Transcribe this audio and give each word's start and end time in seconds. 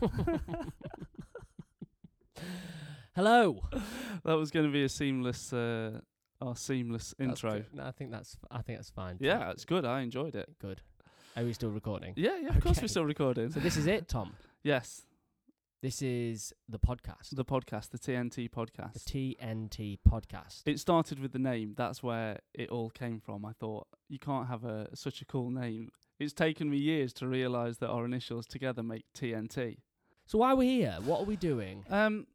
Hello. 3.14 3.60
That 4.24 4.34
was 4.34 4.50
going 4.50 4.66
to 4.66 4.72
be 4.72 4.84
a 4.84 4.88
seamless, 4.88 5.52
uh, 5.52 6.00
our 6.40 6.56
seamless 6.56 7.14
That's 7.18 7.28
intro. 7.42 7.52
good. 7.52 7.66
No, 7.74 7.84
I 7.84 7.90
think 7.90 8.10
that's. 8.12 8.36
I 8.50 8.62
think 8.62 8.78
that's 8.78 8.90
fine. 8.90 9.18
Tom. 9.18 9.26
Yeah, 9.26 9.50
it's 9.50 9.64
good. 9.64 9.84
I 9.84 10.00
enjoyed 10.00 10.34
it. 10.34 10.48
Good. 10.60 10.80
Are 11.36 11.44
we 11.44 11.52
still 11.52 11.70
recording? 11.70 12.14
Yeah, 12.16 12.38
yeah. 12.40 12.48
Of 12.48 12.60
course, 12.62 12.78
Okay. 12.78 12.84
we're 12.84 12.88
still 12.88 13.04
recording. 13.04 13.50
So 13.50 13.60
this 13.60 13.76
is 13.76 13.86
it, 13.86 14.08
Tom. 14.08 14.32
yes, 14.64 15.02
This 15.82 16.02
is 16.02 16.52
the 16.68 16.78
podcast, 16.78 17.30
the 17.34 17.44
podcast, 17.44 17.90
the 17.90 17.98
TNT 17.98 18.50
podcast. 18.50 18.92
the 18.94 19.00
podcast. 19.00 19.36
TNT 19.40 19.98
podcast. 20.08 20.62
it 20.66 20.78
started 20.80 21.18
with 21.20 21.32
the 21.32 21.38
name. 21.38 21.74
That's 21.76 22.02
where 22.02 22.38
it 22.54 22.68
all 22.70 22.90
came 22.90 23.20
from. 23.20 23.44
I 23.44 23.52
thought 23.52 23.86
you 24.08 24.18
can't 24.18 24.48
have 24.48 24.64
a 24.64 24.94
such 24.94 25.22
a 25.22 25.24
cool 25.24 25.50
name. 25.50 25.88
It's 26.18 26.32
taken 26.34 26.68
me 26.68 26.76
years 26.78 27.12
to 27.14 27.26
realise 27.28 27.78
that 27.78 27.88
our 27.88 28.04
initials 28.04 28.46
together 28.46 28.82
make 28.82 29.04
TNT. 29.16 29.78
So 30.30 30.38
why 30.38 30.52
are 30.52 30.54
we 30.54 30.68
here? 30.68 30.96
What 31.02 31.22
are 31.22 31.24
we 31.24 31.34
doing? 31.34 31.84
Um, 31.90 32.28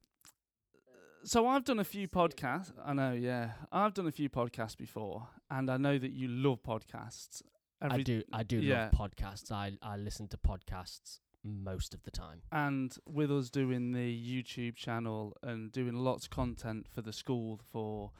so 1.23 1.47
I've 1.47 1.63
done 1.63 1.79
a 1.79 1.85
few 1.85 2.09
podcasts. 2.09 2.73
I 2.85 2.91
know, 2.91 3.13
yeah, 3.13 3.51
I've 3.71 3.93
done 3.93 4.05
a 4.05 4.11
few 4.11 4.29
podcasts 4.29 4.75
before, 4.75 5.29
and 5.49 5.71
I 5.71 5.77
know 5.77 5.97
that 5.97 6.11
you 6.11 6.27
love 6.27 6.61
podcasts. 6.61 7.41
I 7.79 8.01
do. 8.01 8.21
I 8.33 8.43
do 8.43 8.57
yeah. 8.57 8.89
love 8.91 9.09
podcasts. 9.09 9.49
I 9.49 9.77
I 9.81 9.95
listen 9.95 10.27
to 10.27 10.37
podcasts 10.37 11.19
most 11.45 11.93
of 11.93 12.03
the 12.03 12.11
time. 12.11 12.41
And 12.51 12.93
with 13.07 13.31
us 13.31 13.49
doing 13.49 13.93
the 13.93 14.13
YouTube 14.13 14.75
channel 14.75 15.37
and 15.41 15.71
doing 15.71 15.93
lots 15.93 16.25
of 16.25 16.31
content 16.31 16.87
for 16.93 17.01
the 17.01 17.13
school 17.13 17.61
for 17.71 18.11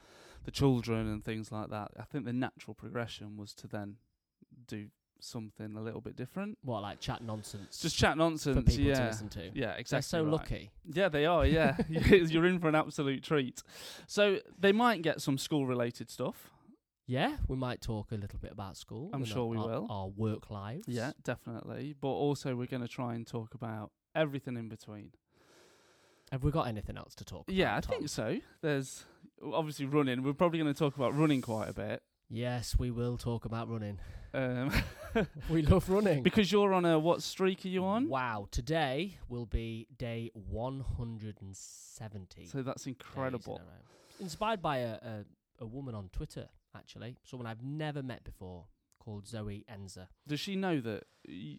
the 0.46 0.52
children 0.52 1.06
and 1.06 1.26
things 1.26 1.52
like 1.52 1.70
that, 1.72 1.92
I 2.00 2.04
think 2.04 2.24
the 2.24 2.32
natural 2.32 2.76
progression 2.76 3.36
was 3.36 3.54
to 3.56 3.68
then 3.68 3.98
do 4.68 4.88
something 5.26 5.76
a 5.76 5.82
little 5.82 6.02
bit 6.02 6.16
different. 6.16 6.58
What 6.64 6.82
like 6.82 7.00
chat 7.00 7.24
nonsense? 7.24 7.80
Just 7.80 7.98
chat 7.98 8.18
nonsense 8.18 8.56
for 8.58 8.62
people 8.62 8.86
to 8.86 8.90
yeah. 8.90 9.08
listen 9.08 9.30
to. 9.30 9.52
Yeah, 9.54 9.74
exactly. 9.74 9.96
They're 9.96 10.02
so 10.02 10.24
right. 10.24 10.32
lucky. 10.32 10.72
Yeah, 10.92 11.10
they 11.10 11.26
are. 11.26 11.46
Yeah, 11.46 11.78
you're 11.90 12.46
in 12.46 12.60
for 12.60 12.70
an 12.70 12.76
absolute 12.76 13.24
treat. 13.24 13.64
So 14.08 14.40
they 14.58 14.72
might 14.72 15.02
get 15.02 15.22
some 15.22 15.38
school-related 15.38 16.10
stuff. 16.10 16.52
Yeah, 17.08 17.38
we 17.48 17.56
might 17.56 17.82
talk 17.82 18.12
a 18.12 18.16
little 18.16 18.40
bit 18.40 18.52
about 18.52 18.78
school. 18.78 19.12
I'm 19.14 19.26
sure 19.26 19.44
our, 19.44 19.48
we 19.48 19.58
will. 19.58 19.88
Our 19.90 20.08
work 20.08 20.50
lives. 20.50 20.88
Yeah, 20.88 21.12
definitely. 21.24 21.96
But 22.00 22.08
also, 22.08 22.56
we're 22.56 22.66
going 22.66 22.82
to 22.82 22.88
try 22.88 23.14
and 23.14 23.28
talk 23.28 23.54
about 23.54 23.92
everything 24.16 24.58
in 24.58 24.70
between. 24.70 25.12
Have 26.32 26.44
we 26.44 26.50
got 26.50 26.68
anything 26.68 26.98
else 26.98 27.14
to 27.16 27.26
talk? 27.26 27.46
Yeah, 27.48 27.68
I 27.68 27.72
about, 27.74 27.84
Tom? 27.84 27.98
think 27.98 28.10
so. 28.10 28.40
There's 28.62 29.06
obviously 29.54 29.86
running. 29.86 30.24
We're 30.24 30.34
probably 30.34 30.60
going 30.60 30.74
to 30.74 30.78
talk 30.78 30.96
about 30.96 31.16
running 31.16 31.42
quite 31.42 31.70
a 31.70 31.74
bit. 31.74 32.02
Yes, 32.30 32.76
we 32.78 32.90
will 32.90 33.18
talk 33.18 33.46
about 33.46 33.70
running. 33.70 34.00
Um, 34.36 34.72
We 35.50 35.62
love 35.62 35.90
running. 35.90 36.24
because 36.24 36.52
you're 36.52 36.74
on 36.74 36.84
a 36.84 37.00
what 37.00 37.24
streak 37.24 37.64
are 37.64 37.70
you 37.70 37.86
on? 37.86 38.10
Wow, 38.10 38.50
today 38.52 39.18
will 39.30 39.46
be 39.46 39.88
day 39.98 40.30
170. 40.34 42.46
So 42.48 42.62
that's 42.62 42.84
days 42.84 42.88
in 42.88 42.92
incredible. 42.94 43.62
Inspired 44.20 44.62
by 44.62 44.80
a, 44.80 44.94
a, 44.96 45.26
a 45.60 45.66
woman 45.66 45.96
on 45.96 46.10
Twitter, 46.12 46.50
actually, 46.76 47.16
someone 47.24 47.48
I've 47.48 47.64
never 47.64 48.04
met 48.04 48.24
before, 48.26 48.66
called 49.00 49.28
Zoe 49.28 49.66
Enza. 49.72 50.08
Does 50.28 50.40
she 50.40 50.56
know 50.56 50.82
that 50.82 51.04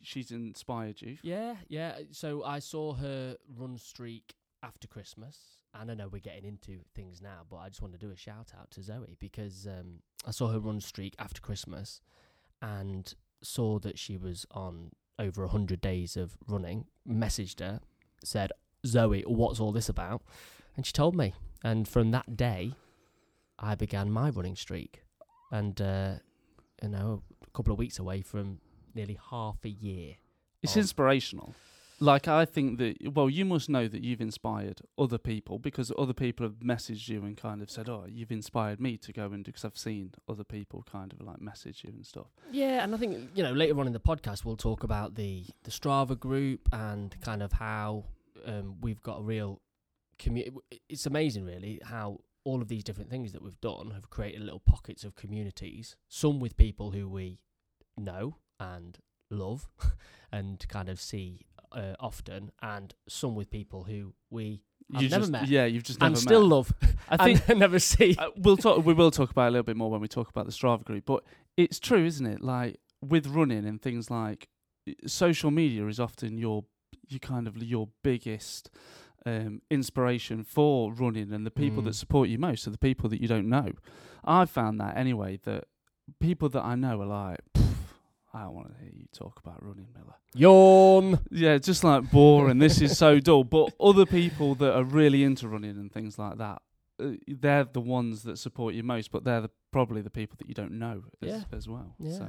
she's 0.02 0.30
inspired 0.30 1.00
you? 1.00 1.16
Yeah, 1.22 1.56
yeah. 1.68 1.98
So 2.10 2.44
I 2.44 2.58
saw 2.58 2.94
her 2.94 3.36
run 3.56 3.78
streak 3.78 4.34
after 4.62 4.86
Christmas, 4.88 5.38
and 5.74 5.90
I 5.90 5.94
know 5.94 6.08
we're 6.08 6.18
getting 6.20 6.44
into 6.44 6.80
things 6.94 7.22
now, 7.22 7.42
but 7.48 7.58
I 7.58 7.68
just 7.68 7.80
want 7.80 7.94
to 7.94 7.98
do 7.98 8.10
a 8.10 8.16
shout 8.16 8.52
out 8.58 8.70
to 8.72 8.82
Zoe 8.82 9.16
because 9.18 9.66
um, 9.66 10.00
I 10.26 10.30
saw 10.30 10.48
her 10.48 10.58
run 10.58 10.80
streak 10.80 11.14
after 11.18 11.40
Christmas, 11.40 12.00
and 12.62 13.14
saw 13.42 13.78
that 13.80 13.98
she 13.98 14.16
was 14.16 14.46
on 14.50 14.90
over 15.18 15.44
a 15.44 15.48
hundred 15.48 15.80
days 15.80 16.16
of 16.16 16.36
running. 16.46 16.86
Messaged 17.08 17.60
her, 17.60 17.80
said, 18.24 18.52
"Zoe, 18.86 19.22
what's 19.26 19.60
all 19.60 19.72
this 19.72 19.88
about?" 19.88 20.22
And 20.76 20.84
she 20.84 20.92
told 20.92 21.16
me, 21.16 21.34
and 21.64 21.88
from 21.88 22.10
that 22.10 22.36
day, 22.36 22.74
I 23.58 23.74
began 23.74 24.10
my 24.10 24.30
running 24.30 24.56
streak, 24.56 25.02
and 25.50 25.80
uh, 25.80 26.14
you 26.82 26.88
know, 26.90 27.22
a 27.46 27.50
couple 27.50 27.72
of 27.72 27.78
weeks 27.78 27.98
away 27.98 28.20
from 28.22 28.60
nearly 28.94 29.18
half 29.30 29.64
a 29.64 29.68
year. 29.68 30.16
It's 30.62 30.76
inspirational. 30.76 31.54
Like 31.98 32.28
I 32.28 32.44
think 32.44 32.78
that 32.78 33.14
well, 33.14 33.30
you 33.30 33.46
must 33.46 33.70
know 33.70 33.88
that 33.88 34.02
you've 34.02 34.20
inspired 34.20 34.82
other 34.98 35.16
people 35.16 35.58
because 35.58 35.90
other 35.96 36.12
people 36.12 36.44
have 36.44 36.56
messaged 36.56 37.08
you 37.08 37.24
and 37.24 37.36
kind 37.36 37.62
of 37.62 37.70
said, 37.70 37.88
"Oh, 37.88 38.04
you've 38.06 38.30
inspired 38.32 38.80
me 38.80 38.98
to 38.98 39.12
go 39.12 39.26
and 39.26 39.42
do." 39.42 39.50
Because 39.50 39.64
I've 39.64 39.78
seen 39.78 40.12
other 40.28 40.44
people 40.44 40.84
kind 40.90 41.12
of 41.12 41.22
like 41.22 41.40
message 41.40 41.84
you 41.84 41.92
and 41.94 42.04
stuff. 42.04 42.26
Yeah, 42.52 42.84
and 42.84 42.94
I 42.94 42.98
think 42.98 43.30
you 43.34 43.42
know 43.42 43.52
later 43.52 43.78
on 43.80 43.86
in 43.86 43.94
the 43.94 44.00
podcast 44.00 44.44
we'll 44.44 44.56
talk 44.56 44.82
about 44.82 45.14
the 45.14 45.44
the 45.64 45.70
Strava 45.70 46.18
group 46.18 46.68
and 46.70 47.18
kind 47.22 47.42
of 47.42 47.52
how 47.52 48.04
um, 48.44 48.76
we've 48.82 49.02
got 49.02 49.20
a 49.20 49.22
real 49.22 49.62
community. 50.18 50.54
It's 50.90 51.06
amazing, 51.06 51.46
really, 51.46 51.80
how 51.82 52.20
all 52.44 52.62
of 52.62 52.68
these 52.68 52.84
different 52.84 53.10
things 53.10 53.32
that 53.32 53.42
we've 53.42 53.60
done 53.60 53.90
have 53.92 54.10
created 54.10 54.42
little 54.42 54.60
pockets 54.60 55.02
of 55.02 55.16
communities. 55.16 55.96
Some 56.08 56.40
with 56.40 56.56
people 56.56 56.90
who 56.90 57.08
we 57.08 57.40
know 57.96 58.36
and 58.60 58.98
love 59.30 59.68
and 60.32 60.66
kind 60.68 60.88
of 60.88 61.00
see 61.00 61.40
uh, 61.72 61.94
often, 62.00 62.50
and 62.62 62.94
some 63.08 63.34
with 63.34 63.50
people 63.50 63.84
who 63.84 64.14
we 64.30 64.62
you 64.88 65.08
never 65.08 65.20
just, 65.22 65.32
met 65.32 65.48
Yeah, 65.48 65.64
you've 65.66 65.82
just 65.82 66.00
never 66.00 66.10
and 66.12 66.18
still 66.18 66.42
met. 66.42 66.54
love 66.54 66.72
I 67.08 67.16
think 67.34 67.48
never 67.56 67.78
see. 67.78 68.14
uh, 68.18 68.30
we'll 68.36 68.56
talk. 68.56 68.84
We 68.84 68.94
will 68.94 69.10
talk 69.10 69.30
about 69.30 69.46
it 69.46 69.48
a 69.48 69.50
little 69.52 69.64
bit 69.64 69.76
more 69.76 69.90
when 69.90 70.00
we 70.00 70.08
talk 70.08 70.28
about 70.28 70.46
the 70.46 70.52
Strava 70.52 70.84
group. 70.84 71.04
But 71.06 71.24
it's 71.56 71.78
true, 71.80 72.04
isn't 72.04 72.26
it? 72.26 72.40
Like 72.42 72.78
with 73.02 73.26
running 73.26 73.64
and 73.66 73.80
things 73.82 74.10
like 74.10 74.48
social 75.06 75.50
media 75.50 75.86
is 75.88 75.98
often 76.00 76.38
your 76.38 76.64
you 77.08 77.18
kind 77.20 77.46
of 77.48 77.56
your 77.62 77.88
biggest 78.04 78.70
um, 79.24 79.60
inspiration 79.70 80.44
for 80.44 80.92
running, 80.92 81.32
and 81.32 81.44
the 81.44 81.50
people 81.50 81.82
Mm. 81.82 81.86
that 81.86 81.94
support 81.94 82.28
you 82.28 82.38
most 82.38 82.66
are 82.66 82.70
the 82.70 82.78
people 82.78 83.08
that 83.10 83.20
you 83.20 83.26
don't 83.28 83.48
know. 83.48 83.72
I've 84.24 84.50
found 84.50 84.80
that 84.80 84.96
anyway. 84.96 85.38
That 85.44 85.64
people 86.20 86.48
that 86.50 86.62
I 86.64 86.76
know 86.76 87.00
are 87.02 87.06
like. 87.06 87.40
"Pff, 88.36 88.40
I 88.40 88.42
don't 88.44 88.54
want 88.54 88.74
to 88.76 88.80
hear 88.82 88.92
you 88.94 89.06
talk 89.12 89.40
about 89.44 89.62
running, 89.64 89.86
Miller. 89.94 90.14
Yawn. 90.34 91.18
Yeah, 91.30 91.58
just 91.58 91.82
like 91.84 92.10
boring. 92.10 92.58
this 92.58 92.80
is 92.80 92.96
so 92.98 93.20
dull. 93.20 93.44
But 93.44 93.72
other 93.80 94.06
people 94.06 94.54
that 94.56 94.74
are 94.76 94.84
really 94.84 95.22
into 95.24 95.48
running 95.48 95.70
and 95.70 95.90
things 95.92 96.18
like 96.18 96.38
that, 96.38 96.62
uh, 97.02 97.12
they're 97.26 97.64
the 97.64 97.80
ones 97.80 98.22
that 98.24 98.38
support 98.38 98.74
you 98.74 98.82
most. 98.82 99.10
But 99.10 99.24
they're 99.24 99.40
the, 99.42 99.50
probably 99.72 100.02
the 100.02 100.10
people 100.10 100.36
that 100.38 100.48
you 100.48 100.54
don't 100.54 100.72
know 100.72 101.02
as, 101.22 101.28
Yeah. 101.28 101.42
as 101.52 101.68
well. 101.68 101.94
Yeah. 101.98 102.18
So, 102.18 102.28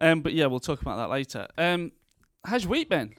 um, 0.00 0.20
but 0.22 0.32
yeah, 0.32 0.46
we'll 0.46 0.60
talk 0.60 0.80
about 0.82 0.96
that 0.96 1.10
later. 1.10 1.46
Um, 1.58 1.92
how's 2.44 2.64
your 2.64 2.70
week 2.72 2.88
been? 2.88 3.14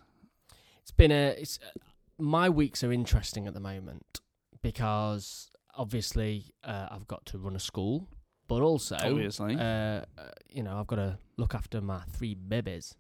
It's 0.81 0.91
been 0.91 1.12
a. 1.12 1.29
It's 1.38 1.59
uh, 1.63 1.79
my 2.18 2.50
weeks 2.50 2.83
are 2.83 2.91
interesting 2.91 3.47
at 3.47 3.53
the 3.53 3.59
moment 3.59 4.19
because 4.62 5.50
obviously 5.75 6.53
uh, 6.63 6.88
I've 6.92 7.07
got 7.07 7.25
to 7.27 7.38
run 7.38 7.56
a 7.56 7.59
school, 7.59 8.07
but 8.51 8.63
also 8.63 8.98
Obviously, 9.01 9.56
uh, 9.56 9.62
uh, 9.62 10.03
you 10.50 10.62
know 10.62 10.77
I've 10.77 10.88
got 10.88 10.98
to 10.98 11.18
look 11.38 11.56
after 11.56 11.80
my 11.80 12.01
three 12.12 12.33
babies. 12.33 12.98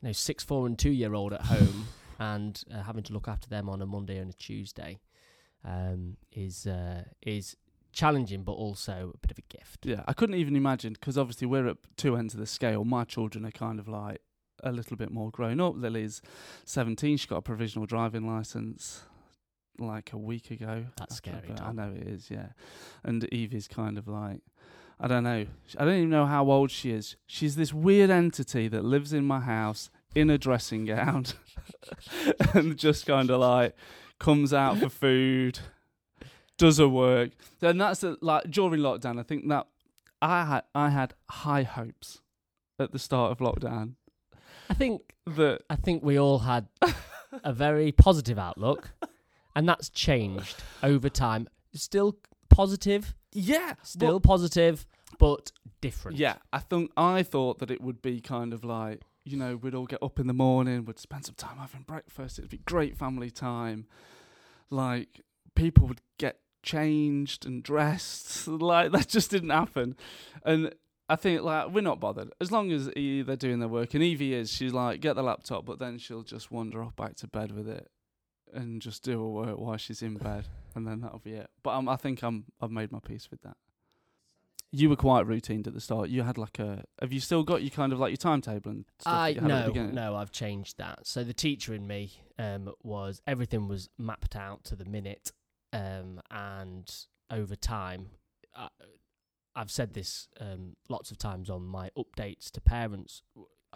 You 0.00 0.08
know, 0.08 0.12
six, 0.12 0.44
four, 0.44 0.64
and 0.64 0.78
two 0.78 0.90
year 0.90 1.12
old 1.12 1.32
at 1.32 1.42
home, 1.42 1.88
and 2.20 2.62
uh, 2.72 2.84
having 2.84 3.02
to 3.02 3.12
look 3.12 3.26
after 3.26 3.48
them 3.48 3.68
on 3.68 3.82
a 3.82 3.86
Monday 3.86 4.18
and 4.18 4.30
a 4.30 4.32
Tuesday 4.34 5.00
um, 5.64 6.16
is 6.30 6.68
uh, 6.68 7.02
is 7.20 7.56
challenging, 7.92 8.44
but 8.44 8.52
also 8.52 9.10
a 9.12 9.18
bit 9.18 9.32
of 9.32 9.38
a 9.38 9.56
gift. 9.56 9.84
yeah, 9.84 10.04
I 10.06 10.12
couldn't 10.12 10.36
even 10.36 10.54
imagine 10.54 10.92
because 10.92 11.18
obviously 11.18 11.48
we're 11.48 11.66
at 11.66 11.78
two 11.96 12.14
ends 12.16 12.34
of 12.34 12.38
the 12.38 12.46
scale. 12.46 12.84
My 12.84 13.02
children 13.02 13.44
are 13.44 13.50
kind 13.50 13.80
of 13.80 13.88
like 13.88 14.20
a 14.62 14.70
little 14.70 14.96
bit 14.96 15.10
more 15.10 15.32
grown 15.32 15.60
up. 15.60 15.74
Lily's 15.76 16.22
seventeen; 16.64 17.16
she 17.16 17.26
got 17.26 17.38
a 17.38 17.42
provisional 17.42 17.86
driving 17.86 18.24
license 18.24 19.02
like 19.78 20.12
a 20.12 20.18
week 20.18 20.50
ago. 20.50 20.86
That's 20.96 21.16
scary, 21.16 21.54
I 21.60 21.72
know 21.72 21.92
it 21.94 22.06
is, 22.06 22.30
yeah. 22.30 22.48
And 23.04 23.22
Evie's 23.32 23.68
kind 23.68 23.98
of 23.98 24.08
like, 24.08 24.40
I 24.98 25.08
don't 25.08 25.24
know. 25.24 25.46
I 25.78 25.84
don't 25.84 25.94
even 25.94 26.10
know 26.10 26.26
how 26.26 26.50
old 26.50 26.70
she 26.70 26.90
is. 26.90 27.16
She's 27.26 27.56
this 27.56 27.72
weird 27.72 28.10
entity 28.10 28.68
that 28.68 28.84
lives 28.84 29.12
in 29.12 29.24
my 29.24 29.40
house 29.40 29.90
in 30.14 30.30
a 30.30 30.38
dressing 30.38 30.86
gown 30.86 31.26
and 32.54 32.76
just 32.78 33.06
kind 33.06 33.30
of 33.30 33.40
like 33.40 33.76
comes 34.18 34.54
out 34.54 34.78
for 34.78 34.88
food, 34.88 35.58
does 36.56 36.78
her 36.78 36.88
work. 36.88 37.32
Then 37.60 37.78
that's 37.78 38.00
the, 38.00 38.16
like 38.22 38.50
during 38.50 38.80
lockdown. 38.80 39.20
I 39.20 39.22
think 39.22 39.48
that 39.48 39.66
I 40.22 40.44
had 40.44 40.64
I 40.74 40.90
had 40.90 41.14
high 41.28 41.64
hopes 41.64 42.22
at 42.78 42.92
the 42.92 42.98
start 42.98 43.32
of 43.32 43.38
lockdown 43.38 43.94
I 44.68 44.74
think 44.74 45.14
that 45.26 45.62
I 45.70 45.76
think 45.76 46.02
we 46.02 46.18
all 46.18 46.40
had 46.40 46.68
a 47.44 47.52
very 47.52 47.92
positive 47.92 48.38
outlook, 48.38 48.90
and 49.54 49.68
that's 49.68 49.88
changed 49.88 50.62
over 50.82 51.08
time. 51.08 51.48
Still 51.74 52.16
positive, 52.48 53.14
yeah, 53.36 53.74
still 53.82 54.12
well, 54.12 54.20
positive, 54.20 54.86
but 55.18 55.52
different. 55.80 56.16
Yeah, 56.18 56.36
I 56.52 56.58
think 56.60 56.90
I 56.96 57.22
thought 57.22 57.58
that 57.58 57.70
it 57.70 57.80
would 57.80 58.00
be 58.00 58.20
kind 58.20 58.52
of 58.52 58.64
like 58.64 59.02
you 59.24 59.36
know 59.36 59.56
we'd 59.56 59.74
all 59.74 59.86
get 59.86 60.02
up 60.02 60.18
in 60.18 60.26
the 60.26 60.32
morning, 60.32 60.84
we'd 60.84 60.98
spend 60.98 61.26
some 61.26 61.34
time 61.34 61.58
having 61.58 61.82
breakfast. 61.82 62.38
It'd 62.38 62.50
be 62.50 62.58
great 62.58 62.96
family 62.96 63.30
time. 63.30 63.86
Like 64.70 65.20
people 65.54 65.86
would 65.86 66.00
get 66.18 66.38
changed 66.62 67.44
and 67.46 67.62
dressed. 67.62 68.48
Like 68.48 68.92
that 68.92 69.08
just 69.08 69.30
didn't 69.30 69.50
happen, 69.50 69.96
and 70.44 70.74
I 71.08 71.16
think 71.16 71.42
like 71.42 71.70
we're 71.70 71.82
not 71.82 72.00
bothered 72.00 72.32
as 72.40 72.50
long 72.50 72.72
as 72.72 72.90
e- 72.96 73.22
they're 73.22 73.36
doing 73.36 73.58
their 73.58 73.68
work. 73.68 73.92
And 73.94 74.02
Evie 74.02 74.34
is, 74.34 74.50
she's 74.50 74.72
like 74.72 75.00
get 75.00 75.14
the 75.14 75.22
laptop, 75.22 75.66
but 75.66 75.78
then 75.78 75.98
she'll 75.98 76.22
just 76.22 76.50
wander 76.50 76.82
off 76.82 76.96
back 76.96 77.16
to 77.16 77.28
bed 77.28 77.52
with 77.52 77.68
it 77.68 77.90
and 78.52 78.80
just 78.80 79.02
do 79.02 79.20
her 79.20 79.28
work 79.28 79.58
while 79.58 79.76
she's 79.76 80.02
in 80.02 80.16
bed, 80.16 80.44
and 80.74 80.86
then 80.86 81.00
that'll 81.00 81.18
be 81.18 81.34
it. 81.34 81.50
But 81.62 81.70
um, 81.74 81.88
I 81.88 81.96
think 81.96 82.22
I'm 82.22 82.44
I've 82.60 82.70
made 82.70 82.92
my 82.92 83.00
peace 83.00 83.28
with 83.30 83.42
that. 83.42 83.56
You 84.72 84.90
were 84.90 84.96
quite 84.96 85.26
routined 85.26 85.66
at 85.66 85.74
the 85.74 85.80
start. 85.80 86.08
You 86.08 86.22
had 86.22 86.36
like 86.36 86.58
a. 86.58 86.84
Have 87.00 87.12
you 87.12 87.20
still 87.20 87.42
got 87.42 87.62
you 87.62 87.70
kind 87.70 87.92
of 87.92 87.98
like 87.98 88.10
your 88.10 88.16
timetable 88.16 88.70
and 88.70 88.84
stuff? 88.98 89.12
I 89.12 89.32
had 89.32 89.42
no 89.42 89.70
no 89.72 90.16
I've 90.16 90.32
changed 90.32 90.78
that. 90.78 91.06
So 91.06 91.24
the 91.24 91.34
teacher 91.34 91.72
in 91.72 91.86
me 91.86 92.20
um, 92.38 92.72
was 92.82 93.22
everything 93.26 93.68
was 93.68 93.88
mapped 93.98 94.36
out 94.36 94.64
to 94.64 94.76
the 94.76 94.84
minute, 94.84 95.32
um, 95.72 96.20
and 96.30 96.92
over 97.30 97.56
time, 97.56 98.10
I, 98.54 98.68
I've 99.54 99.70
said 99.70 99.94
this 99.94 100.28
um, 100.40 100.76
lots 100.88 101.10
of 101.10 101.18
times 101.18 101.48
on 101.48 101.64
my 101.64 101.90
updates 101.96 102.50
to 102.52 102.60
parents. 102.60 103.22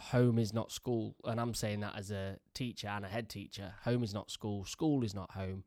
Home 0.01 0.39
is 0.39 0.53
not 0.53 0.73
school, 0.73 1.15
and 1.25 1.41
I'm 1.41 1.55
saying 1.55 1.81
that 1.81 1.95
as 1.97 2.11
a 2.11 2.39
teacher 2.55 2.89
and 2.89 3.05
a 3.05 3.09
head 3.09 3.29
teacher. 3.29 3.75
Home 3.85 4.03
is 4.03 4.15
not 4.15 4.31
school. 4.31 4.65
School 4.65 5.05
is 5.05 5.15
not 5.15 5.31
home, 5.33 5.65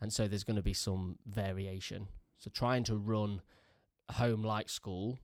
and 0.00 0.12
so 0.12 0.26
there's 0.28 0.44
going 0.44 0.56
to 0.56 0.62
be 0.62 0.74
some 0.74 1.18
variation. 1.26 2.08
So 2.38 2.50
trying 2.52 2.84
to 2.84 2.96
run 2.96 3.40
home 4.12 4.42
like 4.42 4.68
school 4.68 5.18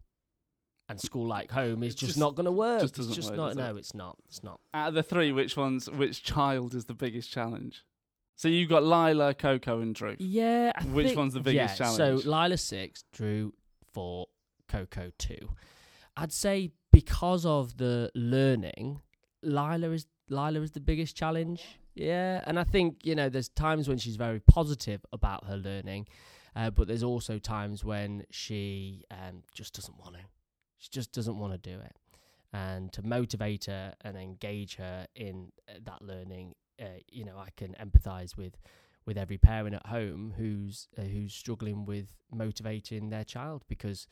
and 0.89 1.01
school 1.01 1.27
like 1.29 1.51
home 1.51 1.83
is 1.83 1.95
just, 1.95 2.11
just- 2.11 2.19
not 2.19 2.35
going 2.35 2.47
to 2.47 2.53
work. 2.53 2.81
just 2.81 2.99
it's 2.99 3.09
just 3.09 3.29
work, 3.31 3.37
not. 3.37 3.49
does 3.49 3.57
it? 3.57 3.61
No, 3.61 3.77
it's 3.77 3.95
not. 3.95 4.17
It's 4.29 4.43
not. 4.43 4.61
Out 4.75 4.89
of 4.89 4.95
the 4.95 5.03
three, 5.03 5.31
which 5.33 5.57
ones? 5.57 5.89
Which 5.89 6.23
child 6.25 6.75
is 6.75 6.87
the 6.87 6.95
biggest 6.95 7.31
challenge? 7.31 7.85
So 8.37 8.49
you've 8.49 8.71
got 8.71 8.83
Lila, 8.83 9.35
Coco, 9.35 9.81
and 9.81 9.95
Drew. 9.95 10.17
Yeah. 10.19 10.73
I 10.75 10.83
Which 10.85 11.09
think- 11.09 11.19
one's 11.19 11.35
the 11.35 11.41
biggest 11.41 11.79
yeah, 11.79 11.87
challenge? 11.87 12.23
So 12.25 12.31
Lila 12.31 12.57
six, 12.57 13.05
Drew 13.13 13.53
four, 13.93 14.27
Coco 14.67 15.13
two. 15.19 15.51
I'd 16.17 16.33
say 16.33 16.73
because 16.93 17.47
of 17.47 17.77
the 17.77 18.11
learning, 18.15 19.01
Lila 19.43 19.91
is 19.91 20.07
Lila 20.29 20.61
is 20.61 20.73
the 20.73 20.81
biggest 20.81 21.17
challenge. 21.17 21.65
Yeah, 21.95 22.43
and 22.47 22.59
I 22.59 22.65
think 22.65 23.05
you 23.05 23.15
know 23.15 23.29
there's 23.29 23.49
times 23.49 23.89
when 23.89 23.99
she's 23.99 24.17
very 24.17 24.41
positive 24.41 25.05
about 25.13 25.47
her 25.47 25.57
learning, 25.57 26.07
uh, 26.55 26.71
but 26.71 26.89
there's 26.89 27.03
also 27.03 27.39
times 27.39 27.85
when 27.85 28.25
she 28.31 29.05
um, 29.11 29.43
just 29.55 29.75
doesn't 29.75 29.99
want 29.99 30.15
to. 30.15 30.23
She 30.79 30.89
just 30.91 31.13
doesn't 31.13 31.39
want 31.39 31.53
to 31.53 31.59
do 31.59 31.79
it, 31.81 31.97
and 32.53 32.93
to 32.93 33.03
motivate 33.03 33.67
her 33.67 33.95
and 34.03 34.17
engage 34.17 34.77
her 34.77 35.07
in 35.15 35.53
uh, 35.69 35.79
that 35.85 36.03
learning, 36.03 36.55
uh, 36.81 37.01
you 37.11 37.25
know, 37.25 37.37
I 37.39 37.49
can 37.57 37.75
empathise 37.75 38.37
with 38.37 38.57
with 39.07 39.19
every 39.19 39.39
parent 39.39 39.75
at 39.75 39.87
home 39.87 40.35
who's 40.37 40.89
uh, 40.99 41.03
who's 41.03 41.35
struggling 41.35 41.85
with 41.85 42.17
motivating 42.33 43.11
their 43.11 43.25
child 43.25 43.65
because 43.69 44.07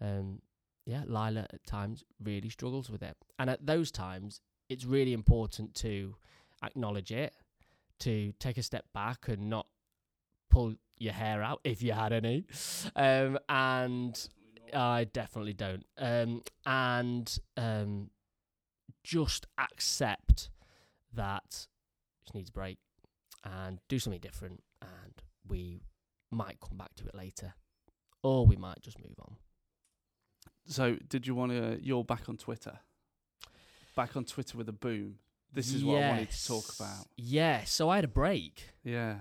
um 0.00 0.40
yeah 0.86 1.02
Lila 1.06 1.46
at 1.52 1.66
times 1.66 2.04
really 2.22 2.48
struggles 2.48 2.90
with 2.90 3.02
it. 3.02 3.16
And 3.38 3.50
at 3.50 3.66
those 3.66 3.90
times 3.90 4.40
it's 4.68 4.84
really 4.84 5.12
important 5.12 5.74
to 5.76 6.14
acknowledge 6.62 7.12
it 7.12 7.34
to 8.00 8.32
take 8.38 8.58
a 8.58 8.62
step 8.62 8.84
back 8.92 9.28
and 9.28 9.48
not 9.48 9.66
pull 10.50 10.74
your 10.98 11.12
hair 11.12 11.42
out 11.42 11.60
if 11.64 11.82
you 11.82 11.92
had 11.92 12.12
any. 12.12 12.46
Um 12.96 13.38
and 13.48 14.28
I 14.72 15.04
definitely 15.04 15.54
don't. 15.54 15.84
Um 15.98 16.42
and 16.66 17.38
um 17.56 18.10
just 19.02 19.46
accept 19.58 20.50
that 21.12 21.66
she 22.26 22.38
needs 22.38 22.48
a 22.48 22.52
break 22.52 22.78
and 23.44 23.78
do 23.88 23.98
something 23.98 24.20
different 24.20 24.62
and 24.80 25.22
we 25.46 25.82
might 26.30 26.58
come 26.60 26.78
back 26.78 26.94
to 26.96 27.06
it 27.06 27.14
later 27.14 27.54
or 28.22 28.46
we 28.46 28.56
might 28.56 28.80
just 28.80 28.98
move 28.98 29.14
on 29.20 29.36
So 30.66 30.96
did 31.08 31.26
you 31.26 31.34
want 31.34 31.52
to? 31.52 31.78
You're 31.82 32.04
back 32.04 32.28
on 32.28 32.36
Twitter. 32.36 32.78
Back 33.96 34.16
on 34.16 34.24
Twitter 34.24 34.56
with 34.58 34.68
a 34.68 34.72
boom. 34.72 35.16
This 35.52 35.72
is 35.72 35.84
what 35.84 36.02
I 36.02 36.08
wanted 36.10 36.30
to 36.32 36.46
talk 36.46 36.64
about. 36.74 37.06
yeah 37.16 37.62
so 37.64 37.88
i 37.88 37.94
had 37.94 38.04
a 38.04 38.08
break 38.08 38.70
Yeah, 38.82 39.18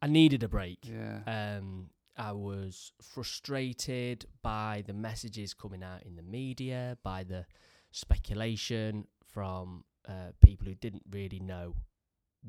i 0.00 0.06
needed 0.06 0.42
a 0.42 0.48
break 0.48 0.78
yeah. 0.82 1.18
um 1.58 1.90
i 2.16 2.32
was 2.32 2.92
frustrated 3.02 4.24
by 4.42 4.82
the 4.86 4.94
messages 4.94 5.52
coming 5.52 5.82
out 5.82 6.02
in 6.04 6.16
the 6.16 6.22
media 6.22 6.96
by 7.02 7.22
the 7.22 7.44
speculation 7.90 9.06
from 9.26 9.84
uh, 10.08 10.30
people 10.42 10.66
who 10.66 10.74
didn't 10.74 11.02
really 11.10 11.40
know 11.40 11.74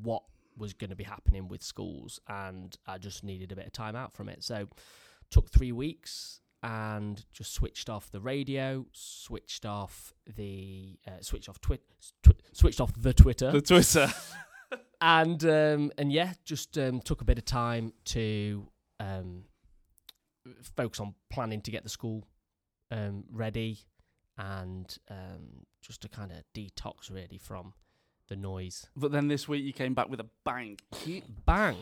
what 0.02 0.22
was 0.56 0.72
going 0.72 0.90
to 0.90 0.96
be 0.96 1.04
happening 1.04 1.46
with 1.48 1.62
schools 1.62 2.18
and 2.28 2.76
i 2.86 2.96
just 2.98 3.22
needed 3.22 3.52
a 3.52 3.56
bit 3.56 3.66
of 3.66 3.72
time 3.72 3.96
out 3.96 4.12
from 4.14 4.28
it 4.30 4.42
so 4.42 4.66
took 5.30 5.50
three 5.50 5.72
weeks 5.72 6.40
and 6.62 7.24
just 7.32 7.52
switched 7.52 7.88
off 7.88 8.10
the 8.10 8.20
radio 8.20 8.84
switched 8.92 9.64
off 9.66 10.12
the 10.36 10.98
uh, 11.06 11.20
switched 11.20 11.48
off 11.48 11.60
twit 11.60 11.82
tw- 12.22 12.30
switched 12.52 12.80
off 12.80 12.92
the 12.98 13.12
twitter 13.12 13.50
the 13.50 13.60
Twitter. 13.60 14.08
and 15.00 15.44
um, 15.44 15.92
and 15.98 16.12
yeah, 16.12 16.32
just 16.44 16.76
um, 16.78 17.00
took 17.00 17.20
a 17.20 17.24
bit 17.24 17.38
of 17.38 17.44
time 17.44 17.92
to 18.06 18.66
um, 19.00 19.44
focus 20.76 21.00
on 21.00 21.14
planning 21.30 21.60
to 21.62 21.70
get 21.70 21.82
the 21.82 21.88
school 21.88 22.26
um, 22.90 23.24
ready, 23.30 23.80
and 24.38 24.96
um, 25.10 25.66
just 25.82 26.02
to 26.02 26.08
kind 26.08 26.32
of 26.32 26.38
detox 26.54 27.10
really 27.10 27.38
from 27.38 27.74
the 28.28 28.36
noise. 28.36 28.86
but 28.96 29.12
then 29.12 29.28
this 29.28 29.46
week 29.46 29.64
you 29.64 29.72
came 29.72 29.94
back 29.94 30.08
with 30.08 30.20
a 30.20 30.26
bang. 30.44 30.76
Bang, 31.44 31.76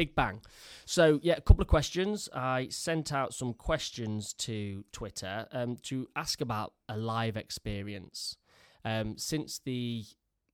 big 0.00 0.14
bang. 0.14 0.40
So 0.86 1.20
yeah, 1.22 1.36
a 1.36 1.44
couple 1.48 1.60
of 1.60 1.68
questions. 1.68 2.28
I 2.32 2.68
sent 2.70 3.12
out 3.12 3.34
some 3.34 3.52
questions 3.52 4.32
to 4.48 4.84
Twitter 4.92 5.46
um, 5.52 5.76
to 5.90 6.08
ask 6.16 6.40
about 6.40 6.72
a 6.88 6.96
live 6.96 7.36
experience. 7.36 8.36
Um, 8.82 9.18
since 9.18 9.60
the 9.70 10.04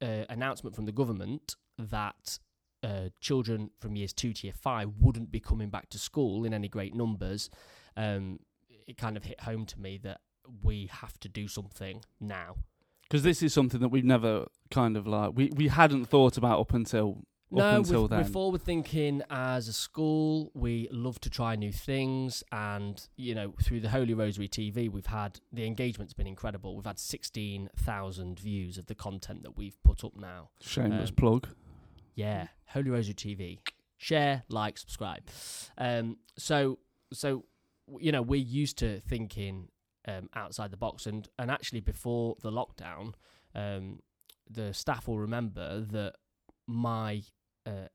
uh, 0.02 0.24
announcement 0.28 0.74
from 0.74 0.86
the 0.86 0.96
government 1.00 1.54
that 1.78 2.40
uh, 2.82 3.08
children 3.20 3.70
from 3.78 3.94
years 3.94 4.12
two 4.12 4.32
to 4.32 4.46
year 4.46 4.58
five 4.68 4.88
wouldn't 5.00 5.30
be 5.30 5.38
coming 5.38 5.70
back 5.70 5.88
to 5.90 5.98
school 5.98 6.44
in 6.44 6.52
any 6.52 6.68
great 6.68 6.94
numbers, 6.94 7.48
um, 7.96 8.40
it 8.88 8.96
kind 8.96 9.16
of 9.16 9.22
hit 9.24 9.40
home 9.42 9.64
to 9.66 9.80
me 9.80 9.96
that 10.02 10.20
we 10.62 10.88
have 10.90 11.20
to 11.20 11.28
do 11.28 11.46
something 11.46 12.02
now. 12.20 12.56
Because 13.04 13.22
this 13.22 13.42
is 13.44 13.54
something 13.54 13.80
that 13.80 13.90
we've 13.90 14.04
never 14.16 14.46
kind 14.72 14.96
of 14.96 15.06
like 15.06 15.30
we, 15.36 15.52
we 15.54 15.68
hadn't 15.68 16.06
thought 16.06 16.36
about 16.36 16.58
up 16.58 16.74
until 16.74 17.22
No, 17.50 17.80
we're, 17.80 18.06
we're 18.06 18.24
forward 18.24 18.62
thinking 18.62 19.22
as 19.30 19.68
a 19.68 19.72
school. 19.72 20.50
We 20.54 20.88
love 20.90 21.20
to 21.20 21.30
try 21.30 21.54
new 21.54 21.70
things, 21.70 22.42
and 22.50 23.00
you 23.16 23.34
know, 23.36 23.54
through 23.62 23.80
the 23.80 23.88
Holy 23.88 24.14
Rosary 24.14 24.48
TV, 24.48 24.90
we've 24.90 25.06
had 25.06 25.38
the 25.52 25.64
engagement's 25.64 26.12
been 26.12 26.26
incredible. 26.26 26.74
We've 26.74 26.84
had 26.84 26.98
sixteen 26.98 27.70
thousand 27.76 28.40
views 28.40 28.78
of 28.78 28.86
the 28.86 28.96
content 28.96 29.44
that 29.44 29.56
we've 29.56 29.80
put 29.84 30.02
up 30.02 30.16
now. 30.16 30.50
shameless 30.60 31.10
um, 31.10 31.16
plug. 31.16 31.48
Yeah, 32.16 32.48
Holy 32.66 32.90
Rosary 32.90 33.14
TV. 33.14 33.60
Share, 33.96 34.42
like, 34.48 34.76
subscribe. 34.76 35.22
Um, 35.78 36.18
so, 36.36 36.78
so 37.12 37.44
you 38.00 38.10
know, 38.10 38.22
we're 38.22 38.40
used 38.40 38.78
to 38.78 39.00
thinking 39.00 39.68
um, 40.08 40.28
outside 40.34 40.72
the 40.72 40.76
box, 40.76 41.06
and 41.06 41.28
and 41.38 41.48
actually 41.48 41.80
before 41.80 42.34
the 42.42 42.50
lockdown, 42.50 43.14
um, 43.54 44.00
the 44.50 44.74
staff 44.74 45.06
will 45.06 45.20
remember 45.20 45.80
that 45.80 46.14
my 46.66 47.22
uh, 47.66 47.88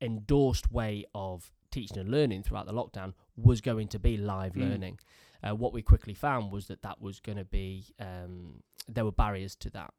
endorsed 0.00 0.70
way 0.70 1.04
of 1.14 1.52
teaching 1.70 1.98
and 1.98 2.10
learning 2.10 2.42
throughout 2.42 2.66
the 2.66 2.72
lockdown 2.72 3.14
was 3.36 3.60
going 3.60 3.88
to 3.88 3.98
be 3.98 4.16
live 4.16 4.52
Mm. 4.54 4.60
learning. 4.60 4.98
Uh, 5.42 5.54
what 5.54 5.72
we 5.72 5.82
quickly 5.82 6.14
found 6.14 6.52
was 6.52 6.66
that 6.68 6.82
that 6.82 7.00
was 7.00 7.20
going 7.20 7.38
to 7.38 7.44
be 7.44 7.86
um, 7.98 8.62
there 8.88 9.04
were 9.04 9.12
barriers 9.12 9.54
to 9.56 9.70
that. 9.70 9.92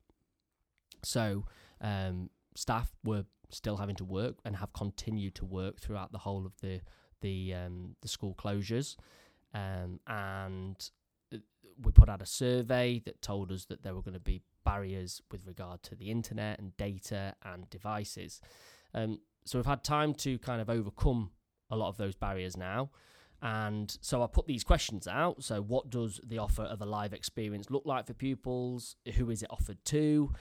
So 1.03 1.45
um, 1.81 2.29
staff 2.55 2.91
were 3.03 3.25
still 3.50 3.77
having 3.77 3.95
to 3.95 4.05
work 4.05 4.38
and 4.43 4.55
have 4.55 4.74
continued 4.74 5.36
to 5.36 5.45
work 5.45 5.79
throughout 5.79 6.12
the 6.12 6.19
whole 6.19 6.45
of 6.45 6.53
the 6.62 6.81
the 7.22 7.53
um, 7.53 7.95
the 8.01 8.07
school 8.07 8.36
closures, 8.36 8.95
um, 9.53 10.00
and 10.07 10.89
uh, 11.34 11.38
we 11.81 11.91
put 11.91 12.10
out 12.10 12.22
a 12.22 12.25
survey 12.25 13.00
that 13.05 13.22
told 13.22 13.51
us 13.51 13.65
that 13.65 13.84
there 13.84 13.95
were 13.95 14.01
going 14.01 14.13
to 14.13 14.19
be 14.19 14.41
barriers 14.63 15.22
with 15.31 15.45
regard 15.45 15.81
to 15.84 15.95
the 15.95 16.10
internet 16.12 16.60
and 16.60 16.75
data 16.77 17.36
and 17.43 17.69
devices. 17.69 18.41
Um, 18.95 19.19
so 19.45 19.59
we've 19.59 19.65
had 19.65 19.83
time 19.83 20.15
to 20.15 20.39
kind 20.39 20.61
of 20.61 20.69
overcome 20.69 21.29
a 21.69 21.75
lot 21.75 21.89
of 21.89 21.97
those 21.97 22.15
barriers 22.15 22.57
now. 22.57 22.89
And 23.41 23.95
so 24.01 24.23
I 24.23 24.27
put 24.27 24.47
these 24.47 24.63
questions 24.63 25.07
out. 25.07 25.43
So, 25.43 25.61
what 25.61 25.89
does 25.89 26.19
the 26.23 26.39
offer 26.39 26.63
of 26.63 26.81
a 26.81 26.85
live 26.85 27.13
experience 27.13 27.69
look 27.69 27.83
like 27.85 28.07
for 28.07 28.13
pupils? 28.13 28.95
Who 29.17 29.29
is 29.29 29.43
it 29.43 29.51
offered 29.51 29.83
to? 29.85 30.31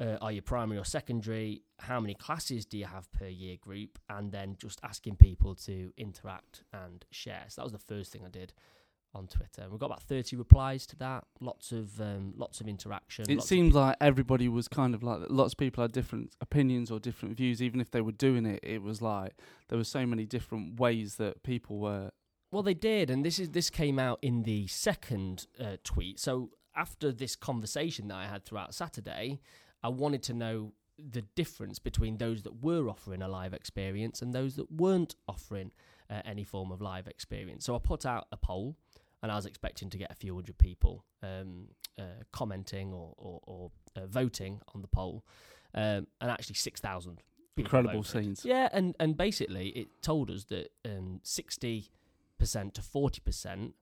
Uh, 0.00 0.16
are 0.20 0.32
you 0.32 0.42
primary 0.42 0.78
or 0.80 0.84
secondary? 0.84 1.62
How 1.78 2.00
many 2.00 2.14
classes 2.14 2.66
do 2.66 2.76
you 2.76 2.86
have 2.86 3.12
per 3.12 3.28
year 3.28 3.56
group? 3.60 3.98
And 4.08 4.32
then 4.32 4.56
just 4.58 4.80
asking 4.82 5.16
people 5.16 5.54
to 5.66 5.92
interact 5.96 6.64
and 6.72 7.04
share. 7.12 7.44
So 7.48 7.60
that 7.60 7.64
was 7.64 7.72
the 7.72 7.78
first 7.78 8.10
thing 8.10 8.22
I 8.26 8.30
did 8.30 8.52
on 9.14 9.26
Twitter. 9.26 9.68
We 9.70 9.78
got 9.78 9.86
about 9.86 10.02
thirty 10.02 10.36
replies 10.36 10.86
to 10.88 10.96
that. 10.96 11.24
Lots 11.40 11.72
of 11.72 12.00
um, 12.00 12.34
lots 12.36 12.60
of 12.60 12.68
interaction. 12.68 13.30
It 13.30 13.42
seemed 13.42 13.72
like 13.74 13.96
everybody 14.00 14.48
was 14.48 14.68
kind 14.68 14.94
of 14.94 15.02
like 15.02 15.20
lots 15.28 15.54
of 15.54 15.58
people 15.58 15.82
had 15.82 15.92
different 15.92 16.34
opinions 16.40 16.90
or 16.90 16.98
different 16.98 17.36
views. 17.36 17.62
Even 17.62 17.80
if 17.80 17.90
they 17.90 18.00
were 18.00 18.12
doing 18.12 18.46
it, 18.46 18.60
it 18.62 18.82
was 18.82 19.00
like 19.00 19.34
there 19.68 19.78
were 19.78 19.84
so 19.84 20.06
many 20.06 20.26
different 20.26 20.80
ways 20.80 21.16
that 21.16 21.42
people 21.42 21.78
were 21.78 22.10
Well, 22.50 22.62
they 22.62 22.74
did, 22.74 23.10
and 23.10 23.24
this 23.24 23.38
is 23.38 23.50
this 23.50 23.70
came 23.70 23.98
out 23.98 24.18
in 24.22 24.42
the 24.42 24.66
second 24.66 25.46
uh, 25.60 25.76
tweet. 25.84 26.18
So 26.20 26.50
after 26.76 27.12
this 27.12 27.36
conversation 27.36 28.08
that 28.08 28.16
I 28.16 28.26
had 28.26 28.44
throughout 28.44 28.74
Saturday, 28.74 29.40
I 29.82 29.88
wanted 29.88 30.22
to 30.24 30.34
know 30.34 30.72
the 30.98 31.22
difference 31.34 31.78
between 31.78 32.18
those 32.18 32.42
that 32.42 32.62
were 32.62 32.88
offering 32.88 33.22
a 33.22 33.28
live 33.28 33.52
experience 33.52 34.22
and 34.22 34.32
those 34.32 34.56
that 34.56 34.70
weren't 34.70 35.16
offering 35.28 35.72
uh, 36.08 36.22
any 36.24 36.44
form 36.44 36.70
of 36.70 36.80
live 36.80 37.06
experience. 37.08 37.64
So 37.64 37.74
I 37.74 37.78
put 37.78 38.06
out 38.06 38.26
a 38.30 38.36
poll, 38.36 38.76
and 39.24 39.32
I 39.32 39.36
was 39.36 39.46
expecting 39.46 39.88
to 39.88 39.96
get 39.96 40.10
a 40.10 40.14
few 40.14 40.34
hundred 40.34 40.58
people 40.58 41.02
um, 41.22 41.68
uh, 41.98 42.24
commenting 42.30 42.92
or, 42.92 43.14
or, 43.16 43.40
or 43.44 43.70
uh, 43.96 44.06
voting 44.06 44.60
on 44.74 44.82
the 44.82 44.86
poll, 44.86 45.24
um, 45.74 46.06
and 46.20 46.30
actually 46.30 46.56
six 46.56 46.78
thousand. 46.78 47.22
Incredible 47.56 48.02
voted. 48.02 48.24
scenes. 48.24 48.44
Yeah, 48.44 48.68
and 48.70 48.94
and 49.00 49.16
basically 49.16 49.68
it 49.70 49.88
told 50.02 50.30
us 50.30 50.44
that 50.44 50.68
um, 50.84 51.20
sixty 51.22 51.88
percent 52.38 52.74
to 52.74 52.82
forty 52.82 53.22
percent 53.22 53.74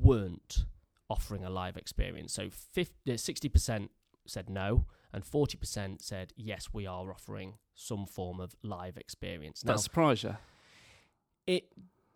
weren't 0.00 0.64
offering 1.10 1.44
a 1.44 1.50
live 1.50 1.76
experience. 1.76 2.32
So 2.32 2.48
60% 2.74 3.88
said 4.26 4.48
no, 4.48 4.86
and 5.12 5.22
40% 5.22 6.00
said 6.00 6.32
yes, 6.36 6.68
we 6.72 6.86
are 6.86 7.10
offering 7.10 7.54
some 7.74 8.06
form 8.06 8.40
of 8.40 8.54
live 8.62 8.96
experience. 8.96 9.62
Now, 9.62 9.72
That 9.74 9.80
surprised 9.80 10.24
you? 10.24 10.36
it 11.46 11.64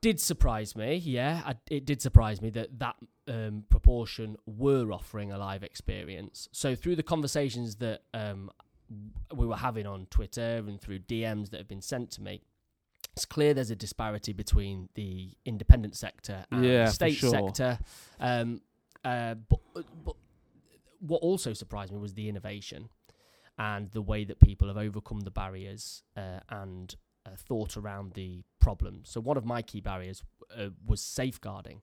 did 0.06 0.20
surprise 0.20 0.76
me, 0.76 0.94
yeah, 0.94 1.42
I, 1.44 1.54
it 1.68 1.84
did 1.84 2.00
surprise 2.00 2.40
me 2.40 2.48
that 2.50 2.78
that 2.78 2.94
um, 3.26 3.64
proportion 3.68 4.36
were 4.46 4.92
offering 4.92 5.32
a 5.32 5.38
live 5.38 5.64
experience. 5.64 6.48
So 6.52 6.76
through 6.76 6.94
the 6.94 7.02
conversations 7.02 7.74
that 7.76 8.02
um, 8.14 8.52
we 9.34 9.46
were 9.46 9.56
having 9.56 9.84
on 9.84 10.06
Twitter 10.06 10.62
and 10.64 10.80
through 10.80 11.00
DMs 11.00 11.50
that 11.50 11.56
have 11.56 11.66
been 11.66 11.82
sent 11.82 12.12
to 12.12 12.22
me, 12.22 12.40
it's 13.14 13.24
clear 13.24 13.52
there's 13.52 13.72
a 13.72 13.74
disparity 13.74 14.32
between 14.32 14.90
the 14.94 15.32
independent 15.44 15.96
sector 15.96 16.44
and 16.52 16.64
Yeah, 16.64 16.84
the 16.84 16.92
state 16.92 17.16
sure. 17.16 17.30
sector. 17.30 17.80
Um, 18.20 18.60
uh, 19.04 19.34
but, 19.34 19.58
but 20.04 20.14
what 21.00 21.20
also 21.20 21.52
surprised 21.52 21.92
me 21.92 21.98
was 21.98 22.14
the 22.14 22.28
innovation 22.28 22.90
and 23.58 23.90
the 23.90 24.02
way 24.02 24.22
that 24.22 24.38
people 24.38 24.68
have 24.68 24.76
overcome 24.76 25.22
the 25.22 25.32
barriers 25.32 26.04
uh, 26.16 26.38
and 26.48 26.94
uh, 27.26 27.30
thought 27.36 27.76
around 27.76 28.12
the 28.12 28.44
problem. 28.66 29.02
So 29.04 29.20
one 29.20 29.36
of 29.36 29.44
my 29.44 29.62
key 29.62 29.80
barriers 29.80 30.24
uh, 30.50 30.70
was 30.84 31.00
safeguarding, 31.00 31.82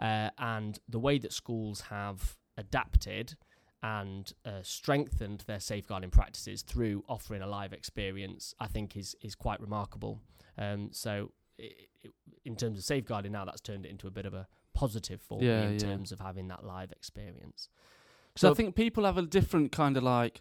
uh, 0.00 0.30
and 0.38 0.78
the 0.88 0.98
way 0.98 1.18
that 1.18 1.32
schools 1.32 1.82
have 1.82 2.36
adapted 2.56 3.36
and 3.82 4.32
uh, 4.46 4.62
strengthened 4.62 5.40
their 5.46 5.60
safeguarding 5.60 6.10
practices 6.10 6.62
through 6.62 7.04
offering 7.08 7.42
a 7.42 7.46
live 7.46 7.74
experience, 7.74 8.54
I 8.58 8.68
think 8.74 8.96
is 8.96 9.14
is 9.20 9.34
quite 9.34 9.60
remarkable. 9.60 10.14
Um, 10.56 10.88
so, 10.92 11.12
i 11.60 11.68
i 12.06 12.08
in 12.44 12.56
terms 12.56 12.78
of 12.78 12.84
safeguarding, 12.84 13.32
now 13.32 13.44
that's 13.44 13.60
turned 13.60 13.84
it 13.86 13.90
into 13.90 14.06
a 14.06 14.10
bit 14.18 14.26
of 14.26 14.34
a 14.34 14.46
positive 14.82 15.20
for 15.28 15.38
Yeah, 15.42 15.60
me 15.60 15.66
in 15.66 15.72
yeah. 15.72 15.88
terms 15.88 16.12
of 16.12 16.20
having 16.20 16.48
that 16.48 16.62
live 16.74 16.92
experience. 16.92 17.68
So 18.36 18.50
I 18.50 18.54
think 18.54 18.74
people 18.74 19.04
have 19.04 19.18
a 19.24 19.26
different 19.38 19.72
kind 19.72 19.96
of 19.96 20.02
like 20.02 20.36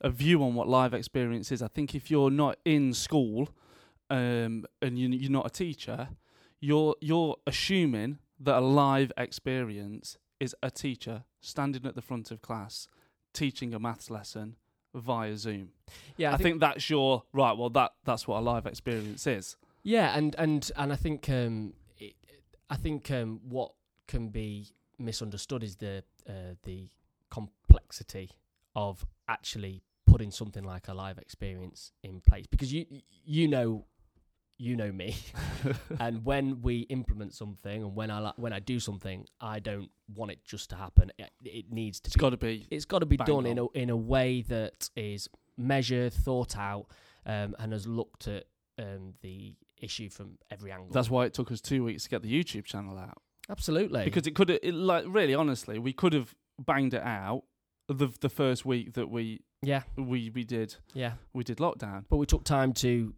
a 0.00 0.10
view 0.10 0.42
on 0.46 0.54
what 0.58 0.68
live 0.68 0.94
experience 0.94 1.50
is. 1.54 1.60
I 1.62 1.68
think 1.76 1.94
if 1.94 2.04
you're 2.10 2.34
not 2.44 2.54
in 2.64 2.94
school 2.94 3.48
um, 4.10 4.64
and 4.82 4.98
you, 4.98 5.08
you're 5.08 5.30
not 5.30 5.46
a 5.46 5.50
teacher, 5.50 6.08
you're 6.60 6.96
you're 7.00 7.36
assuming 7.46 8.18
that 8.40 8.58
a 8.58 8.60
live 8.60 9.12
experience 9.16 10.16
is 10.40 10.54
a 10.62 10.70
teacher 10.70 11.24
standing 11.40 11.84
at 11.86 11.94
the 11.94 12.02
front 12.02 12.30
of 12.30 12.40
class 12.42 12.88
teaching 13.32 13.74
a 13.74 13.78
maths 13.78 14.10
lesson 14.10 14.56
via 14.94 15.36
Zoom. 15.36 15.70
Yeah, 16.16 16.32
I, 16.32 16.36
think, 16.36 16.60
that's 16.60 16.88
your 16.88 17.24
right. 17.32 17.56
Well, 17.56 17.70
that 17.70 17.92
that's 18.04 18.26
what 18.26 18.38
a 18.38 18.40
live 18.40 18.66
experience 18.66 19.26
is. 19.26 19.56
Yeah, 19.82 20.16
and 20.16 20.34
and 20.38 20.70
and 20.76 20.92
I 20.92 20.96
think 20.96 21.28
um, 21.28 21.74
it, 21.98 22.14
I 22.68 22.76
think 22.76 23.10
um, 23.10 23.40
what 23.48 23.72
can 24.06 24.28
be 24.28 24.68
misunderstood 24.98 25.62
is 25.62 25.76
the 25.76 26.02
uh, 26.28 26.54
the 26.64 26.88
complexity 27.30 28.30
of 28.74 29.06
actually 29.28 29.82
putting 30.06 30.30
something 30.30 30.64
like 30.64 30.88
a 30.88 30.94
live 30.94 31.18
experience 31.18 31.92
in 32.02 32.20
place 32.20 32.46
because 32.46 32.72
you 32.72 32.86
you 33.24 33.46
know 33.46 33.84
you 34.58 34.74
know 34.76 34.90
me 34.90 35.16
and 36.00 36.24
when 36.24 36.60
we 36.62 36.80
implement 36.90 37.32
something 37.32 37.82
and 37.82 37.94
when 37.94 38.10
I 38.10 38.20
li- 38.20 38.32
when 38.36 38.52
I 38.52 38.58
do 38.58 38.80
something 38.80 39.24
I 39.40 39.60
don't 39.60 39.90
want 40.14 40.32
it 40.32 40.44
just 40.44 40.70
to 40.70 40.76
happen 40.76 41.12
it, 41.18 41.30
it 41.44 41.72
needs 41.72 42.00
to 42.00 42.08
It's 42.08 42.16
be 42.16 42.20
got 42.20 42.30
to 42.30 42.36
be 42.36 42.66
it's 42.70 42.84
got 42.84 42.98
to 43.00 43.06
be 43.06 43.16
done 43.18 43.46
in 43.46 43.58
a 43.58 43.66
in 43.68 43.88
a 43.90 43.96
way 43.96 44.42
that 44.42 44.90
is 44.96 45.28
measured, 45.56 46.12
thought 46.12 46.56
out, 46.56 46.86
um, 47.26 47.54
and 47.58 47.72
has 47.72 47.86
looked 47.86 48.28
at 48.28 48.44
um, 48.78 49.14
the 49.22 49.54
issue 49.80 50.08
from 50.08 50.38
every 50.50 50.70
angle. 50.72 50.88
That's 50.92 51.10
why 51.10 51.24
it 51.26 51.34
took 51.34 51.50
us 51.52 51.60
two 51.60 51.84
weeks 51.84 52.04
to 52.04 52.08
get 52.10 52.22
the 52.22 52.32
YouTube 52.32 52.64
channel 52.64 52.98
out. 52.98 53.18
absolutely 53.48 54.04
because 54.04 54.26
it 54.26 54.34
could 54.34 54.48
have 54.48 54.58
it, 54.62 54.74
like 54.74 55.04
really 55.06 55.34
honestly 55.34 55.78
we 55.78 55.92
could 55.92 56.12
have 56.12 56.34
banged 56.58 56.94
it 56.94 57.02
out 57.02 57.42
the 57.88 58.08
the 58.20 58.28
first 58.28 58.66
week 58.66 58.92
that 58.94 59.08
we 59.08 59.40
yeah, 59.62 59.82
we 59.96 60.30
we 60.30 60.44
did 60.44 60.76
yeah. 60.94 61.12
we 61.32 61.42
did 61.44 61.58
lockdown 61.58 62.04
But 62.08 62.16
we 62.18 62.26
took 62.26 62.44
time 62.44 62.72
to 62.74 63.14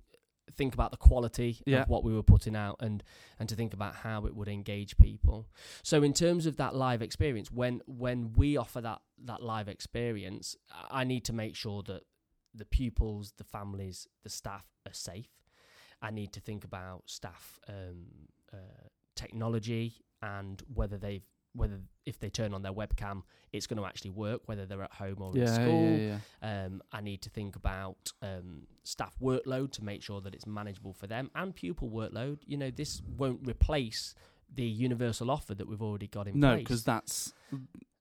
think 0.57 0.75
about 0.75 0.91
the 0.91 0.97
quality 0.97 1.63
Yeah. 1.67 1.83
of 1.83 1.89
what 1.89 2.05
we 2.05 2.13
were 2.13 2.23
putting 2.23 2.57
out 2.57 2.77
and 2.81 3.03
and 3.39 3.49
to 3.49 3.55
think 3.55 3.73
about 3.75 3.95
how 3.97 4.27
it 4.27 4.35
would 4.35 4.49
engage 4.49 4.97
people. 4.97 5.49
So 5.83 6.03
in 6.03 6.13
terms 6.13 6.47
of 6.47 6.57
that 6.57 6.75
live 6.75 7.03
experience, 7.03 7.51
when 7.51 7.83
when 7.87 8.33
we 8.35 8.57
offer 8.57 8.81
that 8.81 9.01
that 9.27 9.43
live 9.43 9.69
experience, 9.69 10.57
I 10.73 11.01
I 11.01 11.05
need 11.05 11.25
to 11.27 11.33
make 11.33 11.57
sure 11.57 11.83
that 11.85 12.03
the 12.55 12.65
pupils, 12.65 13.33
the 13.37 13.45
families, 13.45 14.09
the 14.23 14.29
staff 14.31 14.67
are 14.87 14.93
safe. 14.93 15.31
I 16.03 16.11
need 16.11 16.33
to 16.33 16.41
think 16.41 16.65
about 16.65 17.03
staff 17.07 17.61
um, 17.69 18.07
uh, 18.53 18.57
technology 19.15 19.95
and 20.23 20.63
whether 20.75 20.99
they've 20.99 21.27
whether 21.55 21.81
if 22.07 22.19
they 22.19 22.31
turn 22.31 22.55
on 22.55 22.63
their 22.63 22.73
webcam, 22.73 23.23
it's 23.53 23.67
going 23.67 23.79
to 23.79 23.87
actually 23.87 24.11
work, 24.11 24.43
whether 24.47 24.67
they're 24.67 24.83
at 24.83 24.93
home 24.93 25.17
or 25.21 25.33
in 25.33 25.43
yeah, 25.43 25.55
school. 25.55 25.91
yeah 25.91 26.19
yeah 26.43 26.65
Um, 26.67 26.83
I 26.93 27.01
need 27.01 27.23
to 27.23 27.31
think 27.31 27.57
about 27.57 28.13
um, 28.23 28.67
staff 28.85 29.17
workload 29.21 29.73
to 29.73 29.85
make 29.85 30.03
sure 30.03 30.21
that 30.21 30.35
it's 30.35 30.47
manageable 30.47 30.93
for 30.93 31.07
them 31.07 31.31
and 31.35 31.55
pupil 31.55 31.89
workload. 31.91 32.39
You 32.47 32.57
know, 32.57 32.71
this 32.71 33.03
won't 33.17 33.47
replace 33.47 34.15
the 34.55 34.65
universal 34.65 35.31
offer 35.31 35.55
that 35.55 35.69
we've 35.69 35.83
already 35.83 36.09
got 36.09 36.27
in 36.27 36.41
no 36.41 36.49
place. 36.49 36.57
No, 36.57 36.63
because 36.63 36.85
that's 36.85 37.33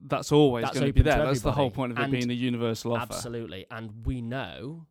that's 0.01 0.31
always 0.31 0.65
going 0.65 0.87
to 0.87 0.93
be 0.93 1.01
to 1.01 1.03
there 1.03 1.25
that's 1.25 1.41
the 1.41 1.51
whole 1.51 1.69
point 1.69 1.91
of 1.91 1.99
it 1.99 2.03
And 2.03 2.11
being 2.11 2.29
a 2.29 2.33
universal 2.33 2.93
offer 2.93 3.13
Absolutely. 3.13 3.65
And 3.69 4.05
we 4.05 4.21
know 4.21 4.87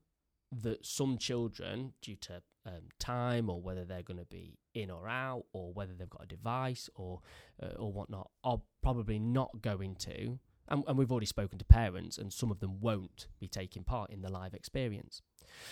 that 0.50 0.84
some 0.84 1.18
children, 1.18 1.92
due 2.00 2.16
to 2.16 2.42
um, 2.66 2.88
time 2.98 3.48
or 3.50 3.60
whether 3.60 3.84
they're 3.84 4.02
going 4.02 4.18
to 4.18 4.24
be 4.24 4.58
in 4.74 4.90
or 4.90 5.08
out 5.08 5.44
or 5.52 5.72
whether 5.72 5.94
they've 5.94 6.10
got 6.10 6.24
a 6.24 6.26
device 6.26 6.88
or 6.94 7.20
uh, 7.62 7.74
or 7.78 7.92
whatnot, 7.92 8.30
are 8.44 8.60
probably 8.82 9.18
not 9.18 9.62
going 9.62 9.94
to. 9.96 10.38
And, 10.70 10.84
and 10.86 10.98
we've 10.98 11.10
already 11.10 11.26
spoken 11.26 11.58
to 11.58 11.64
parents, 11.64 12.18
and 12.18 12.32
some 12.32 12.50
of 12.50 12.60
them 12.60 12.80
won't 12.80 13.26
be 13.40 13.48
taking 13.48 13.84
part 13.84 14.10
in 14.10 14.20
the 14.20 14.30
live 14.30 14.54
experience. 14.54 15.22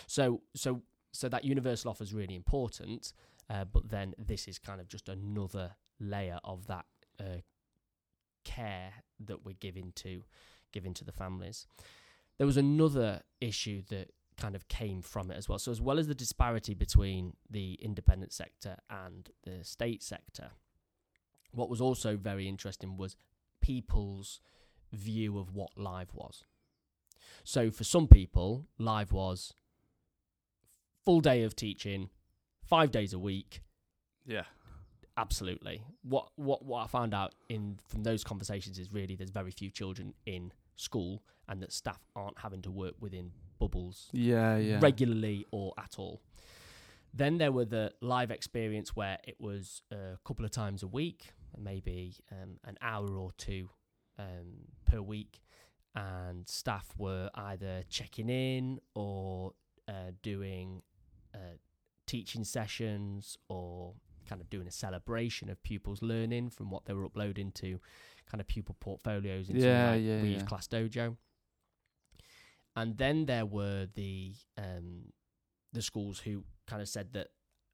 So 0.06 0.42
so 0.54 0.82
so 1.12 1.28
that 1.28 1.44
universal 1.44 1.90
offer 1.90 2.04
is 2.04 2.14
really 2.14 2.34
important. 2.34 3.12
Uh, 3.48 3.64
but 3.64 3.88
then 3.90 4.14
this 4.18 4.48
is 4.48 4.58
kind 4.58 4.80
of 4.80 4.88
just 4.88 5.08
another 5.08 5.76
layer 6.00 6.38
of 6.42 6.66
that 6.66 6.84
uh, 7.20 7.40
care 8.44 8.92
that 9.24 9.44
we're 9.44 9.56
giving 9.58 9.92
to 9.96 10.22
giving 10.72 10.94
to 10.94 11.04
the 11.04 11.12
families. 11.12 11.66
There 12.38 12.46
was 12.46 12.56
another 12.56 13.22
issue 13.40 13.82
that 13.88 14.10
kind 14.36 14.54
of 14.54 14.68
came 14.68 15.02
from 15.02 15.30
it 15.30 15.36
as 15.36 15.48
well. 15.48 15.58
So 15.58 15.70
as 15.70 15.80
well 15.80 15.98
as 15.98 16.08
the 16.08 16.14
disparity 16.14 16.74
between 16.74 17.34
the 17.50 17.74
independent 17.82 18.32
sector 18.32 18.76
and 18.90 19.30
the 19.44 19.64
state 19.64 20.02
sector, 20.02 20.50
what 21.52 21.70
was 21.70 21.80
also 21.80 22.16
very 22.16 22.48
interesting 22.48 22.96
was 22.96 23.16
people's 23.60 24.40
view 24.92 25.38
of 25.38 25.54
what 25.54 25.70
live 25.76 26.14
was. 26.14 26.44
So 27.44 27.70
for 27.70 27.84
some 27.84 28.08
people, 28.08 28.66
live 28.78 29.12
was 29.12 29.54
full 31.04 31.20
day 31.20 31.42
of 31.42 31.56
teaching, 31.56 32.10
five 32.62 32.90
days 32.90 33.12
a 33.12 33.18
week, 33.18 33.62
yeah 34.26 34.42
Absolutely. 35.18 35.82
What 36.02 36.28
what 36.36 36.64
what 36.64 36.84
I 36.84 36.86
found 36.88 37.14
out 37.14 37.34
in 37.48 37.78
from 37.88 38.02
those 38.02 38.22
conversations 38.22 38.78
is 38.78 38.92
really 38.92 39.16
there's 39.16 39.30
very 39.30 39.50
few 39.50 39.70
children 39.70 40.12
in 40.26 40.52
school 40.76 41.22
and 41.48 41.62
that 41.62 41.72
staff 41.72 42.00
aren't 42.14 42.38
having 42.38 42.60
to 42.62 42.70
work 42.70 42.94
within 43.00 43.30
bubbles 43.58 44.08
yeah 44.12 44.56
yeah 44.56 44.78
regularly 44.80 45.46
or 45.50 45.72
at 45.78 45.94
all. 45.98 46.20
Then 47.14 47.38
there 47.38 47.50
were 47.50 47.64
the 47.64 47.92
live 48.02 48.30
experience 48.30 48.94
where 48.94 49.18
it 49.24 49.36
was 49.40 49.80
a 49.90 50.18
couple 50.26 50.44
of 50.44 50.50
times 50.50 50.82
a 50.82 50.86
week, 50.86 51.32
maybe 51.58 52.16
um, 52.30 52.58
an 52.64 52.76
hour 52.82 53.16
or 53.16 53.30
two 53.38 53.70
um, 54.18 54.68
per 54.84 55.00
week, 55.00 55.40
and 55.94 56.46
staff 56.46 56.92
were 56.98 57.30
either 57.34 57.84
checking 57.88 58.28
in 58.28 58.80
or 58.94 59.52
uh, 59.88 60.12
doing 60.22 60.82
uh, 61.34 61.56
teaching 62.06 62.44
sessions 62.44 63.38
or 63.48 63.94
kind 64.28 64.40
of 64.42 64.50
doing 64.50 64.66
a 64.66 64.72
celebration 64.72 65.48
of 65.48 65.62
pupils 65.62 66.02
learning 66.02 66.50
from 66.50 66.70
what 66.70 66.84
they 66.84 66.92
were 66.92 67.04
uploading 67.04 67.50
to 67.52 67.80
kind 68.30 68.40
of 68.40 68.46
pupil 68.46 68.76
portfolios 68.80 69.48
into 69.48 69.64
Yeah, 69.64 69.92
like 69.92 70.02
yeah, 70.02 70.22
we 70.22 70.28
use 70.28 70.42
yeah. 70.42 70.46
Class 70.46 70.68
Dojo. 70.68 71.16
And 72.76 72.96
then 72.98 73.26
there 73.26 73.46
were 73.46 73.88
the 73.94 74.34
um, 74.58 75.12
the 75.72 75.82
schools 75.82 76.20
who 76.20 76.44
kind 76.66 76.82
of 76.82 76.88
said 76.88 77.12
that 77.14 77.28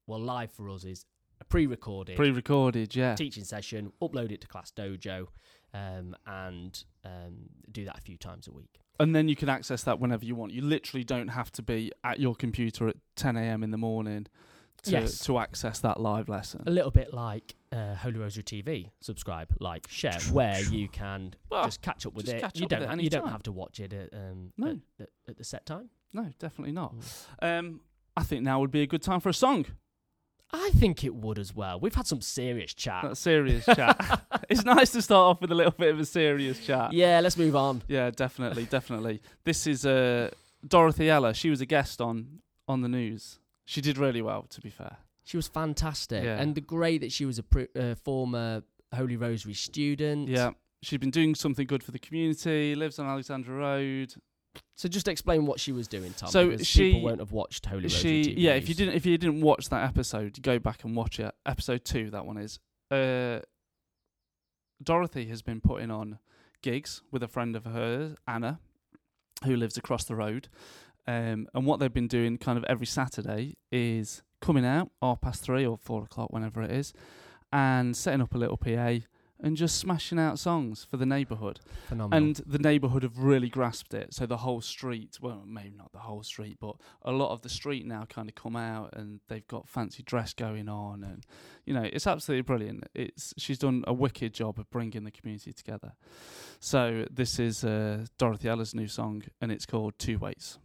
well, 0.07 0.21
live 0.21 0.51
for 0.53 0.69
us 0.71 0.85
is 0.85 1.05
a 1.41 1.45
pre-recorded 1.45 2.17
pre-recorded. 2.17 2.95
Yeah, 2.95 3.15
teaching 3.15 3.45
session, 3.45 3.93
upload 4.01 4.31
it 4.33 4.41
to 4.43 4.47
Class 4.47 4.71
Dojo, 4.77 5.27
um, 5.75 6.15
and 6.27 6.85
um, 7.05 7.49
do 7.71 7.85
that 7.85 7.99
a 7.99 8.01
few 8.01 8.17
times 8.17 8.47
a 8.49 8.53
week. 8.53 8.79
and 9.01 9.15
then 9.17 9.29
you 9.29 9.35
can 9.37 9.49
access 9.49 9.83
that 9.85 9.99
whenever 9.99 10.25
you 10.25 10.35
want. 10.37 10.53
You 10.53 10.63
literally 10.63 11.03
don't 11.05 11.29
have 11.29 11.51
to 11.53 11.63
be 11.63 11.91
at 12.05 12.21
your 12.21 12.35
computer 12.37 12.87
at 12.89 12.97
10 13.17 13.37
a.m. 13.37 13.63
in 13.65 13.71
the 13.73 13.79
morning 13.79 14.27
to 14.85 14.91
Yes. 14.93 15.19
to 15.27 15.39
access 15.39 15.79
that 15.81 16.01
live 16.01 16.29
lesson. 16.29 16.63
A 16.67 16.71
little 16.71 16.91
bit 16.93 17.13
like 17.13 17.55
uh, 17.73 17.95
Holy 17.95 18.19
Rosary 18.19 18.43
TV. 18.45 18.91
Subscribe, 19.00 19.49
like, 19.61 19.88
share, 19.88 20.19
where 20.31 20.61
you 20.61 20.88
can 20.88 21.35
Well, 21.50 21.64
just 21.64 21.83
catch 21.83 22.07
up 22.07 22.14
with 22.14 22.29
it. 22.29 22.41
catch 22.41 22.59
you 22.59 22.64
up 22.64 22.71
don't. 22.71 23.00
it 23.00 23.02
you 23.02 23.11
don't 23.11 23.23
time. 23.23 23.33
have 23.33 23.43
to 23.45 23.52
watch 23.52 23.81
it 23.81 23.93
at, 23.93 24.12
um, 24.12 24.52
No. 24.59 24.79
at, 25.00 25.09
at, 25.29 25.37
the 25.37 25.45
set 25.45 25.64
time. 25.67 25.91
No, 26.12 26.31
definitely 26.38 26.73
not. 26.73 26.95
Mm. 26.95 27.59
Um, 27.59 27.81
I 28.17 28.23
think 28.23 28.43
now 28.43 28.61
would 28.61 28.71
be 28.71 28.83
a 28.83 28.87
good 28.87 29.02
time 29.02 29.21
for 29.21 29.31
a 29.31 29.35
song. 29.35 29.67
I 30.55 30.69
think 30.75 31.02
it 31.02 31.14
would 31.14 31.38
as 31.38 31.55
well. 31.55 31.81
We've 31.81 31.95
had 31.95 32.07
some 32.07 32.21
serious 32.21 32.75
chat. 32.75 33.05
A 33.07 33.17
serious 33.17 33.64
chat. 33.64 34.23
it's 34.50 34.64
nice 34.64 34.91
to 34.93 35.00
start 35.00 35.37
off 35.37 35.41
with 35.41 35.50
a 35.50 35.55
little 35.55 35.73
bit 35.73 35.95
of 35.95 35.99
a 36.00 36.05
serious 36.05 36.59
chat. 36.64 36.93
yeah, 36.93 37.21
let's 37.21 37.38
move 37.38 37.57
on. 37.57 37.83
Yeah, 37.88 38.11
definitely, 38.11 38.67
definitely. 38.67 39.23
This 39.45 39.67
is 39.67 39.87
uh, 39.87 40.31
Dorothy 40.67 41.09
Ella. 41.09 41.33
She 41.33 41.49
was 41.49 41.62
a 41.62 41.67
guest 41.67 42.02
on 42.02 42.41
on 42.69 42.83
the 42.83 42.88
news. 42.88 43.38
She 43.64 43.81
did 43.81 43.97
really 43.97 44.21
well, 44.21 44.43
to 44.50 44.61
be 44.61 44.69
fair. 44.71 44.99
She 45.25 45.37
was 45.37 45.47
fantastic, 45.49 46.25
Yeah. 46.25 46.41
and 46.41 46.55
the 46.55 46.61
great 46.61 47.00
that 47.02 47.12
she 47.12 47.25
was 47.25 47.38
a 47.38 47.43
pr- 47.43 47.71
uh, 47.79 47.95
former 47.95 48.62
Holy 48.95 49.17
Rosary 49.17 49.55
student. 49.55 50.29
Yeah, 50.29 50.50
she'd 50.83 51.00
been 51.00 51.11
doing 51.11 51.35
something 51.35 51.67
good 51.67 51.83
for 51.83 51.93
the 51.93 51.99
community. 51.99 52.75
Lives 52.75 52.99
on 52.99 53.07
Alexandra 53.07 53.55
Road. 53.55 54.14
So 54.76 54.88
just 54.88 55.09
explain 55.09 55.47
what 55.47 55.61
she 55.61 55.73
was 55.73 55.88
doing, 55.88 56.12
Tom. 56.12 56.29
So 56.29 56.57
she- 56.59 56.93
people 56.93 57.02
won't 57.02 57.21
have 57.21 57.33
watched 57.33 57.64
Holy 57.67 57.85
Rosary 57.85 58.23
she 58.25 58.33
yeah 58.33 58.52
if 58.55 58.69
you 58.69 58.75
didn't 58.75 58.95
if 58.95 59.07
you 59.07 59.17
didn't 59.17 59.41
watch 59.41 59.69
that 59.71 59.85
episode 59.88 60.43
go 60.43 60.59
back 60.59 60.85
and 60.85 60.95
watch 60.95 61.19
it 61.21 61.35
episode 61.47 61.85
two 61.87 62.11
that 62.11 62.26
one 62.26 62.37
is 62.37 62.59
uh 62.91 63.41
dorothy 64.83 65.26
has 65.26 65.43
been 65.43 65.61
putting 65.61 65.91
on 65.91 66.19
gigs 66.61 67.02
with 67.11 67.23
a 67.23 67.29
friend 67.29 67.55
of 67.57 67.64
hers 67.64 68.14
anna 68.26 68.59
who 69.45 69.57
lives 69.57 69.76
across 69.79 70.05
the 70.05 70.14
road 70.14 70.49
um 71.07 71.47
and 71.55 71.64
what 71.67 71.81
they've 71.81 71.95
been 71.95 72.09
doing 72.09 72.37
kind 72.37 72.59
of 72.59 72.64
every 72.64 72.87
saturday 72.87 73.55
is 73.71 74.23
coming 74.43 74.67
out 74.67 74.91
half 75.01 75.23
past 75.23 75.43
three 75.43 75.65
or 75.65 75.79
four 75.79 76.03
o'clock 76.03 76.31
whenever 76.31 76.61
it 76.61 76.71
is 76.71 76.93
and 77.53 77.97
setting 77.97 78.21
up 78.21 78.35
a 78.35 78.39
little 78.39 78.59
pa 78.59 78.99
and 79.43 79.57
just 79.57 79.77
smashing 79.77 80.19
out 80.19 80.39
songs 80.39 80.87
for 80.89 80.97
the 80.97 81.05
neighbourhood 81.05 81.59
Phenomenal. 81.89 82.29
and 82.29 82.37
the 82.47 82.59
neighbourhood 82.59 83.03
have 83.03 83.19
really 83.19 83.49
grasped 83.49 83.93
it. 83.93 84.15
So 84.15 84.25
the 84.25 84.37
whole 84.39 84.61
street, 84.61 85.19
well, 85.21 85.43
maybe 85.45 85.75
not 85.77 85.93
the 85.93 85.99
whole 85.99 86.23
street, 86.23 86.59
but 86.61 86.77
a 87.03 87.11
lot 87.11 87.33
of 87.33 87.43
the 87.43 87.49
street 87.49 87.85
now 87.85 88.05
kind 88.09 88.29
of 88.29 88.37
come 88.37 88.55
out 88.55 88.91
and 88.93 89.21
they've 89.29 89.47
got 89.49 89.69
fancy 89.69 90.05
dress 90.05 90.33
going 90.33 90.69
on, 90.69 91.03
and 91.03 91.27
you 91.67 91.75
know 91.75 91.83
it's 91.83 92.07
absolutely 92.07 92.43
brilliant. 92.43 92.85
It's 92.95 93.35
she's 93.37 93.59
done 93.59 93.83
a 93.87 93.93
wicked 93.93 94.33
job 94.33 94.61
of 94.61 94.71
bringing 94.71 95.03
the 95.03 95.11
community 95.11 95.53
together. 95.53 95.95
So 96.61 97.07
this 97.11 97.40
is 97.40 97.64
uh, 97.64 98.07
Dorothy 98.19 98.49
Ella's 98.49 98.75
new 98.75 98.87
song, 98.88 99.25
and 99.40 99.51
it's 99.51 99.66
called 99.66 99.99
Two 99.99 100.19
Ways. 100.19 100.59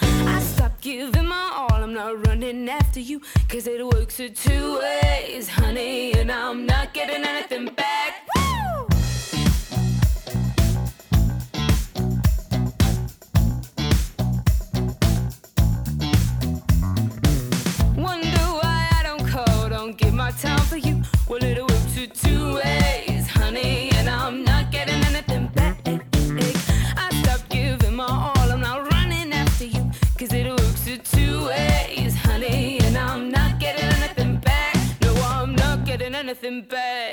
I 0.00 0.40
stopped 0.40 0.80
giving 0.80 1.26
my 1.26 1.50
all. 1.54 1.82
I'm 1.82 1.92
not 1.94 2.26
running 2.26 2.68
after 2.68 3.00
you. 3.00 3.20
Cause 3.48 3.66
it 3.66 3.84
works 3.84 4.20
in 4.20 4.34
two 4.34 4.78
ways, 4.78 5.48
honey. 5.48 6.12
And 6.14 6.30
I'm 6.30 6.66
not 6.66 6.94
getting 6.94 7.24
anything 7.24 7.66
back. 7.74 8.26
Woo! 8.36 8.86
Wonder 17.96 18.44
why 18.60 18.88
I 18.98 19.02
don't 19.04 19.26
call, 19.26 19.68
don't 19.68 19.96
give 19.96 20.14
my 20.14 20.30
time 20.32 20.58
for 20.60 20.76
you. 20.76 21.02
Well, 21.28 21.42
it 21.42 21.60
works 21.60 21.96
in 21.96 22.10
two 22.10 22.54
ways, 22.54 22.91
getting 36.68 37.11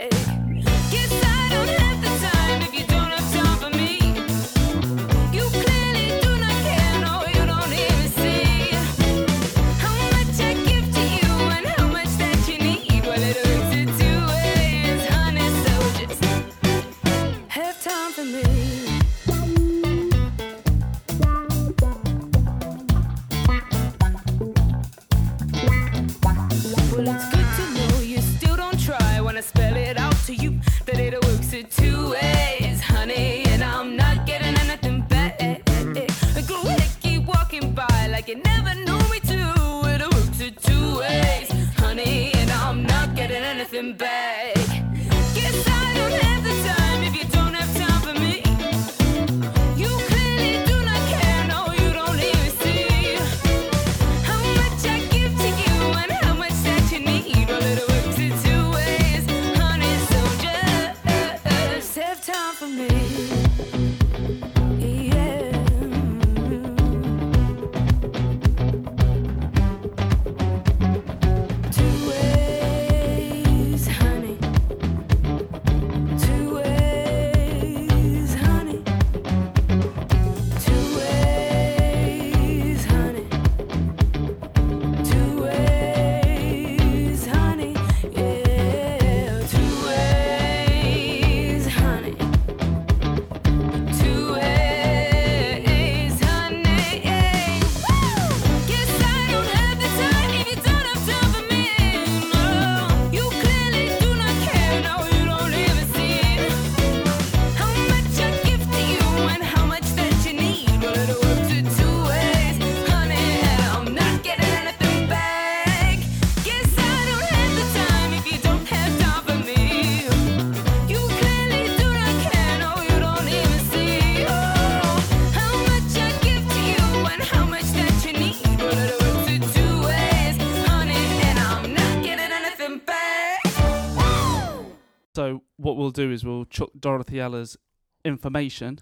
do 136.00 136.12
is 136.12 136.24
we'll 136.24 136.46
chuck 136.46 136.70
Dorothy 136.80 137.20
Ella's 137.20 137.58
information 138.06 138.80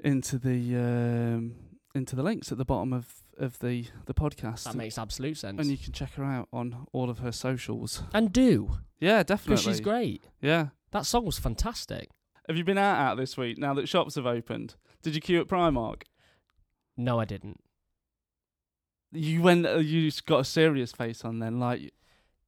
into 0.00 0.38
the 0.38 0.76
um, 0.76 1.54
into 1.94 2.14
the 2.16 2.22
links 2.22 2.50
at 2.52 2.58
the 2.58 2.64
bottom 2.64 2.92
of, 2.92 3.22
of 3.38 3.58
the 3.60 3.86
the 4.06 4.14
podcast. 4.14 4.64
that 4.64 4.74
makes 4.74 4.98
absolute 4.98 5.36
sense. 5.38 5.58
and 5.60 5.70
you 5.70 5.78
can 5.78 5.92
check 5.92 6.14
her 6.14 6.24
out 6.24 6.48
on 6.52 6.86
all 6.92 7.08
of 7.10 7.18
her 7.20 7.32
socials. 7.32 8.02
and 8.12 8.32
do 8.32 8.78
Yeah, 9.00 9.22
definitely. 9.22 9.54
because 9.62 9.64
she's 9.64 9.80
great. 9.80 10.24
Yeah. 10.40 10.68
That 10.90 11.06
song 11.06 11.24
was 11.24 11.38
fantastic. 11.38 12.08
Have 12.48 12.56
you 12.56 12.64
been 12.64 12.78
out 12.78 12.98
out 12.98 13.16
this 13.16 13.36
week 13.36 13.58
now 13.58 13.72
that 13.74 13.88
shops 13.88 14.14
have 14.16 14.26
opened? 14.26 14.74
Did 15.02 15.14
you 15.14 15.20
queue 15.20 15.40
at 15.40 15.48
Primark? 15.48 16.02
No, 16.96 17.18
I 17.18 17.24
didn't. 17.24 17.60
You 19.12 19.42
went. 19.42 19.66
Uh, 19.66 19.76
you 19.78 20.10
got 20.26 20.40
a 20.40 20.44
serious 20.44 20.92
face 20.92 21.24
on 21.24 21.38
then, 21.38 21.58
like 21.58 21.92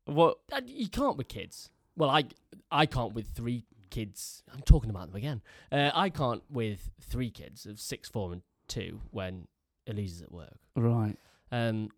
What? 0.05 0.39
Uh, 0.53 0.61
You 0.67 0.89
can't 0.89 1.17
with 1.17 1.29
kids. 1.29 1.71
Well, 1.97 2.11
I 2.11 2.25
I 2.71 2.87
can't 2.87 3.15
with 3.15 3.29
three 3.29 3.65
kids. 3.91 4.43
I'm 4.53 4.63
talking 4.63 4.91
about 4.91 5.09
them 5.09 5.17
again. 5.17 5.43
Uh, 5.71 5.91
I 5.95 6.11
can't 6.11 6.43
with 6.51 6.91
three 7.01 7.31
kids 7.31 7.67
of 7.67 7.81
six, 7.81 8.09
four, 8.09 8.33
and 8.33 8.43
two 8.69 9.01
when 9.11 9.49
Elise's 9.87 10.23
at 10.23 10.33
work. 10.33 10.59
Right. 10.75 11.17
Um, 11.53 11.91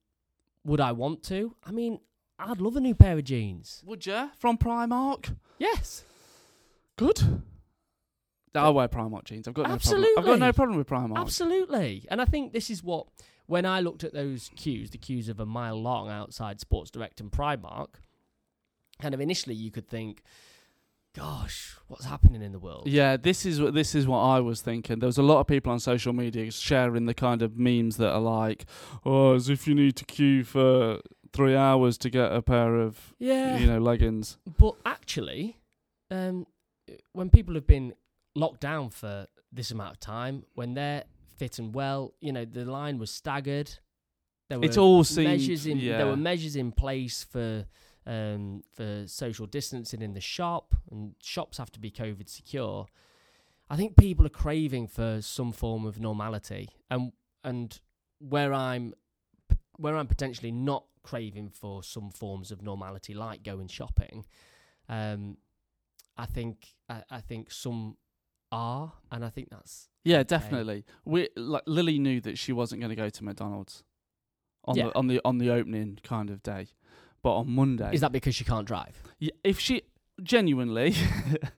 would 0.64 0.80
I 0.80 0.92
want 0.92 1.22
to? 1.24 1.54
I 1.64 1.70
mean, 1.70 2.00
I'd 2.38 2.60
love 2.60 2.76
a 2.76 2.80
new 2.80 2.94
pair 2.94 3.18
of 3.18 3.24
jeans. 3.24 3.82
Would 3.86 4.06
you 4.06 4.30
from 4.38 4.58
Primark? 4.58 5.34
Yes. 5.58 6.04
Good. 6.96 7.42
I 8.54 8.70
wear 8.70 8.88
Primark 8.88 9.24
jeans. 9.24 9.46
I've 9.46 9.54
got 9.54 9.68
no 9.68 9.78
problem. 9.78 10.06
I've 10.18 10.24
got 10.24 10.38
no 10.38 10.52
problem 10.52 10.78
with 10.78 10.88
Primark. 10.88 11.18
Absolutely. 11.18 12.06
And 12.10 12.20
I 12.20 12.24
think 12.24 12.52
this 12.52 12.70
is 12.70 12.82
what, 12.82 13.06
when 13.46 13.64
I 13.64 13.80
looked 13.80 14.04
at 14.04 14.12
those 14.12 14.50
queues, 14.56 14.90
the 14.90 14.98
queues 14.98 15.28
of 15.28 15.38
a 15.38 15.46
mile 15.46 15.80
long 15.80 16.10
outside 16.10 16.60
Sports 16.60 16.90
Direct 16.90 17.20
and 17.20 17.30
Primark, 17.30 17.88
kind 19.00 19.14
of 19.14 19.20
initially 19.20 19.54
you 19.54 19.70
could 19.70 19.88
think, 19.88 20.22
gosh, 21.14 21.76
what's 21.88 22.04
happening 22.04 22.42
in 22.42 22.52
the 22.52 22.58
world? 22.58 22.84
Yeah, 22.86 23.16
this 23.16 23.44
is 23.46 23.60
what 23.60 23.74
this 23.74 23.94
is 23.94 24.06
what 24.06 24.18
I 24.20 24.40
was 24.40 24.60
thinking. 24.60 24.98
There 24.98 25.06
was 25.06 25.18
a 25.18 25.22
lot 25.22 25.40
of 25.40 25.46
people 25.46 25.72
on 25.72 25.80
social 25.80 26.12
media 26.12 26.50
sharing 26.50 27.06
the 27.06 27.14
kind 27.14 27.42
of 27.42 27.56
memes 27.58 27.96
that 27.96 28.10
are 28.12 28.20
like, 28.20 28.66
"Oh, 29.04 29.34
as 29.34 29.48
if 29.48 29.66
you 29.66 29.74
need 29.74 29.96
to 29.96 30.04
queue 30.04 30.44
for 30.44 31.00
three 31.32 31.54
hours 31.56 31.98
to 31.98 32.10
get 32.10 32.32
a 32.32 32.40
pair 32.42 32.76
of 32.76 33.14
Yeah. 33.18 33.58
you 33.58 33.66
know 33.66 33.78
leggings." 33.78 34.38
But 34.58 34.76
actually, 34.86 35.58
um, 36.10 36.46
when 37.12 37.30
people 37.30 37.54
have 37.54 37.66
been 37.66 37.94
locked 38.34 38.60
down 38.60 38.90
for 38.90 39.26
this 39.52 39.70
amount 39.70 39.92
of 39.92 40.00
time, 40.00 40.44
when 40.54 40.74
they're 40.74 41.04
fit 41.36 41.58
and 41.58 41.74
well, 41.74 42.14
you 42.20 42.32
know, 42.32 42.44
the 42.44 42.64
line 42.64 42.98
was 42.98 43.10
staggered. 43.10 43.78
There 44.48 44.58
were 44.58 44.64
It's 44.64 44.76
all 44.78 45.04
seemed 45.04 45.28
measures 45.28 45.66
in. 45.66 45.78
yeah. 45.78 45.98
There 45.98 46.06
were 46.06 46.16
measures 46.16 46.56
in 46.56 46.72
place 46.72 47.22
for 47.22 47.66
um, 48.08 48.62
for 48.74 49.04
social 49.06 49.46
distancing 49.46 50.02
in 50.02 50.14
the 50.14 50.20
shop, 50.20 50.74
and 50.90 51.14
shops 51.22 51.58
have 51.58 51.70
to 51.72 51.78
be 51.78 51.90
COVID 51.90 52.28
secure. 52.28 52.86
I 53.70 53.76
think 53.76 53.96
people 53.96 54.24
are 54.26 54.30
craving 54.30 54.88
for 54.88 55.20
some 55.20 55.52
form 55.52 55.84
of 55.86 56.00
normality, 56.00 56.70
and 56.90 57.12
and 57.44 57.78
where 58.18 58.52
I'm 58.52 58.94
where 59.76 59.96
I'm 59.96 60.06
potentially 60.08 60.50
not 60.50 60.84
craving 61.02 61.50
for 61.50 61.82
some 61.82 62.10
forms 62.10 62.50
of 62.50 62.62
normality, 62.62 63.14
like 63.14 63.42
going 63.44 63.68
shopping. 63.68 64.24
Um, 64.88 65.36
I 66.16 66.26
think 66.26 66.74
I, 66.88 67.02
I 67.10 67.20
think 67.20 67.52
some 67.52 67.96
are, 68.50 68.92
and 69.12 69.24
I 69.24 69.28
think 69.28 69.50
that's 69.50 69.88
Yeah, 70.04 70.18
Okay. 70.18 70.24
definitely. 70.24 70.84
We 71.04 71.28
like 71.36 71.62
Lily 71.66 71.98
knew 71.98 72.20
that 72.22 72.38
she 72.38 72.52
wasn't 72.52 72.80
going 72.80 72.90
to 72.90 72.96
go 72.96 73.10
to 73.10 73.24
McDonald's 73.24 73.84
on 74.64 74.76
Yeah. 74.78 74.86
the 74.86 74.94
on 74.96 75.06
the 75.08 75.20
on 75.24 75.38
the 75.38 75.50
opening 75.50 75.98
kind 76.02 76.30
of 76.30 76.42
day, 76.42 76.68
but 77.22 77.34
on 77.36 77.50
Monday, 77.50 77.90
is 77.92 78.00
that 78.00 78.12
because 78.12 78.34
she 78.34 78.44
can't 78.44 78.66
drive? 78.66 79.00
Yeah, 79.18 79.30
if 79.44 79.58
she 79.60 79.82
genuinely, 80.22 80.94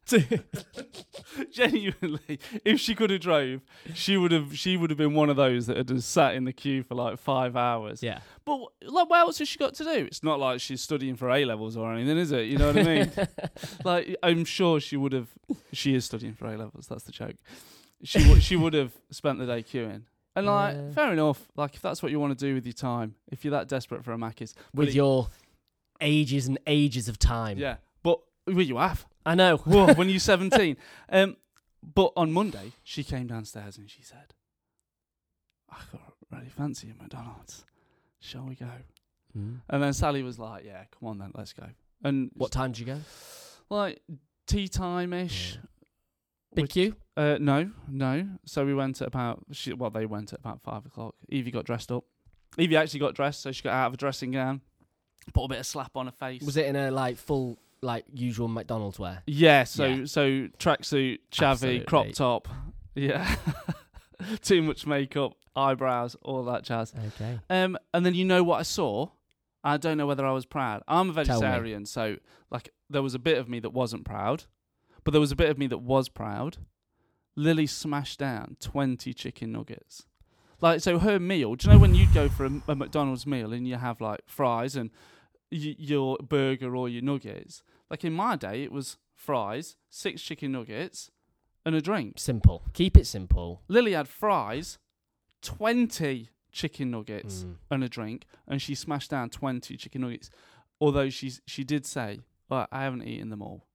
genuinely, 1.52 2.38
if 2.64 2.80
she 2.80 2.94
could 2.94 3.10
have 3.10 3.20
drove, 3.20 3.60
she 3.94 4.16
would 4.16 4.32
have. 4.32 4.56
She 4.56 4.76
would 4.76 4.90
have 4.90 4.98
been 4.98 5.14
one 5.14 5.30
of 5.30 5.36
those 5.36 5.66
that 5.66 5.76
had 5.76 5.88
just 5.88 6.10
sat 6.10 6.34
in 6.34 6.44
the 6.44 6.52
queue 6.52 6.82
for 6.82 6.94
like 6.94 7.18
five 7.18 7.56
hours. 7.56 8.02
Yeah. 8.02 8.20
But 8.44 8.58
like, 8.82 9.08
what 9.08 9.18
else 9.20 9.38
has 9.38 9.48
she 9.48 9.58
got 9.58 9.74
to 9.74 9.84
do? 9.84 9.90
It's 10.06 10.22
not 10.22 10.38
like 10.40 10.60
she's 10.60 10.80
studying 10.80 11.16
for 11.16 11.30
A 11.30 11.44
levels 11.44 11.76
or 11.76 11.92
anything, 11.92 12.16
is 12.18 12.32
it? 12.32 12.46
You 12.46 12.58
know 12.58 12.68
what 12.72 12.78
I 12.78 12.82
mean? 12.82 13.12
like, 13.84 14.16
I'm 14.22 14.44
sure 14.44 14.80
she 14.80 14.96
would 14.96 15.12
have. 15.12 15.28
She 15.72 15.94
is 15.94 16.04
studying 16.04 16.34
for 16.34 16.46
A 16.46 16.56
levels. 16.56 16.86
That's 16.86 17.04
the 17.04 17.12
joke. 17.12 17.36
She 18.02 18.26
would. 18.28 18.42
she 18.42 18.56
would 18.56 18.74
have 18.74 18.92
spent 19.10 19.38
the 19.38 19.46
day 19.46 19.62
queuing. 19.62 20.02
And 20.36 20.46
like, 20.46 20.74
Yeah. 20.76 20.90
fair 20.92 21.12
enough. 21.12 21.48
Like, 21.56 21.74
if 21.74 21.82
that's 21.82 22.02
what 22.02 22.12
you 22.12 22.20
want 22.20 22.38
to 22.38 22.46
do 22.46 22.54
with 22.54 22.64
your 22.64 22.72
time, 22.72 23.14
if 23.30 23.44
you're 23.44 23.50
that 23.50 23.68
desperate 23.68 24.04
for 24.04 24.12
a 24.12 24.16
Macca's, 24.16 24.54
With 24.74 24.88
it- 24.90 24.94
your 24.94 25.28
ages 26.00 26.46
and 26.46 26.58
ages 26.66 27.08
of 27.08 27.18
time. 27.18 27.58
yeah. 27.58 27.76
But 28.02 28.20
well, 28.46 28.60
you 28.62 28.76
have. 28.78 29.06
I 29.26 29.34
know. 29.34 29.58
Whoa, 29.58 29.94
when 29.94 30.08
you're 30.08 30.18
17. 30.34 30.76
Um, 31.10 31.36
but 31.82 32.12
on 32.16 32.32
Monday, 32.32 32.72
she 32.82 33.04
came 33.04 33.26
downstairs 33.26 33.76
and 33.78 33.90
she 33.90 34.02
said, 34.02 34.34
I 35.70 35.76
got 35.92 36.14
really 36.30 36.48
fancy 36.48 36.90
at 36.90 36.98
McDonald's. 36.98 37.64
Shall 38.18 38.44
we 38.46 38.54
go? 38.54 38.66
Mm. 39.36 39.60
And 39.68 39.82
then 39.82 39.92
Sally 39.92 40.22
was 40.22 40.38
like, 40.38 40.64
Yeah, 40.64 40.84
come 40.98 41.08
on 41.08 41.18
then, 41.18 41.32
let's 41.34 41.52
go. 41.52 41.66
And 42.02 42.30
What 42.34 42.50
time 42.50 42.72
did 42.72 42.80
you 42.80 42.86
go? 42.86 42.98
like 43.68 44.00
tea 44.46 44.66
time 44.68 45.12
ish. 45.12 45.58
Big 46.54 46.64
Which- 46.64 46.72
queue. 46.72 46.96
Uh, 47.16 47.36
no, 47.38 47.70
no. 47.88 48.26
So 48.46 48.64
we 48.64 48.74
went 48.74 49.00
at 49.02 49.08
about 49.08 49.44
she, 49.52 49.72
well, 49.74 49.90
they 49.90 50.06
went 50.06 50.32
at 50.32 50.40
about 50.40 50.62
five 50.62 50.86
o'clock. 50.86 51.14
Evie 51.28 51.50
got 51.50 51.64
dressed 51.66 51.92
up. 51.92 52.04
Evie 52.58 52.76
actually 52.76 53.00
got 53.00 53.14
dressed, 53.14 53.42
so 53.42 53.52
she 53.52 53.62
got 53.62 53.74
out 53.74 53.88
of 53.88 53.94
a 53.94 53.96
dressing 53.96 54.30
gown, 54.32 54.60
put 55.34 55.44
a 55.44 55.48
bit 55.48 55.58
of 55.58 55.66
slap 55.66 55.96
on 55.96 56.06
her 56.06 56.12
face. 56.12 56.42
Was 56.42 56.56
it 56.56 56.66
in 56.66 56.76
a 56.76 56.90
like 56.90 57.16
full 57.16 57.58
like 57.82 58.04
usual 58.12 58.48
McDonald's 58.48 58.98
wear? 58.98 59.22
Yeah, 59.26 59.64
so 59.64 59.84
Yeah. 59.86 60.04
so 60.04 60.22
tracksuit, 60.58 61.18
chavvy, 61.32 61.50
Absolutely. 61.50 61.84
crop 61.86 62.12
top. 62.12 62.48
Yeah. 62.94 63.36
Too 64.42 64.60
much 64.62 64.86
makeup, 64.86 65.32
eyebrows, 65.56 66.14
all 66.22 66.44
that 66.44 66.62
jazz. 66.64 66.92
Okay. 67.08 67.38
Um 67.48 67.78
and 67.94 68.04
then 68.04 68.14
you 68.14 68.24
know 68.24 68.42
what 68.42 68.58
I 68.60 68.62
saw? 68.64 69.08
I 69.64 69.76
don't 69.76 69.96
know 69.98 70.06
whether 70.06 70.26
I 70.26 70.32
was 70.32 70.46
proud. 70.46 70.82
I'm 70.88 71.06
a 71.10 71.12
me. 71.12 71.14
vegetarian, 71.14 71.86
so 71.86 72.16
like 72.50 72.70
there 72.88 73.02
was 73.02 73.14
a 73.14 73.18
bit 73.18 73.38
of 73.38 73.48
me 73.48 73.60
that 73.60 73.70
wasn't 73.70 74.04
proud, 74.04 74.44
but 75.04 75.12
there 75.12 75.20
was 75.20 75.32
a 75.32 75.36
bit 75.36 75.50
of 75.50 75.58
me 75.58 75.66
that 75.68 75.78
was 75.78 76.08
proud. 76.08 76.58
Lily 77.36 77.66
smashed 77.66 78.18
down 78.18 78.56
20 78.60 79.14
chicken 79.14 79.52
nuggets. 79.52 80.04
Like 80.60 80.80
so 80.80 80.98
her 80.98 81.18
meal, 81.18 81.54
do 81.54 81.66
you 81.68 81.74
know 81.74 81.80
when 81.80 81.94
you'd 81.94 82.12
go 82.12 82.28
for 82.28 82.44
a, 82.46 82.50
a 82.68 82.74
McDonald's 82.74 83.26
meal 83.26 83.52
and 83.52 83.66
you 83.66 83.76
have 83.76 84.00
like 84.00 84.20
fries 84.26 84.76
and 84.76 84.90
y- 85.50 85.76
your 85.78 86.16
burger 86.18 86.76
or 86.76 86.88
your 86.88 87.02
nuggets? 87.02 87.62
Like 87.90 88.04
in 88.04 88.12
my 88.12 88.36
day 88.36 88.62
it 88.62 88.70
was 88.72 88.98
fries, 89.14 89.76
six 89.88 90.20
chicken 90.22 90.52
nuggets 90.52 91.10
and 91.64 91.74
a 91.74 91.80
drink. 91.80 92.14
Simple. 92.18 92.62
Keep 92.74 92.96
it 92.96 93.06
simple. 93.06 93.62
Lily 93.68 93.92
had 93.92 94.08
fries, 94.08 94.78
20 95.42 96.28
chicken 96.52 96.90
nuggets 96.90 97.44
Mm. 97.44 97.54
and 97.70 97.84
a 97.84 97.88
drink, 97.88 98.26
and 98.46 98.60
she 98.60 98.74
smashed 98.74 99.10
down 99.10 99.30
20 99.30 99.76
chicken 99.76 100.00
nuggets. 100.02 100.30
Although 100.80 101.10
she's, 101.10 101.40
she 101.46 101.64
did 101.64 101.86
say, 101.86 102.20
well, 102.48 102.66
I 102.72 102.82
haven't 102.82 103.02
eaten 103.04 103.30
them 103.30 103.42
all. 103.42 103.66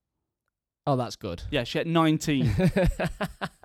Oh, 0.86 0.94
that's 0.96 1.16
good. 1.16 1.42
Yeah, 1.50 1.64
she 1.64 1.78
had 1.78 1.86
19. 1.86 2.54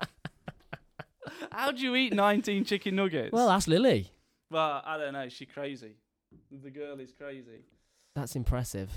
How 1.50 1.72
do 1.72 1.82
you 1.82 1.94
eat 1.96 2.12
19 2.12 2.64
chicken 2.64 2.96
nuggets? 2.96 3.32
well, 3.32 3.48
that's 3.48 3.66
Lily. 3.66 4.12
well, 4.50 4.82
I 4.84 4.96
don't 4.98 5.12
know. 5.12 5.28
She's 5.28 5.48
crazy. 5.52 5.96
The 6.50 6.70
girl 6.70 6.98
is 7.00 7.12
crazy. 7.12 7.64
That's 8.14 8.36
impressive. 8.36 8.90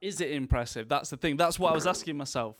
Is 0.00 0.20
it 0.20 0.30
impressive? 0.32 0.88
That's 0.88 1.10
the 1.10 1.16
thing. 1.16 1.36
That's 1.36 1.58
what 1.58 1.72
I 1.72 1.74
was 1.74 1.86
asking 1.86 2.16
myself. 2.16 2.56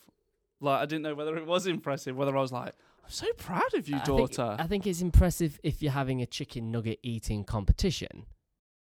Like, 0.60 0.80
I 0.80 0.86
didn't 0.86 1.02
know 1.02 1.14
whether 1.14 1.36
it 1.36 1.46
was 1.46 1.66
impressive, 1.66 2.16
whether 2.16 2.36
I 2.36 2.40
was 2.40 2.52
like, 2.52 2.72
I'm 3.04 3.10
so 3.10 3.26
proud 3.36 3.74
of 3.74 3.88
you, 3.88 3.96
I 3.96 4.00
think- 4.00 4.18
daughter. 4.32 4.56
I 4.58 4.66
think 4.66 4.86
it's 4.86 5.00
impressive 5.02 5.60
if 5.62 5.82
you're 5.82 5.92
having 5.92 6.22
a 6.22 6.26
chicken 6.26 6.70
nugget 6.70 6.98
eating 7.02 7.44
competition. 7.44 8.24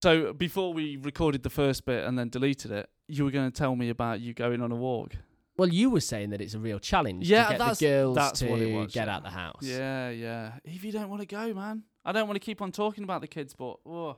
So 0.03 0.33
before 0.33 0.73
we 0.73 0.97
recorded 0.97 1.43
the 1.43 1.49
first 1.49 1.85
bit 1.85 2.03
and 2.05 2.17
then 2.19 2.29
deleted 2.29 2.71
it, 2.71 2.89
you 3.07 3.23
were 3.23 3.31
going 3.31 3.49
to 3.49 3.55
tell 3.57 3.75
me 3.75 3.89
about 3.89 4.19
you 4.19 4.33
going 4.33 4.61
on 4.61 4.71
a 4.71 4.75
walk. 4.75 5.15
Well, 5.57 5.69
you 5.69 5.89
were 5.89 5.99
saying 5.99 6.29
that 6.31 6.41
it's 6.41 6.53
a 6.53 6.59
real 6.59 6.79
challenge 6.79 7.29
Yeah, 7.29 7.43
to 7.45 7.49
get 7.51 7.59
that's- 7.59 7.79
the 7.79 7.85
girls 7.85 8.15
that's 8.15 8.39
to 8.39 8.47
what 8.49 8.59
it 8.61 8.73
was, 8.73 8.93
get 8.93 9.07
yeah. 9.07 9.15
out 9.15 9.23
the 9.23 9.29
house. 9.29 9.61
Yeah, 9.61 10.09
yeah. 10.09 10.53
If 10.63 10.83
you 10.83 10.91
don't 10.91 11.09
want 11.09 11.21
to 11.21 11.27
go, 11.27 11.53
man, 11.53 11.83
I 12.05 12.11
don't 12.11 12.27
want 12.27 12.35
to 12.35 12.45
keep 12.45 12.61
on 12.61 12.71
talking 12.71 13.03
about 13.03 13.21
the 13.21 13.27
kids, 13.27 13.53
but 13.53 13.77
oh, 13.85 14.15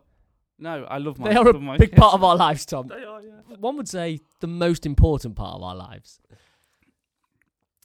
no, 0.60 0.86
I 0.86 1.00
love 1.00 1.20
my. 1.20 1.30
They 1.30 1.36
are 1.36 1.48
a 1.48 1.78
big 1.78 1.90
kids. 1.90 2.00
part 2.00 2.14
of 2.14 2.24
our 2.24 2.36
lives, 2.36 2.66
Tom. 2.66 2.88
They 2.88 3.04
are, 3.04 3.22
yeah. 3.22 3.56
One 3.60 3.76
would 3.78 3.90
say 3.90 4.20
the 4.40 4.48
most 4.48 4.86
important 4.86 5.36
part 5.36 5.56
of 5.56 5.64
our 5.64 5.76
lives. 5.76 6.20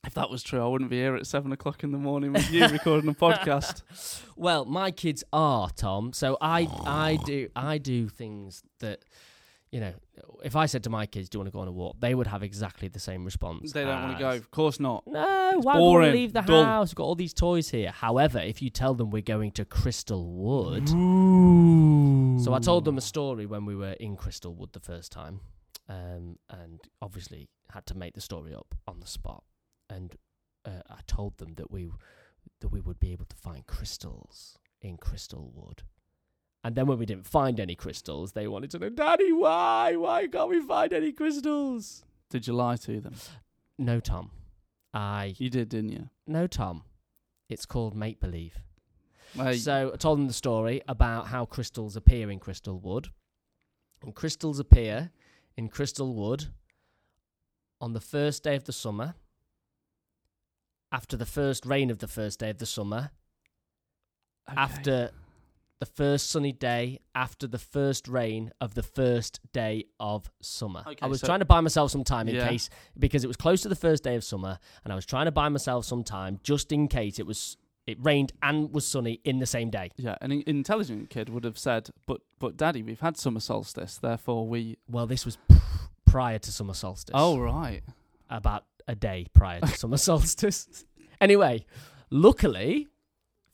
If 0.06 0.14
that 0.14 0.30
was 0.30 0.42
true, 0.42 0.62
I 0.62 0.66
wouldn't 0.68 0.90
be 0.90 0.98
here 0.98 1.16
at 1.16 1.26
seven 1.26 1.50
o'clock 1.50 1.82
in 1.82 1.90
the 1.90 1.98
morning 1.98 2.32
with 2.32 2.50
you 2.52 2.66
recording 2.68 3.10
a 3.10 3.14
podcast. 3.14 3.82
Well, 4.36 4.64
my 4.64 4.92
kids 4.92 5.24
are 5.32 5.68
Tom, 5.70 6.12
so 6.12 6.38
I 6.40 6.68
I 6.86 7.18
do 7.24 7.48
I 7.56 7.78
do 7.78 8.08
things 8.08 8.62
that 8.78 9.00
you 9.72 9.80
know. 9.80 9.92
If 10.44 10.54
I 10.54 10.66
said 10.66 10.84
to 10.84 10.90
my 10.90 11.06
kids, 11.06 11.28
"Do 11.28 11.36
you 11.36 11.40
want 11.40 11.48
to 11.48 11.52
go 11.52 11.60
on 11.60 11.68
a 11.68 11.72
walk?" 11.72 11.96
they 12.00 12.14
would 12.14 12.26
have 12.28 12.42
exactly 12.42 12.88
the 12.88 13.00
same 13.00 13.24
response. 13.24 13.72
They 13.72 13.84
don't 13.84 14.02
want 14.02 14.16
to 14.16 14.20
go. 14.20 14.30
Of 14.30 14.50
course 14.50 14.78
not. 14.80 15.04
No, 15.06 15.52
It's 15.56 15.64
why 15.64 15.78
would 15.78 15.98
we 15.98 16.10
leave 16.10 16.32
the 16.32 16.42
dull." 16.42 16.64
house? 16.64 16.90
We've 16.90 16.96
got 16.96 17.04
all 17.04 17.14
these 17.14 17.34
toys 17.34 17.70
here. 17.70 17.90
However, 17.90 18.38
if 18.38 18.62
you 18.62 18.70
tell 18.70 18.94
them 18.94 19.10
we're 19.10 19.22
going 19.22 19.50
to 19.52 19.64
Crystal 19.64 20.24
Wood, 20.32 20.88
so 22.44 22.54
I 22.54 22.58
told 22.60 22.84
them 22.84 22.96
a 22.98 23.00
story 23.02 23.46
when 23.46 23.64
we 23.64 23.74
were 23.74 23.92
in 23.92 24.16
Crystal 24.16 24.54
Wood 24.54 24.70
the 24.72 24.80
first 24.80 25.10
time, 25.12 25.40
um, 25.88 26.38
and 26.50 26.80
obviously 27.02 27.48
had 27.72 27.84
to 27.86 27.96
make 27.96 28.14
the 28.14 28.20
story 28.20 28.54
up 28.54 28.74
on 28.86 29.00
the 29.00 29.06
spot. 29.06 29.42
And 29.90 30.14
uh, 30.64 30.82
I 30.88 31.00
told 31.06 31.38
them 31.38 31.54
that 31.56 31.70
we 31.70 31.90
that 32.60 32.68
we 32.68 32.80
would 32.80 32.98
be 33.00 33.12
able 33.12 33.26
to 33.26 33.36
find 33.36 33.66
crystals 33.66 34.58
in 34.80 34.96
Crystal 34.96 35.50
Wood. 35.54 35.82
And 36.64 36.74
then 36.74 36.86
when 36.86 36.98
we 36.98 37.06
didn't 37.06 37.26
find 37.26 37.60
any 37.60 37.74
crystals, 37.74 38.32
they 38.32 38.48
wanted 38.48 38.70
to 38.72 38.78
know, 38.78 38.88
Daddy, 38.88 39.32
why? 39.32 39.94
Why 39.96 40.26
can't 40.26 40.50
we 40.50 40.60
find 40.60 40.92
any 40.92 41.12
crystals? 41.12 42.04
Did 42.30 42.46
you 42.46 42.52
lie 42.52 42.76
to 42.76 43.00
them? 43.00 43.14
No, 43.78 44.00
Tom. 44.00 44.30
I 44.92 45.34
You 45.38 45.50
did, 45.50 45.68
didn't 45.68 45.92
you? 45.92 46.08
no, 46.26 46.46
Tom. 46.46 46.82
It's 47.48 47.64
called 47.64 47.94
make 47.94 48.20
believe. 48.20 48.58
Hey, 49.34 49.56
So 49.56 49.92
I 49.94 49.96
told 49.96 50.18
them 50.18 50.26
the 50.26 50.32
story 50.32 50.82
about 50.88 51.28
how 51.28 51.44
crystals 51.44 51.96
appear 51.96 52.30
in 52.30 52.38
crystal 52.40 52.78
wood. 52.78 53.08
And 54.02 54.14
crystals 54.14 54.58
appear 54.58 55.10
in 55.56 55.68
Crystal 55.68 56.14
Wood 56.14 56.46
on 57.80 57.92
the 57.94 58.00
first 58.00 58.42
day 58.44 58.54
of 58.54 58.64
the 58.64 58.72
summer, 58.72 59.14
after 60.92 61.16
the 61.16 61.26
first 61.26 61.66
rain 61.66 61.90
of 61.90 61.98
the 61.98 62.06
first 62.08 62.38
day 62.40 62.50
of 62.50 62.58
the 62.58 62.66
summer, 62.66 63.10
Okay. 64.48 64.56
after 64.56 65.10
the 65.80 65.86
first 65.86 66.30
sunny 66.30 66.52
day, 66.52 66.98
after 67.14 67.46
the 67.46 67.58
first 67.58 68.08
rain 68.08 68.50
of 68.60 68.74
the 68.74 68.82
first 68.82 69.40
day 69.52 69.84
of 70.00 70.28
summer. 70.42 70.80
Okay, 70.86 70.96
I 71.00 71.06
was 71.06 71.20
so- 71.20 71.26
trying 71.28 71.38
to 71.38 71.44
buy 71.44 71.60
myself 71.60 71.90
some 71.92 72.02
time 72.04 72.28
in 72.28 72.34
Yeah. 72.34 72.48
case 72.48 72.68
because 72.98 73.22
it 73.24 73.28
was 73.28 73.36
close 73.36 73.62
to 73.62 73.68
the 73.68 73.76
first 73.76 74.02
day 74.02 74.16
of 74.16 74.24
summer, 74.24 74.58
and 74.84 74.92
I 74.92 74.96
was 74.96 75.06
trying 75.06 75.26
to 75.26 75.32
buy 75.32 75.48
myself 75.48 75.84
some 75.84 76.02
time 76.02 76.40
just 76.42 76.72
in 76.72 76.88
case 76.88 77.18
it 77.18 77.26
was 77.26 77.56
it 77.86 77.96
rained 78.04 78.32
and 78.42 78.70
was 78.74 78.86
sunny 78.86 79.18
in 79.24 79.38
the 79.38 79.46
same 79.46 79.70
day. 79.70 79.90
Yeah, 79.96 80.16
an 80.20 80.30
intelligent 80.30 81.08
kid 81.08 81.30
would 81.30 81.44
have 81.44 81.56
said, 81.56 81.88
"But, 82.04 82.20
but, 82.38 82.54
Daddy, 82.58 82.82
we've 82.82 83.00
had 83.00 83.16
summer 83.16 83.40
solstice, 83.40 83.96
therefore 83.96 84.46
we." 84.46 84.76
Well, 84.90 85.06
this 85.06 85.24
was 85.24 85.38
p- 85.48 85.56
prior 86.04 86.38
to 86.38 86.52
summer 86.52 86.74
solstice. 86.74 87.14
Oh 87.16 87.38
right. 87.38 87.82
about 88.28 88.66
a 88.86 88.94
day 88.94 89.26
prior 89.32 89.60
to 89.60 89.68
summer 89.68 89.96
solstice. 90.08 90.84
Anyway, 91.18 91.64
luckily 92.10 92.88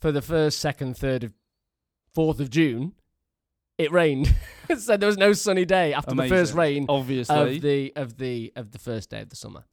for 0.01 0.11
the 0.13 0.23
first, 0.23 0.59
second, 0.59 0.97
third, 0.97 1.23
of 1.25 1.33
fourth 2.15 2.41
of 2.41 2.51
June, 2.51 2.93
it 3.79 3.91
rained, 3.91 4.35
so 4.79 4.97
there 4.97 5.07
was 5.09 5.19
no 5.19 5.33
sunny 5.33 5.65
day 5.65 5.93
after 5.93 6.15
the 6.15 6.29
first 6.29 6.55
rain 6.55 6.87
Obviously. 6.89 7.57
of 7.57 7.63
the 7.63 7.93
of 7.97 8.19
the 8.19 8.53
of 8.57 8.71
the 8.71 8.79
first 8.79 9.11
day 9.11 9.21
of 9.21 9.31
the 9.31 9.37
summer. 9.37 9.65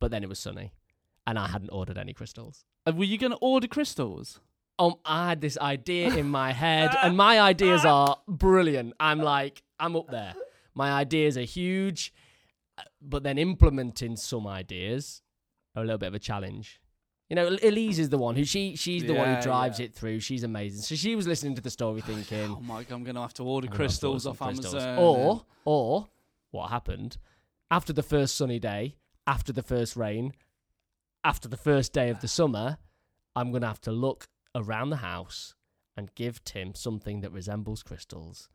But 0.00 0.10
then 0.10 0.22
it 0.22 0.28
was 0.28 0.38
sunny, 0.38 0.72
and 1.26 1.38
I 1.38 1.48
hadn't 1.48 1.70
ordered 1.70 1.98
any 1.98 2.12
crystals. 2.12 2.64
Uh, 2.86 2.92
were 2.92 3.04
you 3.04 3.18
going 3.18 3.32
to 3.32 3.38
order 3.38 3.66
crystals? 3.66 4.40
Um, 4.78 4.94
I 5.04 5.30
had 5.30 5.40
this 5.40 5.56
idea 5.58 6.14
in 6.14 6.28
my 6.28 6.52
head, 6.64 6.94
and 7.02 7.16
my 7.16 7.40
ideas 7.40 7.84
are 7.86 8.16
brilliant. 8.28 8.92
I'm 9.00 9.20
like, 9.20 9.62
I'm 9.80 9.96
up 9.96 10.10
there. 10.10 10.34
My 10.74 10.92
ideas 10.92 11.38
are 11.38 11.42
huge, 11.42 12.12
uh, 12.78 12.82
but 13.00 13.22
then 13.22 13.38
implementing 13.38 14.16
some 14.16 14.46
ideas 14.46 15.22
are 15.74 15.82
a 15.82 15.86
little 15.86 15.98
bit 15.98 16.08
of 16.08 16.14
a 16.14 16.18
challenge. 16.18 16.80
You 17.28 17.34
know, 17.36 17.48
Elise 17.48 17.98
is 17.98 18.08
the 18.08 18.18
one 18.18 18.36
who 18.36 18.44
she 18.44 18.76
she's 18.76 19.02
the 19.04 19.14
one 19.14 19.26
Yeah, 19.26 19.36
who 19.36 19.42
drives 19.42 19.80
yeah. 19.80 19.86
it 19.86 19.94
through. 19.94 20.20
She's 20.20 20.44
amazing. 20.44 20.82
So 20.82 20.94
she 20.94 21.16
was 21.16 21.26
listening 21.26 21.54
to 21.56 21.60
the 21.60 21.70
story, 21.70 22.00
thinking, 22.06 22.50
Oh 22.56 22.60
my 22.60 22.84
god, 22.84 22.94
I'm 22.94 23.04
going 23.04 23.16
to 23.16 23.22
have 23.22 23.34
to 23.34 23.42
order 23.42 23.66
gonna 23.66 23.82
have 23.82 23.98
to 23.98 24.06
order 24.06 24.20
crystals 24.20 24.22
some 24.24 24.32
off 24.32 24.38
crystals. 24.38 24.74
Amazon. 24.74 24.98
Or, 24.98 25.44
or 25.64 26.08
what 26.52 26.68
happened 26.70 27.18
after 27.70 27.92
the 27.92 28.02
first 28.04 28.36
sunny 28.36 28.58
day, 28.60 28.96
after 29.26 29.52
the 29.52 29.62
first 29.62 29.96
rain, 29.96 30.34
after 31.24 31.48
the 31.48 31.56
first 31.56 31.92
day 31.92 32.10
of 32.10 32.20
the 32.20 32.28
summer, 32.28 32.78
I'm 33.34 33.50
going 33.50 33.62
to 33.62 33.66
have 33.68 33.80
to 33.82 33.92
look 33.92 34.28
around 34.54 34.90
the 34.90 34.96
house 34.96 35.54
and 35.96 36.14
give 36.14 36.44
Tim 36.44 36.74
something 36.74 37.22
that 37.22 37.32
resembles 37.32 37.82
crystals 37.82 38.48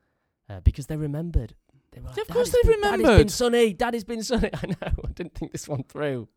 uh, 0.49 0.62
because 0.62 0.88
they 0.88 0.95
remembered. 0.95 1.55
They 1.91 1.99
were 1.99 2.07
like, 2.07 2.17
Of 2.19 2.27
course 2.29 2.49
"Daddy's 2.51 2.63
they 2.63 2.69
been- 2.71 2.81
Daddy's 2.81 2.97
been 3.01 3.05
remembered." 3.10 3.31
sunny. 3.31 3.73
Daddy's 3.73 4.03
been 4.05 4.23
sunny. 4.23 4.49
I 4.53 4.67
know. 4.67 4.75
I 5.03 5.12
didn't 5.13 5.34
think 5.36 5.51
this 5.51 5.67
one 5.67 5.84
through. 5.84 6.29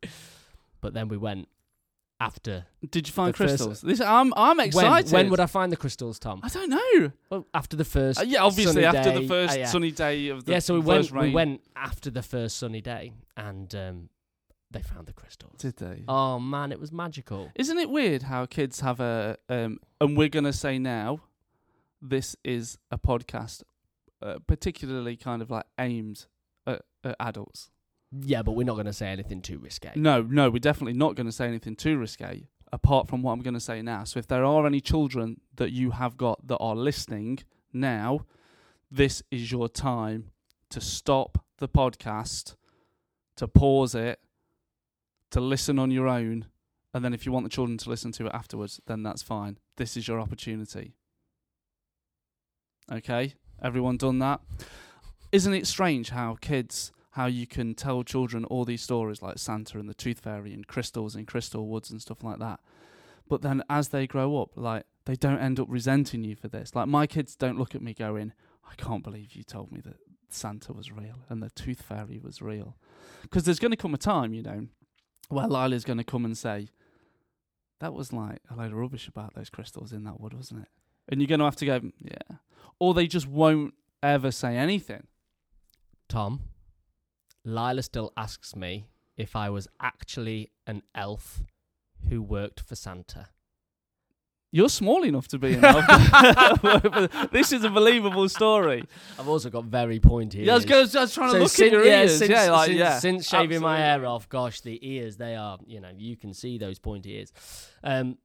But 0.80 0.94
then 0.94 1.06
we 1.06 1.16
went 1.16 1.48
after. 2.20 2.66
Did 2.90 3.06
you 3.08 3.12
find 3.12 3.34
the 3.34 3.38
first- 3.38 3.56
crystals? 3.58 3.80
This, 3.80 4.00
I'm 4.00 4.32
I'm 4.36 4.56
When, 4.58 4.66
excited. 4.66 5.12
when 5.12 5.30
would 5.30 5.40
I 5.40 5.46
find 5.46 5.70
the 5.72 5.76
crystals, 5.76 6.18
Tom? 6.18 6.40
I 6.42 6.48
don't 6.48 6.70
know. 6.70 7.12
Well, 7.30 7.46
after 7.54 7.76
the 7.76 7.84
first. 7.84 8.20
Uh, 8.20 8.24
yeah, 8.24 8.42
obviously 8.42 8.82
sunny 8.82 8.86
after 8.86 9.10
day. 9.12 9.22
the 9.22 9.28
first 9.28 9.54
Uh, 9.54 9.58
yeah. 9.60 9.66
sunny 9.66 9.90
day 9.90 10.28
of 10.28 10.44
the 10.44 10.52
yeah, 10.52 10.58
so 10.60 10.74
we 10.78 10.80
first 10.86 11.10
went. 11.12 11.22
rain. 11.22 11.30
We 11.30 11.34
went 11.34 11.60
after 11.76 12.10
the 12.10 12.22
first 12.22 12.56
sunny 12.56 12.80
day, 12.80 13.12
and 13.36 13.74
um, 13.74 14.08
they 14.70 14.80
found 14.82 15.06
the 15.06 15.12
crystals. 15.12 15.58
Did 15.58 15.76
they? 15.76 16.04
Oh 16.08 16.38
man, 16.38 16.72
it 16.72 16.80
was 16.80 16.92
magical. 16.92 17.50
Isn't 17.54 17.78
it 17.78 17.90
weird 17.90 18.22
how 18.22 18.46
kids 18.46 18.80
have 18.80 19.00
a 19.00 19.36
um 19.48 19.78
and 20.00 20.16
we're 20.16 20.28
going 20.28 20.44
to 20.44 20.52
say 20.52 20.78
now 20.78 21.20
this 22.02 22.36
is 22.44 22.76
a 22.90 22.98
podcast 22.98 23.62
uh, 24.22 24.38
particularly 24.46 25.16
kind 25.16 25.40
of 25.42 25.50
like 25.50 25.64
aimed 25.78 26.26
at, 26.66 26.82
at 27.02 27.16
adults. 27.20 27.70
Yeah, 28.20 28.42
but 28.42 28.52
we're 28.52 28.64
not 28.64 28.74
going 28.74 28.86
to 28.86 28.92
say 28.92 29.08
anything 29.08 29.40
too 29.40 29.58
risque. 29.58 29.92
No, 29.96 30.22
no, 30.22 30.50
we're 30.50 30.58
definitely 30.58 30.92
not 30.92 31.14
going 31.14 31.26
to 31.26 31.32
say 31.32 31.46
anything 31.46 31.74
too 31.76 31.98
risque 31.98 32.46
apart 32.72 33.08
from 33.08 33.22
what 33.22 33.32
I'm 33.32 33.40
going 33.40 33.54
to 33.54 33.60
say 33.60 33.82
now. 33.82 34.04
So 34.04 34.18
if 34.18 34.26
there 34.26 34.44
are 34.44 34.66
any 34.66 34.80
children 34.80 35.40
that 35.56 35.72
you 35.72 35.92
have 35.92 36.16
got 36.16 36.46
that 36.46 36.56
are 36.56 36.74
listening 36.74 37.38
now, 37.72 38.26
this 38.90 39.22
is 39.30 39.50
your 39.50 39.68
time 39.68 40.30
to 40.70 40.80
stop 40.80 41.44
the 41.58 41.68
podcast, 41.68 42.56
to 43.36 43.46
pause 43.46 43.94
it, 43.94 44.20
to 45.30 45.40
listen 45.40 45.78
on 45.78 45.90
your 45.90 46.08
own, 46.08 46.46
and 46.92 47.04
then 47.04 47.14
if 47.14 47.26
you 47.26 47.32
want 47.32 47.44
the 47.44 47.50
children 47.50 47.78
to 47.78 47.90
listen 47.90 48.12
to 48.12 48.26
it 48.26 48.32
afterwards, 48.34 48.80
then 48.86 49.02
that's 49.02 49.22
fine. 49.22 49.58
This 49.76 49.96
is 49.96 50.06
your 50.06 50.20
opportunity. 50.20 50.94
Okay? 52.90 53.34
Everyone 53.62 53.96
done 53.96 54.18
that? 54.20 54.40
Isn't 55.32 55.54
it 55.54 55.66
strange 55.66 56.10
how 56.10 56.36
kids 56.40 56.92
how 57.14 57.26
you 57.26 57.46
can 57.46 57.74
tell 57.74 58.02
children 58.02 58.44
all 58.46 58.64
these 58.64 58.82
stories 58.82 59.22
like 59.22 59.38
Santa 59.38 59.78
and 59.78 59.88
the 59.88 59.94
Tooth 59.94 60.18
Fairy 60.18 60.52
and 60.52 60.66
crystals 60.66 61.14
and 61.14 61.28
crystal 61.28 61.68
woods 61.68 61.88
and 61.92 62.02
stuff 62.02 62.24
like 62.24 62.40
that. 62.40 62.58
But 63.28 63.40
then 63.40 63.62
as 63.70 63.90
they 63.90 64.08
grow 64.08 64.42
up, 64.42 64.50
like 64.56 64.84
they 65.04 65.14
don't 65.14 65.38
end 65.38 65.60
up 65.60 65.68
resenting 65.70 66.24
you 66.24 66.34
for 66.34 66.48
this. 66.48 66.74
Like 66.74 66.88
my 66.88 67.06
kids 67.06 67.36
don't 67.36 67.56
look 67.56 67.76
at 67.76 67.82
me 67.82 67.94
going, 67.94 68.32
I 68.68 68.74
can't 68.74 69.04
believe 69.04 69.34
you 69.34 69.44
told 69.44 69.70
me 69.70 69.80
that 69.82 69.98
Santa 70.28 70.72
was 70.72 70.90
real 70.90 71.20
and 71.28 71.40
the 71.40 71.50
Tooth 71.50 71.82
Fairy 71.82 72.18
was 72.18 72.42
real. 72.42 72.76
Because 73.22 73.44
there's 73.44 73.60
going 73.60 73.70
to 73.70 73.76
come 73.76 73.94
a 73.94 73.98
time, 73.98 74.34
you 74.34 74.42
know, 74.42 74.66
where 75.28 75.46
Lila's 75.46 75.84
going 75.84 75.98
to 75.98 76.04
come 76.04 76.24
and 76.24 76.36
say, 76.36 76.68
that 77.78 77.94
was 77.94 78.12
like 78.12 78.40
a 78.50 78.56
load 78.56 78.72
of 78.72 78.78
rubbish 78.78 79.06
about 79.06 79.34
those 79.34 79.50
crystals 79.50 79.92
in 79.92 80.02
that 80.02 80.20
wood, 80.20 80.34
wasn't 80.34 80.62
it? 80.62 80.68
And 81.08 81.20
you're 81.20 81.28
going 81.28 81.38
to 81.38 81.44
have 81.44 81.56
to 81.56 81.66
go, 81.66 81.80
yeah. 82.00 82.38
Or 82.80 82.92
they 82.92 83.06
just 83.06 83.28
won't 83.28 83.74
ever 84.02 84.32
say 84.32 84.56
anything. 84.56 85.06
Tom, 86.08 86.40
Lila 87.44 87.82
still 87.82 88.12
asks 88.16 88.56
me 88.56 88.86
if 89.16 89.36
I 89.36 89.50
was 89.50 89.68
actually 89.80 90.50
an 90.66 90.82
elf 90.94 91.42
who 92.08 92.22
worked 92.22 92.60
for 92.60 92.74
Santa. 92.74 93.28
You're 94.50 94.68
small 94.68 95.02
enough 95.04 95.26
to 95.28 95.38
be 95.38 95.54
an 95.54 95.64
elf. 95.64 97.30
this 97.32 97.52
is 97.52 97.64
a 97.64 97.70
believable 97.70 98.28
story. 98.28 98.84
I've 99.18 99.26
also 99.26 99.50
got 99.50 99.64
very 99.64 99.98
pointy 99.98 100.38
ears. 100.38 100.46
Yeah, 100.46 100.52
I 100.52 100.56
was, 100.56 100.64
going, 100.64 100.88
I 100.96 101.00
was 101.00 101.14
trying 101.14 101.32
to 101.32 101.38
look 101.40 101.50
sin- 101.50 101.66
at 101.66 101.72
your 101.72 101.84
yeah, 101.84 102.02
ears. 102.02 102.18
Since, 102.18 102.30
yeah, 102.30 102.50
like 102.52 102.66
since, 102.66 102.78
yeah. 102.78 102.98
since 103.00 103.28
shaving 103.28 103.60
my 103.60 103.78
hair 103.78 104.06
off, 104.06 104.28
gosh, 104.28 104.60
the 104.60 104.78
ears, 104.88 105.16
they 105.16 105.34
are, 105.34 105.58
you 105.66 105.80
know, 105.80 105.90
you 105.96 106.16
can 106.16 106.32
see 106.32 106.56
those 106.56 106.78
pointy 106.78 107.16
ears. 107.16 107.32
Um, 107.82 108.16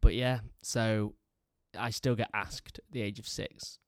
but 0.00 0.14
yeah, 0.14 0.40
so 0.62 1.12
I 1.78 1.90
still 1.90 2.14
get 2.14 2.30
asked 2.32 2.78
at 2.78 2.90
the 2.90 3.02
age 3.02 3.18
of 3.18 3.28
six 3.28 3.78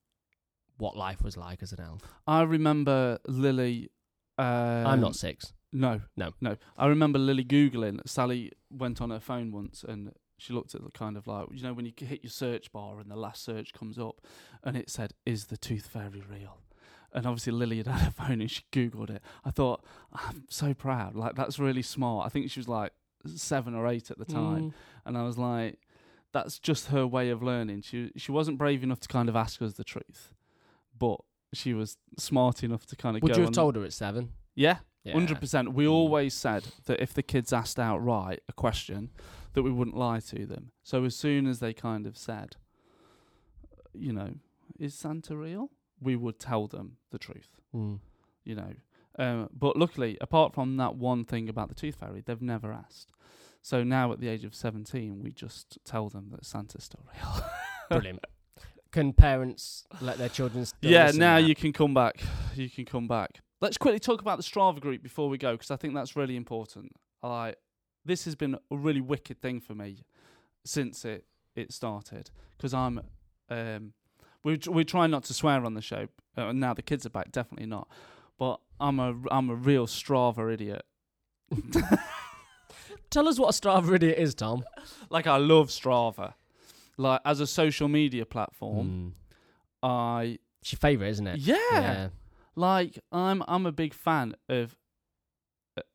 what 0.77 0.99
life 0.99 1.23
was 1.23 1.37
like 1.39 1.63
as 1.63 1.73
an 1.73 1.81
elf. 1.81 2.03
I 2.27 2.43
remember 2.43 3.19
Lily. 3.27 3.91
Um, 4.39 4.87
I'm 4.87 5.01
not 5.01 5.17
six. 5.17 5.53
No, 5.73 6.01
No. 6.17 6.33
no. 6.41 6.57
I 6.79 6.87
remember 6.87 7.19
Lily 7.19 7.45
googling. 7.45 8.01
Sally 8.07 8.53
went 8.71 9.01
on 9.01 9.11
her 9.11 9.21
phone 9.21 9.51
once 9.53 9.85
and 9.87 10.13
she 10.39 10.53
looked 10.53 10.75
at 10.75 10.85
the 10.85 10.91
kind 10.91 11.17
of 11.17 11.27
like 11.27 11.47
you 11.53 11.63
know 11.63 11.73
when 11.73 11.87
you 11.87 11.93
hit 11.97 12.23
your 12.23 12.31
search 12.31 12.71
bar 12.73 13.01
and 13.01 13.11
the 13.11 13.17
last 13.17 13.43
search 13.43 13.73
comes 13.73 13.99
up, 13.99 14.21
and 14.63 14.77
it 14.77 14.91
said, 14.91 15.13
"Is 15.25 15.47
the 15.47 15.57
tooth 15.57 15.87
fairy 15.87 16.23
real?" 16.31 16.59
And 17.13 17.25
obviously 17.27 17.53
Lily 17.55 17.79
had 17.79 17.87
had 17.87 18.01
her 18.03 18.11
phone 18.27 18.41
and 18.43 18.51
she 18.51 18.63
googled 18.73 19.09
it. 19.11 19.23
I 19.45 19.51
thought, 19.51 19.83
I'm 20.13 20.45
so 20.51 20.75
proud. 20.75 21.15
Like 21.15 21.35
that's 21.37 21.59
really 21.59 21.83
smart. 21.83 22.27
I 22.27 22.29
think 22.29 22.51
she 22.51 22.61
was 22.61 22.69
like 22.69 22.93
seven 23.35 23.75
or 23.75 23.87
eight 23.89 24.11
at 24.11 24.19
the 24.19 24.25
time, 24.27 24.71
Mm. 24.71 24.73
and 25.07 25.19
I 25.19 25.23
was 25.25 25.39
like, 25.39 25.79
that's 26.33 26.59
just 26.59 26.89
her 26.89 27.07
way 27.07 27.31
of 27.31 27.43
learning. 27.43 27.81
She 27.83 28.13
she 28.17 28.31
wasn't 28.33 28.59
brave 28.59 28.83
enough 28.83 29.01
to 29.01 29.09
kind 29.09 29.29
of 29.31 29.37
ask 29.37 29.61
us 29.63 29.75
the 29.75 29.85
truth, 29.85 30.35
but 30.99 31.21
she 31.57 31.75
was 31.75 31.97
smart 32.19 32.63
enough 32.63 32.87
to 32.87 32.97
kind 32.97 33.17
of 33.17 33.23
Would 33.23 33.33
go 33.33 33.39
you 33.39 33.45
have 33.45 33.55
told 33.55 33.77
her 33.77 33.85
at 33.85 33.93
seven? 33.93 34.33
yeah, 34.55 34.79
Yeah. 35.05 35.15
hundred 35.15 35.41
percent. 35.41 35.73
We 35.73 35.87
always 35.87 36.35
said 36.35 36.65
that 36.87 37.01
if 37.01 37.13
the 37.15 37.23
kids 37.23 37.53
asked 37.53 37.79
outright 37.79 38.41
a 38.49 38.53
question, 38.53 39.11
that 39.55 39.63
we 39.63 39.71
wouldn't 39.71 39.97
lie 39.97 40.21
to 40.21 40.45
them. 40.47 40.71
So 40.83 41.05
as 41.05 41.17
soon 41.17 41.47
as 41.47 41.61
they 41.61 41.73
kind 41.73 42.07
of 42.07 42.17
said, 42.19 42.57
you 43.95 44.13
know, 44.13 44.35
is 44.79 44.95
Santa 44.95 45.37
real? 45.37 45.71
We 46.01 46.15
would 46.17 46.39
tell 46.39 46.67
them 46.67 46.99
the 47.11 47.19
truth. 47.19 47.49
Mm. 47.75 48.01
You 48.45 48.55
know, 48.55 48.73
um, 49.19 49.49
but 49.53 49.77
luckily, 49.77 50.19
apart 50.21 50.55
from 50.55 50.77
that 50.77 50.97
one 50.97 51.25
thing 51.25 51.49
about 51.49 51.69
the 51.69 51.75
tooth 51.75 51.97
fairy, 51.97 52.21
they've 52.25 52.43
never 52.43 52.73
asked. 52.73 53.13
So 53.63 53.83
now 53.83 54.13
at 54.13 54.21
the 54.21 54.29
age 54.29 54.45
of 54.45 54.55
seventeen, 54.55 55.23
we 55.23 55.33
just 55.33 55.79
tell 55.85 56.09
them 56.09 56.29
that 56.33 56.45
Santa's 56.45 56.85
still 56.85 57.05
real. 57.13 57.45
Brilliant. 57.91 58.25
Can 58.93 59.13
parents 59.13 59.85
let 60.01 60.17
their 60.17 60.29
children 60.29 60.65
yeah, 60.81 61.11
now 61.15 61.37
you 61.37 61.55
can 61.55 61.73
come 61.73 61.93
back. 61.93 62.21
You 62.55 62.71
can 62.71 62.85
come 62.85 63.07
back. 63.07 63.41
Let's 63.61 63.77
quickly 63.77 63.99
talk 63.99 64.21
about 64.21 64.39
the 64.39 64.45
Strava 64.45 64.81
group 64.81 65.03
before 65.03 65.29
we 65.29 65.39
go, 65.39 65.53
because 65.53 65.71
I 65.71 65.77
think 65.77 65.95
that's 65.95 66.17
really 66.17 66.37
important. 66.37 66.93
I 67.23 67.29
like 67.29 67.57
this 68.05 68.25
has 68.25 68.35
been 68.35 68.55
a 68.55 68.77
really 68.77 69.01
wicked 69.01 69.41
thing 69.41 69.61
for 69.61 69.75
me 69.75 70.05
since 70.65 71.05
it 71.05 71.25
it 71.55 71.73
started, 71.73 72.31
because 72.57 72.73
I'm 72.73 73.01
um 73.51 73.93
we 74.45 74.59
we 74.69 74.85
try 74.85 75.07
not 75.07 75.25
to 75.25 75.35
swear 75.35 75.65
on 75.65 75.75
the 75.75 75.83
show. 75.83 76.07
Uh, 76.37 76.53
now 76.53 76.73
the 76.73 76.83
kids 76.83 77.05
are 77.05 77.11
back, 77.11 77.33
definitely 77.33 77.67
not. 77.67 77.89
But 78.39 78.61
I'm 78.79 79.01
a 79.01 79.15
I'm 79.31 79.51
a 79.51 79.55
real 79.55 79.87
Strava 79.87 80.53
idiot. 80.53 80.85
Tell 83.11 83.29
us 83.29 83.39
what 83.39 83.49
a 83.49 83.61
Strava 83.61 83.95
idiot 83.95 84.19
is, 84.19 84.35
Tom. 84.35 84.65
Like 85.11 85.27
I 85.27 85.37
love 85.39 85.69
Strava. 85.69 86.35
Like 86.97 87.21
as 87.25 87.41
a 87.41 87.47
social 87.47 87.89
media 87.89 88.25
platform, 88.27 89.15
Mm. 89.83 89.89
I 89.89 90.39
It's 90.61 90.73
your 90.73 90.79
favourite, 90.79 91.11
isn't 91.11 91.27
it? 91.27 91.39
yeah. 91.39 92.09
Like 92.55 92.99
I'm 93.13 93.43
I'm 93.47 93.67
a 93.67 93.73
big 93.73 93.93
fan 93.95 94.35
of. 94.49 94.77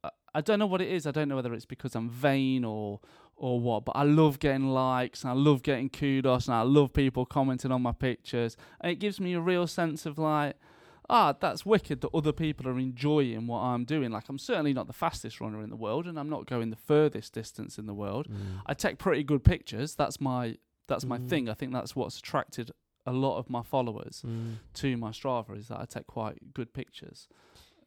uh, 0.04 0.10
I 0.34 0.40
don't 0.40 0.60
know 0.60 0.68
what 0.68 0.82
it 0.82 0.88
is. 0.88 1.06
I 1.06 1.12
don't 1.12 1.28
know 1.28 1.36
whether 1.36 1.54
it's 1.54 1.66
because 1.66 1.94
I'm 1.96 2.10
vain 2.10 2.64
or 2.64 3.00
or 3.36 3.60
what, 3.60 3.84
but 3.86 3.94
I 3.96 4.04
love 4.04 4.38
getting 4.40 4.68
likes 4.70 5.24
and 5.24 5.32
I 5.32 5.34
love 5.34 5.64
getting 5.64 5.90
kudos 5.90 6.48
and 6.48 6.56
I 6.56 6.62
love 6.62 6.94
people 6.94 7.26
commenting 7.26 7.72
on 7.72 7.82
my 7.82 7.92
pictures. 7.92 8.56
And 8.80 8.92
it 8.92 8.96
gives 9.00 9.20
me 9.20 9.34
a 9.34 9.42
real 9.42 9.66
sense 9.66 10.06
of 10.06 10.20
like, 10.20 10.56
ah, 11.10 11.34
that's 11.34 11.66
wicked 11.66 12.02
that 12.02 12.12
other 12.14 12.32
people 12.32 12.68
are 12.68 12.78
enjoying 12.78 13.48
what 13.48 13.62
I'm 13.62 13.84
doing. 13.84 14.12
Like 14.12 14.30
I'm 14.30 14.38
certainly 14.38 14.74
not 14.74 14.86
the 14.88 14.94
fastest 14.94 15.42
runner 15.42 15.62
in 15.64 15.72
the 15.72 15.76
world 15.76 16.06
and 16.06 16.20
I'm 16.20 16.30
not 16.30 16.46
going 16.46 16.70
the 16.70 16.76
furthest 16.76 17.34
distance 17.34 17.80
in 17.80 17.88
the 17.88 17.96
world. 17.96 18.28
Mm. 18.30 18.62
I 18.68 18.74
take 18.76 19.00
pretty 19.00 19.24
good 19.24 19.44
pictures. 19.44 19.96
That's 19.96 20.22
my 20.22 20.58
that's 20.92 21.06
my 21.06 21.18
Mm. 21.18 21.30
thing. 21.30 21.50
I 21.50 21.54
think 21.56 21.72
that's 21.74 21.96
what's 21.96 22.18
attracted 22.20 22.72
a 23.06 23.12
lot 23.12 23.38
of 23.40 23.50
my 23.50 23.64
followers 23.64 24.22
Mm. 24.26 24.58
to 24.74 24.96
my 24.98 25.10
Strava 25.12 25.58
is 25.58 25.68
that 25.70 25.80
I 25.80 25.86
take 25.86 26.06
quite 26.08 26.54
good 26.54 26.72
pictures. 26.74 27.28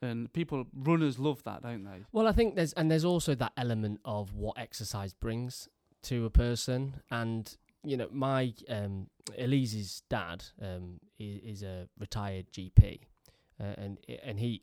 And 0.03 0.31
people 0.33 0.67
runners 0.75 1.19
love 1.19 1.43
that, 1.45 1.63
don't 1.63 1.85
they? 1.85 2.05
Well, 2.13 2.27
I 2.27 2.33
think 2.33 2.57
there's 2.57 2.73
and 2.75 2.91
there's 2.91 3.05
also 3.05 3.35
that 3.37 3.53
element 3.57 4.01
of 4.05 4.35
what 4.35 4.59
exercise 4.59 5.15
brings 5.15 5.69
to 6.03 6.25
a 6.27 6.31
person, 6.31 7.01
and 7.11 7.57
you 7.87 7.97
know, 7.97 8.09
my 8.11 8.53
um, 8.69 9.09
Elise's 9.39 10.03
dad 10.11 10.45
um, 10.61 10.99
is, 11.19 11.61
is 11.61 11.63
a 11.63 11.89
retired 11.99 12.47
GP, 12.53 13.01
uh, 13.61 13.75
and 13.79 13.99
and 14.23 14.39
he 14.41 14.63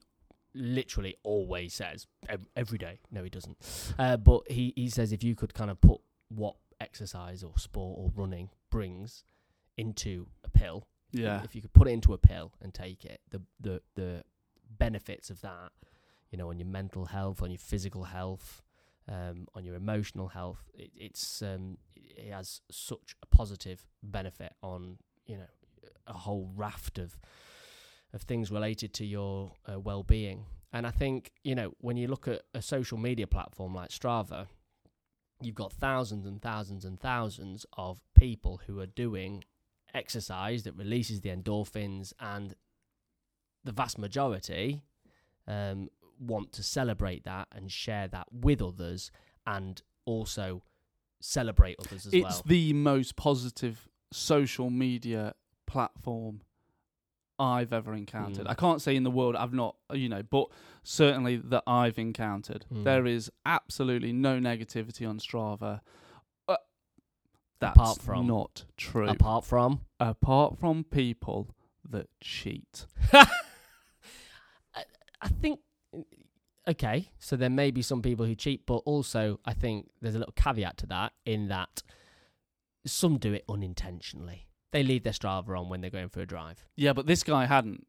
literally 0.53 1.15
always 1.23 1.73
says 1.73 2.07
every 2.55 2.77
day. 2.77 2.99
No, 3.09 3.23
he 3.23 3.29
doesn't. 3.29 3.57
Uh, 3.97 4.17
but 4.17 4.51
he 4.51 4.73
he 4.75 4.89
says 4.89 5.11
if 5.11 5.23
you 5.23 5.33
could 5.35 5.53
kind 5.53 5.71
of 5.71 5.79
put 5.81 6.01
what 6.29 6.55
exercise 6.81 7.43
or 7.43 7.53
sport 7.57 7.97
or 7.99 8.11
running 8.15 8.49
brings 8.69 9.23
into 9.77 10.27
a 10.43 10.49
pill, 10.49 10.87
Yeah. 11.11 11.43
if 11.43 11.55
you 11.55 11.61
could 11.61 11.73
put 11.73 11.87
it 11.87 11.91
into 11.91 12.13
a 12.13 12.17
pill 12.17 12.53
and 12.61 12.73
take 12.73 13.05
it, 13.05 13.21
the 13.29 13.41
the 13.59 13.81
the 13.95 14.23
benefits 14.77 15.29
of 15.29 15.41
that, 15.41 15.71
you 16.31 16.37
know, 16.37 16.49
on 16.49 16.57
your 16.59 16.67
mental 16.67 17.05
health, 17.05 17.41
on 17.41 17.51
your 17.51 17.59
physical 17.59 18.03
health, 18.05 18.61
um, 19.07 19.47
on 19.55 19.63
your 19.65 19.75
emotional 19.75 20.29
health, 20.29 20.69
it, 20.73 20.91
it's 20.95 21.41
um, 21.41 21.77
it 21.95 22.31
has 22.31 22.61
such 22.71 23.15
a 23.23 23.25
positive 23.27 23.85
benefit 24.03 24.53
on 24.61 24.97
you 25.25 25.37
know 25.37 25.47
a 26.07 26.13
whole 26.13 26.49
raft 26.55 26.97
of 26.99 27.17
of 28.13 28.21
things 28.23 28.51
related 28.51 28.93
to 28.93 29.05
your 29.05 29.53
uh, 29.71 29.79
well-being. 29.79 30.45
And 30.73 30.85
I 30.87 30.91
think 30.91 31.31
you 31.43 31.55
know 31.55 31.73
when 31.79 31.97
you 31.97 32.07
look 32.07 32.27
at 32.27 32.41
a 32.53 32.61
social 32.61 32.97
media 32.97 33.27
platform 33.27 33.73
like 33.75 33.89
Strava, 33.89 34.47
you've 35.41 35.55
got 35.55 35.73
thousands 35.73 36.25
and 36.25 36.41
thousands 36.41 36.85
and 36.85 36.99
thousands 36.99 37.65
of 37.77 37.99
people 38.15 38.61
who 38.67 38.79
are 38.79 38.85
doing 38.85 39.43
exercise 39.93 40.63
that 40.63 40.73
releases 40.75 41.21
the 41.21 41.29
endorphins 41.29 42.13
and 42.19 42.55
the 43.63 43.71
vast 43.71 43.97
majority 43.97 44.83
um, 45.47 45.89
want 46.19 46.51
to 46.53 46.63
celebrate 46.63 47.23
that 47.23 47.47
and 47.53 47.71
share 47.71 48.07
that 48.07 48.27
with 48.31 48.61
others 48.61 49.11
and 49.45 49.81
also 50.05 50.61
celebrate 51.19 51.77
others 51.79 52.05
as 52.05 52.13
it's 52.13 52.23
well. 52.23 52.31
It's 52.31 52.41
the 52.43 52.73
most 52.73 53.15
positive 53.15 53.87
social 54.11 54.69
media 54.69 55.33
platform 55.67 56.41
I've 57.41 57.73
ever 57.73 57.93
encountered. 57.95 58.45
Mm. 58.45 58.51
I 58.51 58.53
can't 58.53 58.81
say 58.81 58.95
in 58.95 59.03
the 59.03 59.11
world 59.11 59.35
I've 59.35 59.53
not, 59.53 59.75
you 59.91 60.07
know, 60.07 60.21
but 60.21 60.47
certainly 60.83 61.37
that 61.37 61.63
I've 61.65 61.97
encountered. 61.97 62.65
Mm. 62.71 62.83
There 62.83 63.07
is 63.07 63.31
absolutely 63.45 64.13
no 64.13 64.39
negativity 64.39 65.09
on 65.09 65.17
Strava. 65.19 65.81
Uh, 66.47 66.57
that's 67.59 67.79
Apart 67.79 68.01
from- 68.01 68.27
not 68.27 68.65
true. 68.77 69.09
Apart 69.09 69.45
from 69.45 69.81
Apart 69.99 70.59
from 70.59 70.83
people 70.83 71.55
that 71.89 72.07
cheat. 72.21 72.85
I, 73.13 73.25
I 75.21 75.27
think 75.27 75.59
okay, 76.67 77.11
so 77.17 77.35
there 77.35 77.49
may 77.49 77.71
be 77.71 77.81
some 77.81 78.01
people 78.03 78.25
who 78.25 78.35
cheat, 78.35 78.65
but 78.67 78.77
also 78.85 79.39
I 79.45 79.53
think 79.53 79.89
there's 79.99 80.15
a 80.15 80.19
little 80.19 80.33
caveat 80.33 80.77
to 80.77 80.85
that 80.87 81.13
in 81.25 81.47
that 81.47 81.81
some 82.85 83.17
do 83.17 83.33
it 83.33 83.43
unintentionally. 83.49 84.47
They 84.71 84.83
leave 84.83 85.03
their 85.03 85.13
Strava 85.13 85.57
on 85.59 85.69
when 85.69 85.81
they're 85.81 85.89
going 85.89 86.09
for 86.09 86.21
a 86.21 86.25
drive. 86.25 86.65
Yeah, 86.75 86.93
but 86.93 87.05
this 87.07 87.23
guy 87.23 87.45
hadn't. 87.45 87.85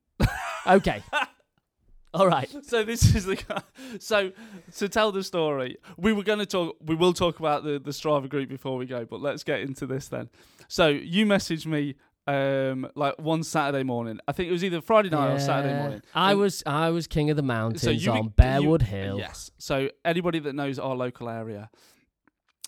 Okay. 0.67 1.03
All 2.15 2.27
right. 2.29 2.49
So 2.65 2.85
this 2.85 3.15
is 3.15 3.25
the 3.25 3.37
guy. 3.37 3.63
So 3.99 4.33
to 4.77 4.89
tell 4.89 5.13
the 5.13 5.23
story, 5.25 5.79
we 5.97 6.13
were 6.13 6.23
going 6.23 6.41
to 6.41 6.47
talk. 6.47 6.77
We 6.85 6.95
will 6.95 7.15
talk 7.15 7.39
about 7.41 7.65
the 7.65 7.79
the 7.79 7.91
Strava 7.93 8.29
group 8.29 8.49
before 8.51 8.77
we 8.77 8.85
go, 8.87 9.05
but 9.07 9.21
let's 9.21 9.45
get 9.45 9.61
into 9.61 9.87
this 9.87 10.09
then. 10.09 10.29
So 10.69 10.89
you 10.89 11.25
messaged 11.25 11.67
me 11.67 11.95
um 12.29 12.87
like 12.95 13.19
one 13.19 13.43
Saturday 13.43 13.83
morning. 13.83 14.21
I 14.29 14.33
think 14.33 14.49
it 14.49 14.53
was 14.53 14.63
either 14.63 14.81
Friday 14.81 15.09
night 15.09 15.33
or 15.33 15.39
Saturday 15.41 15.73
Yeah. 15.75 15.81
morning. 15.81 16.03
I 16.15 16.31
And- 16.33 16.41
was 16.41 16.63
I 16.67 16.91
was 16.91 17.07
king 17.07 17.31
of 17.31 17.37
the 17.37 17.43
mountains 17.43 17.85
you- 18.05 18.13
on 18.13 18.25
you- 18.25 18.31
Bearwood 18.31 18.83
Hill. 18.83 19.19
Yes. 19.19 19.51
So 19.59 19.89
anybody 20.05 20.39
that 20.41 20.55
knows 20.55 20.79
our 20.79 20.95
local 20.95 21.29
area 21.31 21.71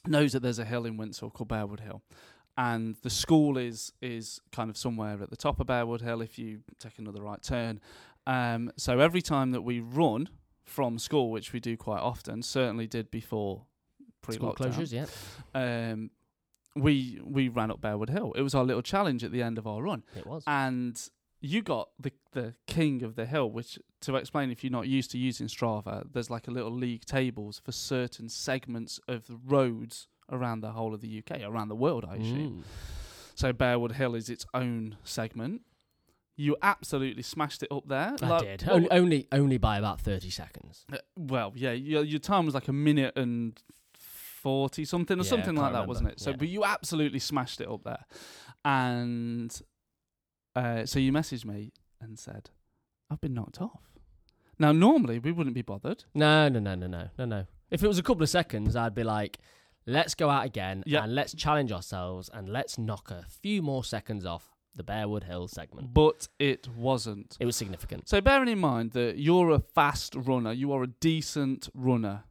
knows 0.06 0.32
that 0.32 0.40
there's 0.40 0.58
a 0.58 0.64
hill 0.64 0.86
in 0.86 0.96
Windsor 0.96 1.28
called 1.30 1.48
Bearwood 1.50 1.80
Hill. 1.80 2.02
And 2.56 2.96
the 3.02 3.10
school 3.10 3.56
is 3.56 3.92
is 4.00 4.40
kind 4.52 4.70
of 4.70 4.76
somewhere 4.76 5.20
at 5.22 5.30
the 5.30 5.36
top 5.36 5.60
of 5.60 5.66
Bearwood 5.66 6.02
Hill 6.02 6.20
if 6.20 6.38
you 6.38 6.60
take 6.78 6.98
another 6.98 7.22
right 7.22 7.42
turn. 7.42 7.80
Um, 8.26 8.70
so 8.76 9.00
every 9.00 9.22
time 9.22 9.50
that 9.50 9.62
we 9.62 9.80
run 9.80 10.28
from 10.64 10.98
school, 10.98 11.30
which 11.30 11.52
we 11.52 11.60
do 11.60 11.76
quite 11.76 12.00
often, 12.00 12.42
certainly 12.42 12.86
did 12.86 13.10
before 13.10 13.66
School 14.30 14.54
pre-lockdown, 14.54 14.72
closures, 14.72 14.92
yeah. 14.92 15.90
um, 15.92 16.10
we 16.74 17.20
we 17.22 17.48
ran 17.48 17.70
up 17.70 17.80
Bearwood 17.80 18.08
Hill. 18.08 18.32
It 18.36 18.42
was 18.42 18.54
our 18.54 18.64
little 18.64 18.82
challenge 18.82 19.22
at 19.22 19.32
the 19.32 19.42
end 19.42 19.58
of 19.58 19.66
our 19.66 19.82
run 19.82 20.02
It 20.16 20.26
was. 20.26 20.44
and 20.46 21.00
you 21.40 21.60
got 21.62 21.90
the 22.00 22.12
the 22.32 22.54
king 22.66 23.02
of 23.02 23.16
the 23.16 23.26
hill 23.26 23.50
which 23.50 23.78
to 24.00 24.16
explain 24.16 24.50
if 24.50 24.64
you're 24.64 24.70
not 24.70 24.88
used 24.88 25.10
to 25.10 25.18
using 25.18 25.46
strava 25.46 26.02
there's 26.10 26.30
like 26.30 26.48
a 26.48 26.50
little 26.50 26.72
league 26.72 27.04
tables 27.04 27.60
for 27.62 27.70
certain 27.70 28.30
segments 28.30 28.98
of 29.06 29.26
the 29.26 29.38
roads 29.44 30.08
around 30.30 30.60
the 30.60 30.72
whole 30.72 30.94
of 30.94 31.00
the 31.00 31.18
uk 31.18 31.40
around 31.42 31.68
the 31.68 31.74
world 31.76 32.04
i 32.08 32.16
assume 32.16 32.62
Mm. 32.62 32.62
so 33.34 33.52
bearwood 33.52 33.92
hill 33.92 34.14
is 34.14 34.28
its 34.30 34.46
own 34.54 34.96
segment 35.04 35.62
you 36.36 36.56
absolutely 36.62 37.22
smashed 37.22 37.62
it 37.62 37.70
up 37.70 37.86
there 37.86 38.14
I 38.20 38.26
Like, 38.28 38.42
did. 38.58 38.62
what- 38.68 38.92
Only, 38.92 39.28
only 39.30 39.56
by 39.58 39.78
about 39.78 40.00
30 40.00 40.30
seconds. 40.30 40.84
uh, 40.92 40.96
well 41.16 41.52
yeah 41.54 41.72
your, 41.72 42.02
your 42.04 42.18
time 42.18 42.44
was 42.46 42.54
like 42.54 42.66
a 42.68 42.72
minute 42.72 43.16
and 43.16 43.60
40 43.94 44.84
something 44.84 45.18
or 45.18 45.22
Yeah, 45.22 45.28
something 45.30 45.54
like 45.54 45.72
that 45.72 45.86
wasn't 45.86 46.08
it 46.10 46.20
so 46.20 46.30
Yeah. 46.30 46.36
but 46.36 46.48
you 46.48 46.64
absolutely 46.64 47.18
smashed 47.20 47.60
it 47.60 47.68
up 47.68 47.84
there 47.84 48.04
and 48.64 49.60
uh, 50.56 50.86
so 50.86 50.98
you 50.98 51.12
messaged 51.12 51.44
me 51.44 51.72
and 52.00 52.18
said 52.18 52.50
i've 53.10 53.20
been 53.20 53.34
knocked 53.34 53.60
off 53.60 53.82
now 54.58 54.72
normally 54.72 55.18
we 55.18 55.32
wouldn't 55.32 55.54
be 55.54 55.62
bothered 55.62 56.04
No, 56.14 56.48
no, 56.48 56.58
no, 56.60 56.74
no, 56.74 56.86
no, 56.86 57.08
no, 57.18 57.24
no. 57.24 57.46
If 57.70 57.82
it 57.82 57.88
was 57.88 57.98
a 57.98 58.02
couple 58.04 58.22
of 58.22 58.28
seconds, 58.28 58.76
I'd 58.76 58.94
be 58.94 59.02
like, 59.02 59.38
let's 59.86 60.14
go 60.14 60.30
out 60.30 60.44
again 60.46 60.82
Yeah. 60.86 61.04
and 61.04 61.14
let's 61.14 61.34
challenge 61.34 61.72
ourselves 61.72 62.30
and 62.32 62.48
let's 62.48 62.78
knock 62.78 63.10
a 63.10 63.24
few 63.28 63.62
more 63.62 63.84
seconds 63.84 64.24
off 64.24 64.50
the 64.76 64.82
Bearwood 64.82 65.24
Hill 65.24 65.46
segment. 65.48 65.94
but 65.94 66.26
it 66.38 66.66
wasn't 66.68 67.36
It 67.38 67.46
was 67.46 67.54
significant. 67.56 68.08
so 68.08 68.20
bearing 68.20 68.48
in 68.48 68.58
mind 68.58 68.92
that 68.92 69.18
you're 69.18 69.50
a 69.50 69.60
fast 69.60 70.14
runner 70.16 70.52
you 70.52 70.72
are 70.72 70.82
a 70.82 70.88
decent 70.88 71.68
runner 71.74 72.24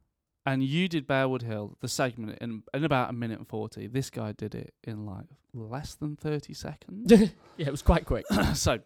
and 0.46 0.62
you 0.62 0.90
did 0.90 1.08
bearwood 1.08 1.44
hill 1.44 1.78
the 1.80 1.88
segment 1.88 2.38
in, 2.42 2.64
in 2.74 2.84
about 2.84 3.10
a 3.10 3.14
minute 3.14 3.38
and 3.40 3.48
40 3.48 3.88
this 3.88 4.10
guy 4.10 4.34
did 4.34 4.54
it 4.56 4.74
in 4.84 5.06
like 5.06 5.28
less 5.54 5.94
than 5.96 6.16
30 6.18 6.54
seconds 6.54 7.12
yeah, 7.58 7.68
it 7.68 7.72
was 7.72 7.82
quite 7.82 8.06
quick. 8.06 8.26
so 8.56 8.80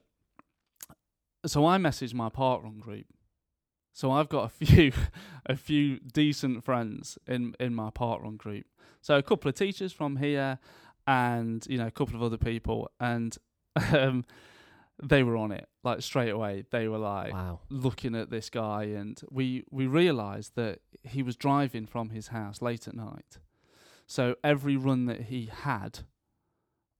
so 1.45 1.65
I 1.65 1.77
messaged 1.77 2.13
my 2.13 2.29
parkrun 2.29 2.79
group. 2.79 3.05
So 3.97 4.11
I've 4.11 4.29
got 4.29 4.45
a 4.45 4.49
few 4.65 4.91
a 5.47 5.55
few 5.55 5.99
decent 5.99 6.63
friends 6.63 7.17
in 7.25 7.55
in 7.59 7.73
my 7.73 7.89
parkrun 7.89 8.37
group. 8.37 8.67
So 9.01 9.17
a 9.17 9.23
couple 9.23 9.49
of 9.49 9.55
teachers 9.55 9.91
from 9.91 10.17
here 10.17 10.59
and 11.07 11.65
you 11.67 11.79
know 11.79 11.87
a 11.87 11.91
couple 11.91 12.15
of 12.15 12.21
other 12.21 12.37
people 12.37 12.91
and 12.99 13.35
um 13.91 14.23
they 15.01 15.23
were 15.23 15.35
on 15.35 15.51
it 15.51 15.67
like 15.83 16.03
straight 16.03 16.29
away. 16.29 16.63
They 16.69 16.87
were 16.87 16.99
like 16.99 17.33
wow. 17.33 17.59
looking 17.69 18.13
at 18.13 18.29
this 18.29 18.51
guy 18.51 18.83
and 18.83 19.19
we 19.31 19.63
we 19.71 19.87
realized 19.87 20.51
that 20.55 20.81
he 21.01 21.23
was 21.23 21.35
driving 21.35 21.87
from 21.87 22.11
his 22.11 22.27
house 22.27 22.61
late 22.61 22.87
at 22.87 22.93
night. 22.93 23.39
So 24.05 24.35
every 24.43 24.77
run 24.77 25.07
that 25.07 25.21
he 25.23 25.49
had 25.51 26.01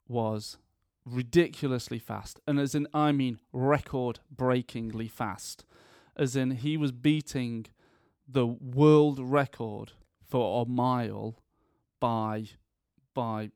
was 0.07 0.57
ridiculously 1.05 1.99
fast 1.99 2.39
and 2.47 2.59
as 2.59 2.73
in 2.73 2.87
I 2.91 3.11
mean 3.11 3.39
record 3.53 4.19
breakingly 4.31 5.07
fast 5.07 5.63
as 6.17 6.35
in 6.35 6.51
he 6.51 6.75
was 6.77 6.91
beating 6.91 7.65
the 8.27 8.45
world 8.45 9.19
record 9.19 9.93
for 10.21 10.63
a 10.63 10.69
mile 10.69 11.39
by 11.99 12.45
by 13.13 13.49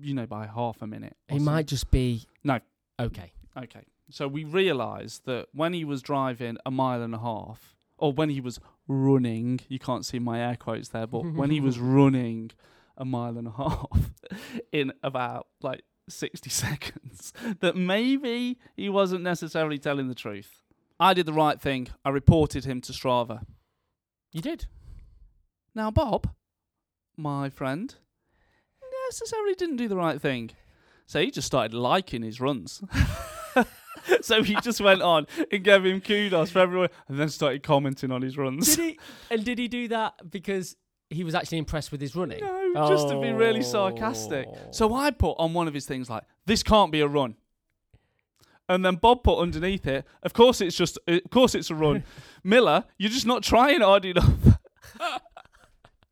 you 0.00 0.14
know 0.14 0.26
by 0.26 0.46
half 0.46 0.80
a 0.82 0.86
minute. 0.86 1.16
He 1.28 1.34
something. 1.34 1.44
might 1.44 1.66
just 1.66 1.90
be. 1.90 2.26
No. 2.42 2.60
Okay. 2.98 3.32
Okay. 3.56 3.84
So 4.10 4.28
we 4.28 4.44
realised 4.44 5.24
that 5.26 5.46
when 5.52 5.72
he 5.72 5.84
was 5.84 6.02
driving 6.02 6.58
a 6.66 6.70
mile 6.70 7.02
and 7.02 7.14
a 7.14 7.18
half, 7.18 7.74
or 7.96 8.12
when 8.12 8.28
he 8.28 8.40
was 8.40 8.60
running, 8.86 9.60
you 9.68 9.78
can't 9.78 10.04
see 10.04 10.18
my 10.18 10.40
air 10.40 10.56
quotes 10.56 10.88
there, 10.90 11.06
but 11.06 11.24
when 11.24 11.50
he 11.50 11.60
was 11.60 11.78
running 11.98 12.50
a 12.96 13.04
mile 13.04 13.38
and 13.38 13.48
a 13.48 13.52
half 13.52 14.12
in 14.72 14.92
about 15.02 15.46
like 15.62 15.82
60 16.08 16.50
seconds, 16.64 17.32
that 17.60 17.76
maybe 17.76 18.58
he 18.76 18.88
wasn't 18.88 19.22
necessarily 19.22 19.78
telling 19.78 20.08
the 20.08 20.14
truth. 20.14 20.62
I 20.98 21.14
did 21.14 21.26
the 21.26 21.32
right 21.32 21.60
thing. 21.60 21.88
I 22.04 22.10
reported 22.10 22.64
him 22.64 22.80
to 22.82 22.92
Strava. 22.92 23.44
You 24.32 24.40
did. 24.40 24.66
Now, 25.74 25.90
Bob, 25.90 26.28
my 27.16 27.50
friend, 27.50 27.94
necessarily 29.08 29.54
didn't 29.54 29.76
do 29.76 29.88
the 29.88 29.96
right 29.96 30.20
thing. 30.20 30.50
So 31.06 31.20
he 31.20 31.30
just 31.30 31.46
started 31.46 31.74
liking 31.74 32.22
his 32.22 32.40
runs. 32.40 32.82
so 34.20 34.42
he 34.42 34.54
just 34.56 34.80
went 34.80 35.02
on 35.02 35.26
and 35.50 35.62
gave 35.62 35.84
him 35.84 36.00
kudos 36.00 36.50
for 36.50 36.60
everyone 36.60 36.88
and 37.08 37.18
then 37.18 37.28
started 37.28 37.62
commenting 37.62 38.10
on 38.10 38.22
his 38.22 38.36
runs. 38.36 38.76
Did 38.76 38.84
he? 38.84 38.98
And 39.30 39.44
did 39.44 39.58
he 39.58 39.68
do 39.68 39.88
that 39.88 40.30
because 40.30 40.76
he 41.10 41.24
was 41.24 41.34
actually 41.34 41.58
impressed 41.58 41.92
with 41.92 42.00
his 42.00 42.16
running? 42.16 42.40
No, 42.40 42.88
just 42.88 43.08
to 43.08 43.20
be 43.20 43.32
really 43.32 43.62
sarcastic. 43.62 44.46
Oh. 44.48 44.58
So 44.70 44.94
I 44.94 45.10
put 45.10 45.34
on 45.38 45.52
one 45.52 45.68
of 45.68 45.74
his 45.74 45.86
things 45.86 46.08
like, 46.08 46.24
this 46.46 46.62
can't 46.62 46.90
be 46.90 47.00
a 47.00 47.08
run. 47.08 47.36
And 48.68 48.84
then 48.84 48.96
Bob 48.96 49.22
put 49.24 49.38
underneath 49.38 49.86
it, 49.86 50.06
of 50.22 50.32
course 50.32 50.60
it's 50.60 50.76
just, 50.76 50.98
eh, 51.06 51.20
of 51.24 51.30
course 51.30 51.54
it's 51.54 51.70
a 51.70 51.74
run. 51.74 52.04
Miller, 52.44 52.84
you're 52.98 53.10
just 53.10 53.26
not 53.26 53.42
trying 53.42 53.80
hard 53.80 54.04
enough. 54.04 54.58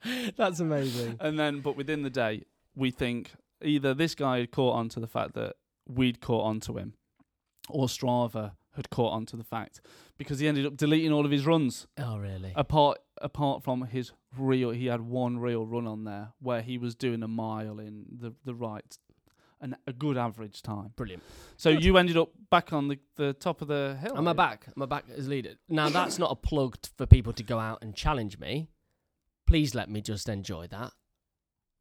That's 0.37 0.61
amazing. 0.61 1.17
And 1.21 1.39
then, 1.39 1.61
but 1.61 1.77
within 1.77 2.03
the 2.03 2.11
day, 2.11 2.45
we 2.75 2.91
think 2.91 3.33
either 3.63 3.95
this 3.95 4.15
guy 4.15 4.39
had 4.39 4.51
caught 4.51 4.75
on 4.75 4.89
to 4.91 5.01
the 5.01 5.07
fact 5.07 5.35
that 5.35 5.55
we'd 5.89 6.21
caught 6.21 6.45
on 6.45 6.61
to 6.61 6.77
him, 6.79 6.95
or 7.69 7.87
Strava 7.87 8.53
had 8.75 8.91
caught 8.91 9.13
on 9.13 9.27
to 9.27 9.37
the 9.37 9.45
fact 9.45 9.81
because 10.19 10.39
he 10.39 10.49
ended 10.49 10.67
up 10.67 10.77
deleting 10.77 11.13
all 11.13 11.25
of 11.25 11.31
his 11.31 11.47
runs. 11.47 11.87
Oh, 11.99 12.19
really? 12.19 12.53
Apart 12.57 12.99
apart 13.21 13.63
from 13.63 13.87
his 13.87 14.13
real, 14.37 14.71
he 14.71 14.87
had 14.87 15.01
one 15.01 15.39
real 15.39 15.67
run 15.67 15.87
on 15.87 16.05
there 16.05 16.33
where 16.41 16.63
he 16.63 16.79
was 16.79 16.95
doing 16.95 17.23
a 17.23 17.29
mile 17.29 17.79
in 17.79 18.07
the 18.11 18.33
the 18.45 18.55
right, 18.55 18.99
an, 19.63 19.77
a 19.87 19.93
good 19.93 20.19
average 20.19 20.61
time. 20.63 20.93
Brilliant. 20.97 21.23
So 21.57 21.73
Good. 21.73 21.85
you 21.85 21.97
ended 21.97 22.17
up 22.17 22.31
back 22.51 22.73
on 22.73 22.89
the, 22.89 22.99
the 23.17 23.33
top 23.33 23.63
of 23.63 23.69
the 23.69 23.97
hill. 24.01 24.17
Am 24.17 24.29
I 24.29 24.33
eh? 24.33 24.35
back? 24.35 24.67
Am 24.77 24.83
I 24.83 24.87
back 24.87 25.05
as 25.17 25.29
leader? 25.29 25.55
Now 25.69 25.89
that's 25.89 26.19
not 26.19 26.31
a 26.31 26.37
plug 26.37 26.81
t- 26.83 26.91
for 26.97 27.07
people 27.07 27.33
to 27.33 27.43
go 27.43 27.59
out 27.59 27.79
and 27.83 27.95
challenge 27.95 28.39
me. 28.39 28.69
Please 29.47 29.75
let 29.75 29.89
me 29.89 30.01
just 30.01 30.29
enjoy 30.29 30.67
that. 30.69 30.93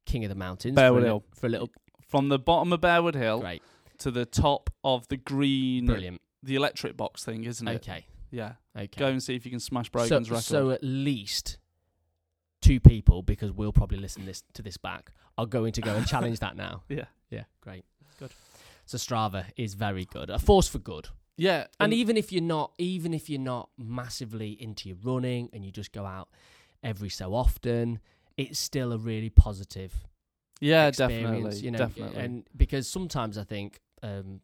King 0.05 0.23
of 0.25 0.29
the 0.29 0.36
mountains 0.36 0.75
for, 0.75 0.82
Bearwood 0.82 1.03
a, 1.03 1.05
Hill. 1.05 1.23
for 1.34 1.47
a 1.47 1.49
little. 1.49 1.69
From 2.07 2.29
the 2.29 2.39
bottom 2.39 2.73
of 2.73 2.82
Bearwood 2.82 3.15
Hill 3.15 3.39
Great, 3.41 3.61
to 3.99 4.11
the 4.11 4.25
top 4.25 4.69
of 4.84 5.07
the 5.07 5.17
green, 5.17 5.86
brilliant. 5.86 6.21
the 6.43 6.55
electric 6.55 6.97
box 6.97 7.23
thing, 7.23 7.43
isn't 7.45 7.67
it? 7.67 7.75
Okay, 7.75 8.05
Yeah. 8.32 8.53
okay. 8.75 8.88
Go 8.97 9.07
and 9.07 9.21
see 9.23 9.36
if 9.36 9.45
you 9.45 9.51
can 9.51 9.59
smash 9.59 9.88
so, 9.88 9.91
Brogan's 9.91 10.29
record. 10.29 10.43
so 10.43 10.71
at 10.71 10.84
least 10.84 11.57
two 12.61 12.79
people, 12.79 13.23
because 13.23 13.51
we'll 13.51 13.73
probably 13.73 13.97
listen 13.97 14.25
this 14.25 14.43
to 14.53 14.61
this 14.61 14.77
back, 14.77 15.11
are 15.38 15.45
going 15.45 15.71
to 15.73 15.82
go 15.82 15.95
and 15.95 16.05
challenge 16.05 16.39
that 16.39 16.55
now. 16.55 16.84
yeah. 16.89 17.05
Yeah, 17.32 17.43
great, 17.61 17.86
good. 18.19 18.32
So 18.86 18.97
Strava 18.97 19.45
is 19.57 19.73
very 19.73 20.05
good, 20.05 20.29
a 20.29 20.38
force 20.38 20.67
for 20.67 20.79
good. 20.79 21.09
Yeah. 21.38 21.67
And 21.79 21.93
even 21.93 22.17
if 22.17 22.32
you're 22.32 22.43
not, 22.43 22.73
even 22.77 23.13
if 23.13 23.29
you're 23.29 23.39
not 23.39 23.69
massively 23.77 24.51
into 24.61 24.89
your 24.89 24.97
running 25.03 25.49
and 25.53 25.65
you 25.65 25.71
just 25.71 25.91
go 25.91 26.05
out 26.05 26.29
every 26.84 27.09
so 27.09 27.34
often, 27.34 27.99
it's 28.38 28.59
still 28.59 28.91
a 28.91 28.97
really 28.97 29.29
positive 29.29 30.05
yeah, 30.61 30.91
definitely. 30.91 31.57
You 31.57 31.71
know, 31.71 31.79
definitely. 31.79 32.21
and 32.21 32.43
because 32.55 32.88
sometimes 32.88 33.38
I 33.38 33.43
think, 33.43 33.79
um, 34.03 34.41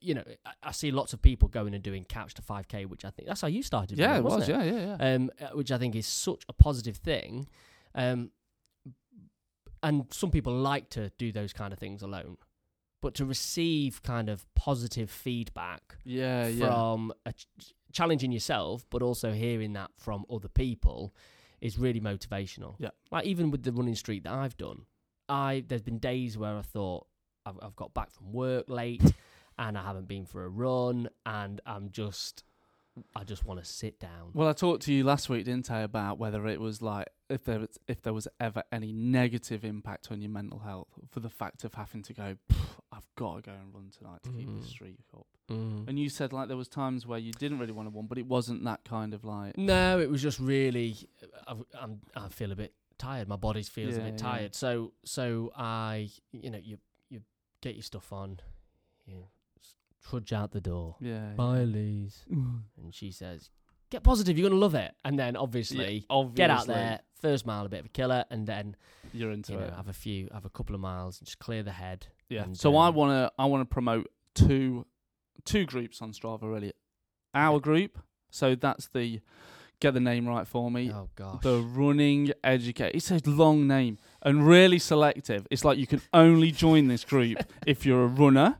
you 0.00 0.14
know, 0.14 0.24
I, 0.62 0.72
see 0.72 0.90
lots 0.90 1.12
of 1.12 1.22
people 1.22 1.48
going 1.48 1.74
and 1.74 1.82
doing 1.82 2.04
couch 2.04 2.34
to 2.34 2.42
five 2.42 2.66
k, 2.66 2.86
which 2.86 3.04
I 3.04 3.10
think 3.10 3.28
that's 3.28 3.42
how 3.42 3.48
you 3.48 3.62
started. 3.62 3.98
yeah, 3.98 4.06
running, 4.06 4.20
it 4.20 4.24
was. 4.24 4.34
wasn't 4.38 4.64
Yeah, 4.64 4.72
yeah, 4.72 4.96
yeah. 4.98 5.14
um, 5.14 5.30
uh, 5.40 5.46
which 5.52 5.70
I 5.70 5.78
think 5.78 5.94
is 5.94 6.06
such 6.06 6.42
a 6.48 6.52
positive 6.54 6.96
thing. 6.96 7.46
Um, 7.94 8.30
and 9.82 10.06
some 10.10 10.30
people 10.30 10.52
like 10.52 10.90
to 10.90 11.10
do 11.18 11.32
those 11.32 11.52
kind 11.52 11.72
of 11.72 11.78
things 11.78 12.02
alone, 12.02 12.36
but 13.00 13.14
to 13.14 13.24
receive 13.24 14.02
kind 14.02 14.28
of 14.28 14.46
positive 14.54 15.10
feedback 15.10 15.96
yeah, 16.04 16.48
yeah. 16.48 16.66
from 16.66 17.12
a 17.24 17.32
ch- 17.32 17.46
challenging 17.92 18.32
yourself, 18.32 18.86
but 18.90 19.02
also 19.02 19.32
hearing 19.32 19.72
that 19.74 19.90
from 19.96 20.24
other 20.30 20.48
people 20.48 21.14
is 21.60 21.78
really 21.78 22.00
motivational. 22.00 22.74
Yeah. 22.78 22.90
Like 23.10 23.24
even 23.26 23.50
with 23.50 23.62
the 23.62 23.72
running 23.72 23.94
streak 23.94 24.24
that 24.24 24.32
I've 24.32 24.56
done, 24.56 24.82
I 25.28 25.64
there's 25.66 25.82
been 25.82 25.98
days 25.98 26.38
where 26.38 26.56
I 26.56 26.62
thought 26.62 27.06
I've, 27.44 27.58
I've 27.62 27.76
got 27.76 27.94
back 27.94 28.10
from 28.10 28.32
work 28.32 28.68
late 28.68 29.02
and 29.58 29.76
I 29.76 29.82
haven't 29.82 30.08
been 30.08 30.24
for 30.24 30.44
a 30.44 30.48
run 30.48 31.08
and 31.26 31.60
I'm 31.66 31.90
just 31.90 32.44
I 33.16 33.24
just 33.24 33.44
want 33.44 33.60
to 33.60 33.66
sit 33.66 33.98
down. 34.00 34.30
Well, 34.34 34.48
I 34.48 34.52
talked 34.52 34.82
to 34.84 34.92
you 34.92 35.04
last 35.04 35.28
week, 35.28 35.44
didn't 35.44 35.70
I, 35.70 35.80
about 35.80 36.18
whether 36.18 36.46
it 36.46 36.60
was 36.60 36.80
like 36.82 37.08
if 37.28 37.44
there 37.44 37.60
was 37.60 37.78
if 37.86 38.02
there 38.02 38.12
was 38.14 38.26
ever 38.40 38.62
any 38.72 38.92
negative 38.92 39.64
impact 39.64 40.10
on 40.10 40.20
your 40.20 40.30
mental 40.30 40.58
health 40.60 40.88
for 41.10 41.20
the 41.20 41.28
fact 41.30 41.64
of 41.64 41.74
having 41.74 42.02
to 42.02 42.12
go. 42.12 42.36
I've 42.90 43.06
got 43.16 43.36
to 43.36 43.42
go 43.42 43.52
and 43.52 43.72
run 43.74 43.90
tonight 43.96 44.22
to 44.24 44.30
keep 44.30 44.48
Mm. 44.48 44.60
this 44.60 44.70
streak 44.70 44.96
up. 45.14 45.26
Mm. 45.50 45.86
And 45.88 45.98
you 45.98 46.08
said 46.08 46.32
like 46.32 46.48
there 46.48 46.56
was 46.56 46.68
times 46.68 47.06
where 47.06 47.18
you 47.18 47.32
didn't 47.32 47.58
really 47.58 47.72
want 47.72 47.88
to 47.88 47.94
run, 47.94 48.06
but 48.06 48.18
it 48.18 48.26
wasn't 48.26 48.64
that 48.64 48.82
kind 48.84 49.12
of 49.14 49.24
like. 49.24 49.56
No, 49.58 50.00
it 50.00 50.10
was 50.10 50.22
just 50.22 50.40
really. 50.40 50.96
I, 51.46 51.54
I'm. 51.80 52.00
I 52.16 52.28
feel 52.28 52.50
a 52.52 52.56
bit 52.56 52.72
tired. 52.96 53.28
My 53.28 53.36
body 53.36 53.62
feels 53.62 53.94
a 53.96 53.98
Yeah, 53.98 54.04
bit 54.04 54.14
yeah. 54.14 54.18
tired. 54.30 54.54
So, 54.54 54.92
so 55.04 55.52
I, 55.56 56.10
you 56.32 56.50
know, 56.50 56.58
you 56.62 56.78
you 57.10 57.20
get 57.60 57.74
your 57.76 57.82
stuff 57.82 58.12
on, 58.12 58.40
you 59.06 59.18
s- 59.18 59.37
trudge 60.08 60.32
out 60.32 60.52
the 60.52 60.60
door. 60.60 60.96
Yeah. 61.00 61.32
Bye, 61.36 61.64
Lise. 61.64 62.24
And 62.30 62.94
she 62.94 63.10
says, 63.10 63.50
"Get 63.90 64.02
positive. 64.02 64.38
You're 64.38 64.48
gonna 64.48 64.60
love 64.60 64.74
it." 64.74 64.94
And 65.04 65.18
then 65.18 65.36
obviously, 65.36 66.06
obviously, 66.08 66.36
get 66.36 66.50
out 66.50 66.66
there. 66.66 67.00
First 67.20 67.46
mile, 67.46 67.66
a 67.66 67.68
bit 67.68 67.80
of 67.80 67.86
a 67.86 67.90
killer, 67.90 68.24
and 68.30 68.46
then 68.46 68.76
You're 69.12 69.32
into 69.32 69.52
you 69.52 69.58
know 69.58 69.64
it. 69.66 69.74
have 69.74 69.88
a 69.88 69.92
few, 69.92 70.28
have 70.32 70.44
a 70.44 70.50
couple 70.50 70.74
of 70.74 70.80
miles, 70.80 71.18
and 71.18 71.26
just 71.26 71.40
clear 71.40 71.62
the 71.64 71.72
head. 71.72 72.06
Yeah. 72.28 72.44
And, 72.44 72.56
so 72.56 72.76
I 72.76 72.88
um, 72.88 72.94
want 72.94 73.10
to 73.10 73.32
I 73.38 73.46
want 73.46 73.68
to 73.68 73.72
promote 73.72 74.08
two 74.34 74.86
two 75.44 75.64
groups 75.66 76.00
on 76.00 76.12
Strava 76.12 76.42
really. 76.42 76.72
Our 77.34 77.54
Yeah. 77.56 77.60
group, 77.60 77.98
so 78.30 78.54
that's 78.54 78.88
the 78.88 79.20
get 79.80 79.94
the 79.94 80.00
name 80.00 80.28
right 80.28 80.46
for 80.46 80.70
me. 80.70 80.92
Oh 80.92 81.08
gosh. 81.16 81.42
The 81.42 81.60
running 81.60 82.32
educate. 82.44 82.94
It's 82.94 83.10
a 83.10 83.20
long 83.26 83.66
name 83.66 83.98
and 84.22 84.46
really 84.46 84.78
selective. 84.78 85.46
It's 85.50 85.64
like 85.64 85.78
you 85.78 85.86
can 85.86 86.02
only 86.12 86.52
join 86.52 86.86
this 86.88 87.04
group 87.04 87.38
if 87.66 87.84
you're 87.84 88.04
a 88.04 88.08
runner 88.08 88.58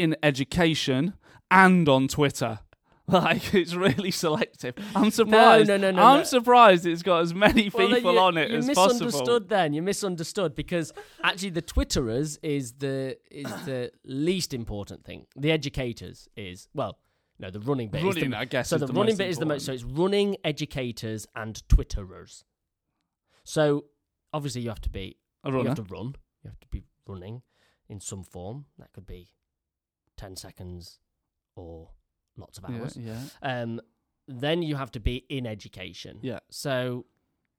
in 0.00 0.16
education 0.22 1.14
and 1.50 1.88
on 1.88 2.08
Twitter. 2.08 2.60
Like 3.08 3.54
it's 3.54 3.74
really 3.74 4.12
selective. 4.12 4.74
I'm 4.94 5.10
surprised. 5.10 5.66
no, 5.66 5.76
no, 5.76 5.90
no, 5.90 5.96
no. 5.96 6.02
I'm 6.10 6.18
no. 6.18 6.22
surprised 6.22 6.86
it's 6.86 7.02
got 7.02 7.22
as 7.22 7.34
many 7.34 7.68
Well, 7.68 7.88
people 7.88 8.12
you, 8.12 8.18
on 8.20 8.38
it 8.38 8.52
as 8.52 8.68
possible. 8.68 8.84
you 9.00 9.04
misunderstood 9.06 9.48
then 9.48 9.72
you 9.72 9.82
misunderstood 9.82 10.54
because 10.54 10.92
actually 11.24 11.50
the 11.50 11.62
twitterers 11.62 12.38
is 12.44 12.74
the 12.74 13.16
is 13.28 13.50
the 13.64 13.90
least 14.04 14.54
important 14.54 15.04
thing 15.04 15.26
the 15.36 15.50
educators 15.50 16.28
is 16.36 16.68
well 16.72 16.98
no 17.40 17.50
the 17.50 17.58
running 17.58 17.88
bit 17.88 17.98
is 18.04 18.14
Running, 18.14 18.30
the, 18.30 18.38
I 18.38 18.44
guess. 18.44 18.68
so 18.68 18.78
the, 18.78 18.86
the 18.86 18.92
running 18.92 19.14
most 19.14 19.18
bit 19.18 19.28
is 19.30 19.38
the 19.38 19.46
most 19.46 19.66
so 19.66 19.72
it's 19.72 19.82
running 19.82 20.36
educators 20.44 21.26
and 21.34 21.60
twitterers 21.68 22.44
so 23.42 23.86
obviously 24.32 24.60
you 24.62 24.68
have 24.68 24.82
to 24.82 24.90
be 24.90 25.16
a 25.42 25.50
runner. 25.50 25.62
you 25.64 25.68
have 25.70 25.76
to 25.84 25.94
run 25.94 26.14
you 26.44 26.50
have 26.50 26.60
to 26.60 26.68
be 26.68 26.84
running 27.08 27.42
in 27.88 27.98
some 27.98 28.22
form 28.22 28.66
that 28.78 28.92
could 28.92 29.06
be 29.06 29.30
10 30.20 30.36
seconds 30.36 30.98
or 31.56 31.88
lots 32.36 32.58
of 32.58 32.64
hours 32.64 32.96
yeah. 32.96 33.18
um, 33.42 33.80
then 34.30 34.62
you 34.62 34.76
have 34.76 34.90
to 34.92 35.00
be 35.00 35.24
in 35.28 35.46
education. 35.46 36.18
Yeah. 36.22 36.38
So, 36.50 37.06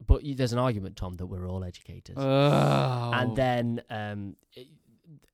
but 0.06 0.24
you, 0.24 0.36
there's 0.36 0.54
an 0.54 0.60
argument, 0.60 0.96
Tom, 0.96 1.16
that 1.18 1.26
we're 1.26 1.48
all 1.48 1.64
educators. 1.64 2.16
Oh. 2.18 3.12
And 3.14 3.36
then 3.36 3.82
um, 3.90 4.36
it, 4.54 4.68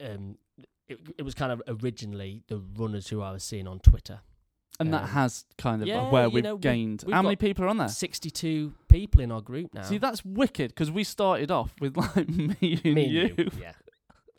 um, 0.01 0.37
it, 0.87 0.99
it 1.17 1.23
was 1.23 1.35
kind 1.35 1.51
of 1.51 1.61
originally 1.67 2.43
the 2.47 2.61
runners 2.77 3.07
who 3.07 3.21
I 3.21 3.31
was 3.31 3.43
seeing 3.43 3.67
on 3.67 3.79
Twitter. 3.79 4.21
and 4.79 4.93
that 4.93 5.03
um, 5.03 5.09
has 5.09 5.45
kind 5.57 5.81
of 5.81 5.87
yeah, 5.87 6.09
where 6.09 6.29
we've 6.29 6.43
know, 6.43 6.57
gained. 6.57 7.03
we've 7.05 7.13
How 7.13 7.21
many 7.21 7.35
people 7.35 7.65
are 7.65 7.67
on 7.67 7.77
there? 7.77 7.87
62 7.87 8.73
people 8.89 9.21
in 9.21 9.31
our 9.31 9.41
group 9.41 9.73
now. 9.73 9.83
See, 9.83 9.97
that's 9.97 10.25
wicked 10.25 10.69
because 10.69 10.91
we 10.91 11.03
started 11.03 11.51
off 11.51 11.73
with 11.79 11.97
like 11.97 12.27
me 12.29 12.81
and 12.83 12.95
Me 12.95 13.05
you. 13.05 13.21
and 13.21 13.37
you, 13.37 13.51
yeah, 13.59 13.73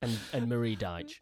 and 0.02 0.18
and 0.32 0.48
Marie 0.48 0.76
Deitch. 0.76 1.20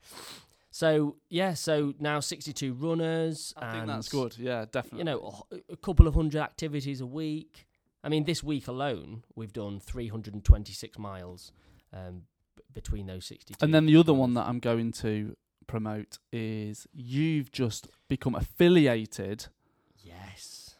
So 0.76 1.16
yeah, 1.30 1.54
so 1.54 1.94
now 1.98 2.20
62 2.20 2.74
runners. 2.74 3.54
I 3.56 3.72
think 3.72 3.86
that's 3.86 4.10
good. 4.10 4.36
Yeah, 4.36 4.66
definitely. 4.70 4.98
You 4.98 5.04
know, 5.04 5.46
a, 5.50 5.72
a 5.72 5.76
couple 5.78 6.06
of 6.06 6.12
hundred 6.14 6.42
activities 6.42 7.00
a 7.00 7.06
week. 7.06 7.66
I 8.04 8.10
mean, 8.10 8.24
this 8.24 8.44
week 8.44 8.68
alone, 8.68 9.22
we've 9.34 9.54
done 9.54 9.80
326 9.80 10.98
miles 10.98 11.50
um, 11.94 12.24
b- 12.56 12.62
between 12.74 13.06
those 13.06 13.24
62. 13.24 13.64
and 13.64 13.74
then 13.74 13.86
the 13.86 13.96
other 13.96 14.12
one 14.12 14.34
that 14.34 14.46
I'm 14.46 14.58
going 14.58 14.92
to 14.92 15.34
promote 15.66 16.18
is 16.30 16.86
you've 16.92 17.50
just 17.50 17.88
become 18.10 18.34
affiliated, 18.34 19.46
yes, 20.04 20.76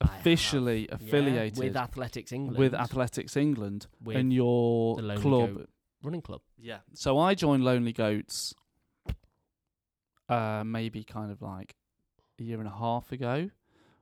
officially 0.00 0.86
Yeah, 0.88 0.94
affiliated 0.94 1.58
with 1.58 1.76
Athletics 1.76 2.32
England, 2.32 2.58
with 2.58 2.72
Athletics 2.72 3.36
England 3.36 3.86
with 4.02 4.16
and 4.16 4.32
your 4.32 4.96
club. 4.96 5.56
Goat 5.56 5.68
running 6.02 6.22
club. 6.22 6.40
Yeah. 6.58 6.78
So 6.94 7.18
I 7.18 7.34
joined 7.34 7.64
Lonely 7.64 7.92
Goats 7.92 8.54
uh 10.28 10.62
maybe 10.64 11.04
kind 11.04 11.30
of 11.30 11.42
like 11.42 11.74
a 12.38 12.42
year 12.42 12.58
and 12.58 12.68
a 12.68 12.72
half 12.72 13.12
ago. 13.12 13.50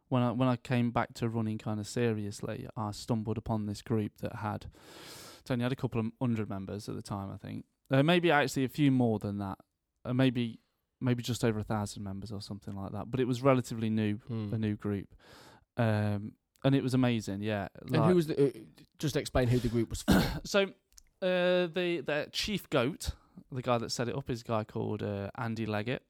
When 0.08 0.22
I 0.22 0.32
when 0.32 0.48
I 0.48 0.56
came 0.56 0.90
back 0.90 1.14
to 1.14 1.28
running 1.28 1.58
kind 1.58 1.80
of 1.80 1.86
seriously, 1.88 2.68
I 2.76 2.90
stumbled 2.92 3.38
upon 3.38 3.66
this 3.66 3.82
group 3.82 4.12
that 4.20 4.36
had 4.36 4.66
it 5.44 5.50
only 5.50 5.62
had 5.62 5.72
a 5.72 5.76
couple 5.76 6.00
of 6.00 6.06
hundred 6.20 6.48
members 6.48 6.88
at 6.88 6.94
the 6.94 7.02
time, 7.02 7.30
I 7.32 7.36
think. 7.36 7.64
Uh, 7.90 8.02
maybe 8.02 8.30
actually 8.30 8.64
a 8.64 8.68
few 8.68 8.90
more 8.90 9.18
than 9.18 9.38
that. 9.38 9.58
Uh, 10.04 10.14
maybe 10.14 10.60
maybe 11.00 11.22
just 11.22 11.44
over 11.44 11.58
a 11.58 11.64
thousand 11.64 12.02
members 12.02 12.32
or 12.32 12.40
something 12.40 12.74
like 12.74 12.92
that. 12.92 13.10
But 13.10 13.20
it 13.20 13.26
was 13.26 13.42
relatively 13.42 13.90
new, 13.90 14.16
Hmm. 14.28 14.54
a 14.54 14.58
new 14.58 14.74
group, 14.76 15.14
um, 15.76 16.32
and 16.64 16.74
it 16.74 16.82
was 16.82 16.94
amazing. 16.94 17.42
Yeah, 17.42 17.68
And 17.82 17.96
who 17.96 18.14
was 18.14 18.26
the? 18.28 18.48
Uh, 18.48 18.50
just 18.98 19.16
explain 19.16 19.48
who 19.48 19.58
the 19.58 19.68
group 19.68 19.90
was 19.90 20.02
for. 20.02 20.22
so 20.44 20.62
uh, 21.22 21.66
the 21.66 22.02
the 22.06 22.28
chief 22.32 22.68
goat, 22.70 23.10
the 23.52 23.62
guy 23.62 23.78
that 23.78 23.90
set 23.90 24.08
it 24.08 24.14
up, 24.16 24.30
is 24.30 24.42
a 24.42 24.44
guy 24.44 24.64
called 24.64 25.02
uh, 25.02 25.30
Andy 25.36 25.66
Leggett. 25.66 26.02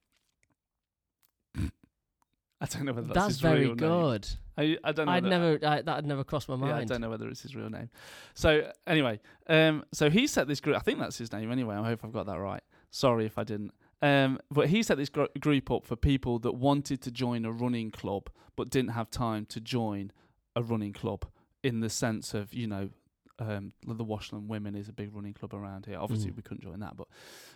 I 2.60 2.66
don't 2.66 2.84
know 2.86 2.92
whether 2.92 3.08
that's, 3.08 3.14
That's 3.18 3.28
his 3.34 3.40
very 3.40 3.60
real 3.60 3.68
name. 3.74 3.76
good. 3.76 4.28
I, 4.56 4.78
I 4.84 4.92
don't 4.92 5.06
know. 5.06 5.12
I'd 5.12 5.24
never. 5.24 5.58
I, 5.66 5.82
that 5.82 5.94
had 5.96 6.06
never 6.06 6.24
crossed 6.24 6.48
my 6.48 6.54
Yeah, 6.68 6.76
I 6.76 6.84
don't 6.84 7.00
know 7.00 7.10
whether 7.10 7.28
it's 7.28 7.42
his 7.42 7.54
real 7.56 7.68
name. 7.68 7.90
So 8.34 8.70
anyway, 8.86 9.20
um, 9.48 9.84
so 9.92 10.08
he 10.10 10.26
set 10.26 10.46
this 10.46 10.60
group. 10.60 10.76
I 10.76 10.80
think 10.80 10.98
that's 11.00 11.18
his 11.18 11.32
name 11.32 11.50
anyway. 11.50 11.74
I 11.74 11.84
hope 11.84 12.04
I've 12.04 12.12
got 12.12 12.26
that 12.26 12.38
right. 12.38 12.62
Sorry 12.90 13.26
if 13.26 13.36
I 13.38 13.44
didn't. 13.44 13.72
Um, 14.00 14.38
but 14.50 14.68
he 14.68 14.82
set 14.82 14.96
this 14.96 15.08
gr- 15.08 15.24
group 15.40 15.70
up 15.70 15.84
for 15.86 15.96
people 15.96 16.38
that 16.40 16.52
wanted 16.52 17.00
to 17.02 17.10
join 17.10 17.44
a 17.44 17.50
running 17.52 17.90
club 17.90 18.28
but 18.54 18.70
didn't 18.70 18.90
have 18.90 19.10
time 19.10 19.46
to 19.46 19.60
join 19.60 20.12
a 20.54 20.62
running 20.62 20.92
club 20.92 21.24
in 21.62 21.80
the 21.80 21.90
sense 21.90 22.34
of 22.34 22.54
you 22.54 22.66
know. 22.66 22.90
Um, 23.40 23.72
the 23.84 24.04
Washland 24.04 24.48
Women 24.48 24.76
is 24.76 24.88
a 24.88 24.92
big 24.92 25.12
running 25.12 25.32
club 25.34 25.54
around 25.54 25.86
here. 25.86 25.98
Obviously, 25.98 26.30
Mm. 26.30 26.36
we 26.36 26.42
couldn't 26.42 26.62
join 26.62 26.78
that, 26.78 26.96
but 26.96 27.08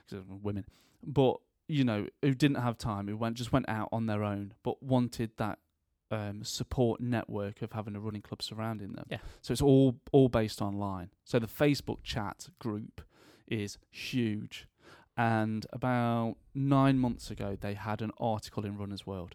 because 0.04 0.18
of 0.18 0.42
women. 0.42 0.64
But 1.06 1.36
you 1.68 1.84
know, 1.84 2.06
who 2.22 2.34
didn't 2.34 2.56
have 2.62 2.78
time, 2.78 3.06
who 3.08 3.16
went 3.16 3.36
just 3.36 3.52
went 3.52 3.68
out 3.68 3.88
on 3.92 4.06
their 4.06 4.24
own, 4.24 4.54
but 4.62 4.82
wanted 4.82 5.32
that 5.36 5.58
um, 6.10 6.42
support 6.42 7.00
network 7.00 7.60
of 7.60 7.72
having 7.72 7.94
a 7.94 8.00
running 8.00 8.22
club 8.22 8.42
surrounding 8.42 8.92
them. 8.92 9.04
Yeah. 9.10 9.18
So 9.42 9.52
it's 9.52 9.60
all 9.62 10.00
all 10.10 10.28
based 10.28 10.62
online. 10.62 11.10
So 11.24 11.38
the 11.38 11.46
Facebook 11.46 12.02
chat 12.02 12.48
group 12.58 13.02
is 13.46 13.78
huge. 13.90 14.66
And 15.16 15.66
about 15.72 16.36
nine 16.54 16.98
months 16.98 17.30
ago, 17.30 17.56
they 17.60 17.74
had 17.74 18.00
an 18.02 18.12
article 18.18 18.64
in 18.64 18.78
Runner's 18.78 19.04
World, 19.06 19.34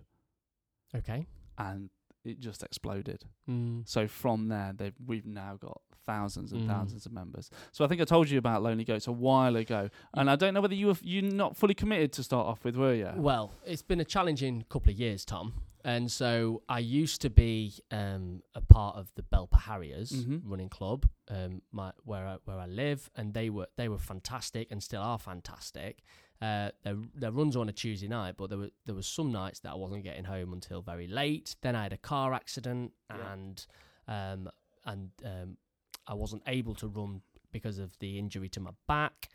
Okay. 0.95 1.27
and 1.57 1.89
it 2.25 2.39
just 2.39 2.63
exploded. 2.63 3.25
Mm. 3.49 3.87
So 3.87 4.07
from 4.07 4.47
there, 4.49 4.73
they've 4.75 4.93
we've 5.05 5.25
now 5.25 5.57
got 5.59 5.81
thousands 6.05 6.51
and 6.51 6.63
Mm. 6.63 6.67
thousands 6.67 7.05
of 7.05 7.13
members. 7.13 7.49
So 7.71 7.85
I 7.85 7.87
think 7.87 8.01
I 8.01 8.03
told 8.05 8.29
you 8.29 8.37
about 8.37 8.61
Lonely 8.61 8.83
Goats 8.83 9.07
a 9.07 9.11
while 9.11 9.55
ago, 9.55 9.89
and 10.13 10.29
I 10.29 10.35
don't 10.35 10.53
know 10.53 10.61
whether 10.61 10.75
you 10.75 10.87
were 10.87 10.97
you 11.01 11.21
not 11.21 11.55
fully 11.55 11.73
committed 11.73 12.11
to 12.13 12.23
start 12.23 12.45
off 12.47 12.63
with, 12.65 12.75
were 12.75 12.93
you? 12.93 13.09
Well, 13.15 13.51
it's 13.65 13.81
been 13.81 13.99
a 14.01 14.05
challenging 14.05 14.65
couple 14.69 14.91
of 14.91 14.99
years, 14.99 15.23
Tom. 15.25 15.53
And 15.85 16.09
so 16.09 16.61
I 16.69 16.79
used 16.79 17.19
to 17.23 17.29
be 17.29 17.73
um, 17.91 18.41
a 18.55 18.61
part 18.61 18.95
of 18.95 19.11
the 19.15 19.21
Belper 19.21 19.59
Harriers 19.59 20.11
Mhm. 20.13 20.41
running 20.45 20.69
club, 20.69 21.09
um, 21.27 21.61
my, 21.73 21.91
where 22.05 22.25
I, 22.25 22.37
where 22.45 22.57
I 22.57 22.67
live, 22.67 23.09
and 23.17 23.33
they 23.33 23.49
were 23.49 23.67
they 23.75 23.89
were 23.89 23.97
fantastic 23.97 24.71
and 24.71 24.81
still 24.81 25.01
are 25.01 25.19
fantastic. 25.19 26.01
Uh, 26.43 26.69
their 26.83 26.97
their 27.15 27.31
runs 27.31 27.55
were 27.55 27.61
on 27.61 27.69
a 27.69 27.73
Tuesday 27.83 28.07
night, 28.07 28.35
but 28.37 28.49
there 28.49 28.59
were 28.59 28.71
there 28.85 28.95
was 28.95 29.07
some 29.07 29.31
nights 29.31 29.59
that 29.61 29.71
I 29.71 29.75
wasn't 29.75 30.03
getting 30.03 30.25
home 30.25 30.51
until 30.51 30.81
very 30.81 31.07
late. 31.07 31.55
Then 31.61 31.75
I 31.75 31.83
had 31.83 31.93
a 31.93 31.97
car 31.97 32.33
accident, 32.33 32.91
Yeah. 33.09 33.33
and 33.33 33.65
um, 34.07 34.49
and 34.85 35.09
um, 35.23 35.57
I 36.05 36.13
wasn't 36.15 36.43
able 36.47 36.75
to 36.75 36.87
run 36.87 37.21
because 37.51 37.77
of 37.79 37.97
the 37.99 38.19
injury 38.19 38.49
to 38.49 38.59
my 38.59 38.71
back, 38.87 39.29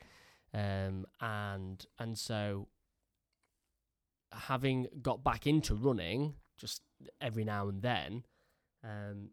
um, 0.52 1.06
and 1.20 1.86
and 1.98 2.18
so 2.18 2.68
having 4.32 4.86
got 5.00 5.24
back 5.24 5.46
into 5.46 5.74
running 5.74 6.34
just 6.59 6.82
every 7.20 7.44
now 7.44 7.68
and 7.68 7.80
then, 7.82 8.24
um, 8.84 9.30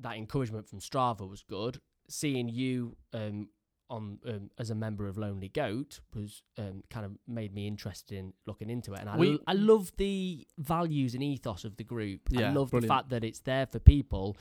that 0.00 0.16
encouragement 0.16 0.66
from 0.68 0.80
Strava 0.80 1.28
was 1.28 1.42
good. 1.42 1.80
Seeing 2.08 2.48
you 2.48 2.96
um, 3.12 3.48
on 3.88 4.18
um, 4.26 4.50
as 4.58 4.70
a 4.70 4.74
member 4.74 5.06
of 5.06 5.16
Lonely 5.16 5.48
Goat 5.48 6.00
was 6.14 6.42
um, 6.58 6.82
kind 6.90 7.06
of 7.06 7.12
made 7.26 7.54
me 7.54 7.66
interested 7.66 8.16
in 8.18 8.32
looking 8.46 8.68
into 8.70 8.94
it, 8.94 9.00
and 9.00 9.08
I 9.10 9.16
We- 9.16 9.32
l- 9.32 9.38
I 9.46 9.52
love 9.52 9.92
the 9.96 10.46
values 10.58 11.14
and 11.14 11.22
ethos 11.22 11.64
of 11.64 11.76
the 11.76 11.84
group. 11.84 12.22
I 12.36 12.50
love 12.50 12.70
brilliant. 12.70 12.82
the 12.82 12.88
fact 12.88 13.08
that 13.10 13.22
it's 13.24 13.40
there 13.40 13.66
for 13.66 13.78
people 13.78 14.36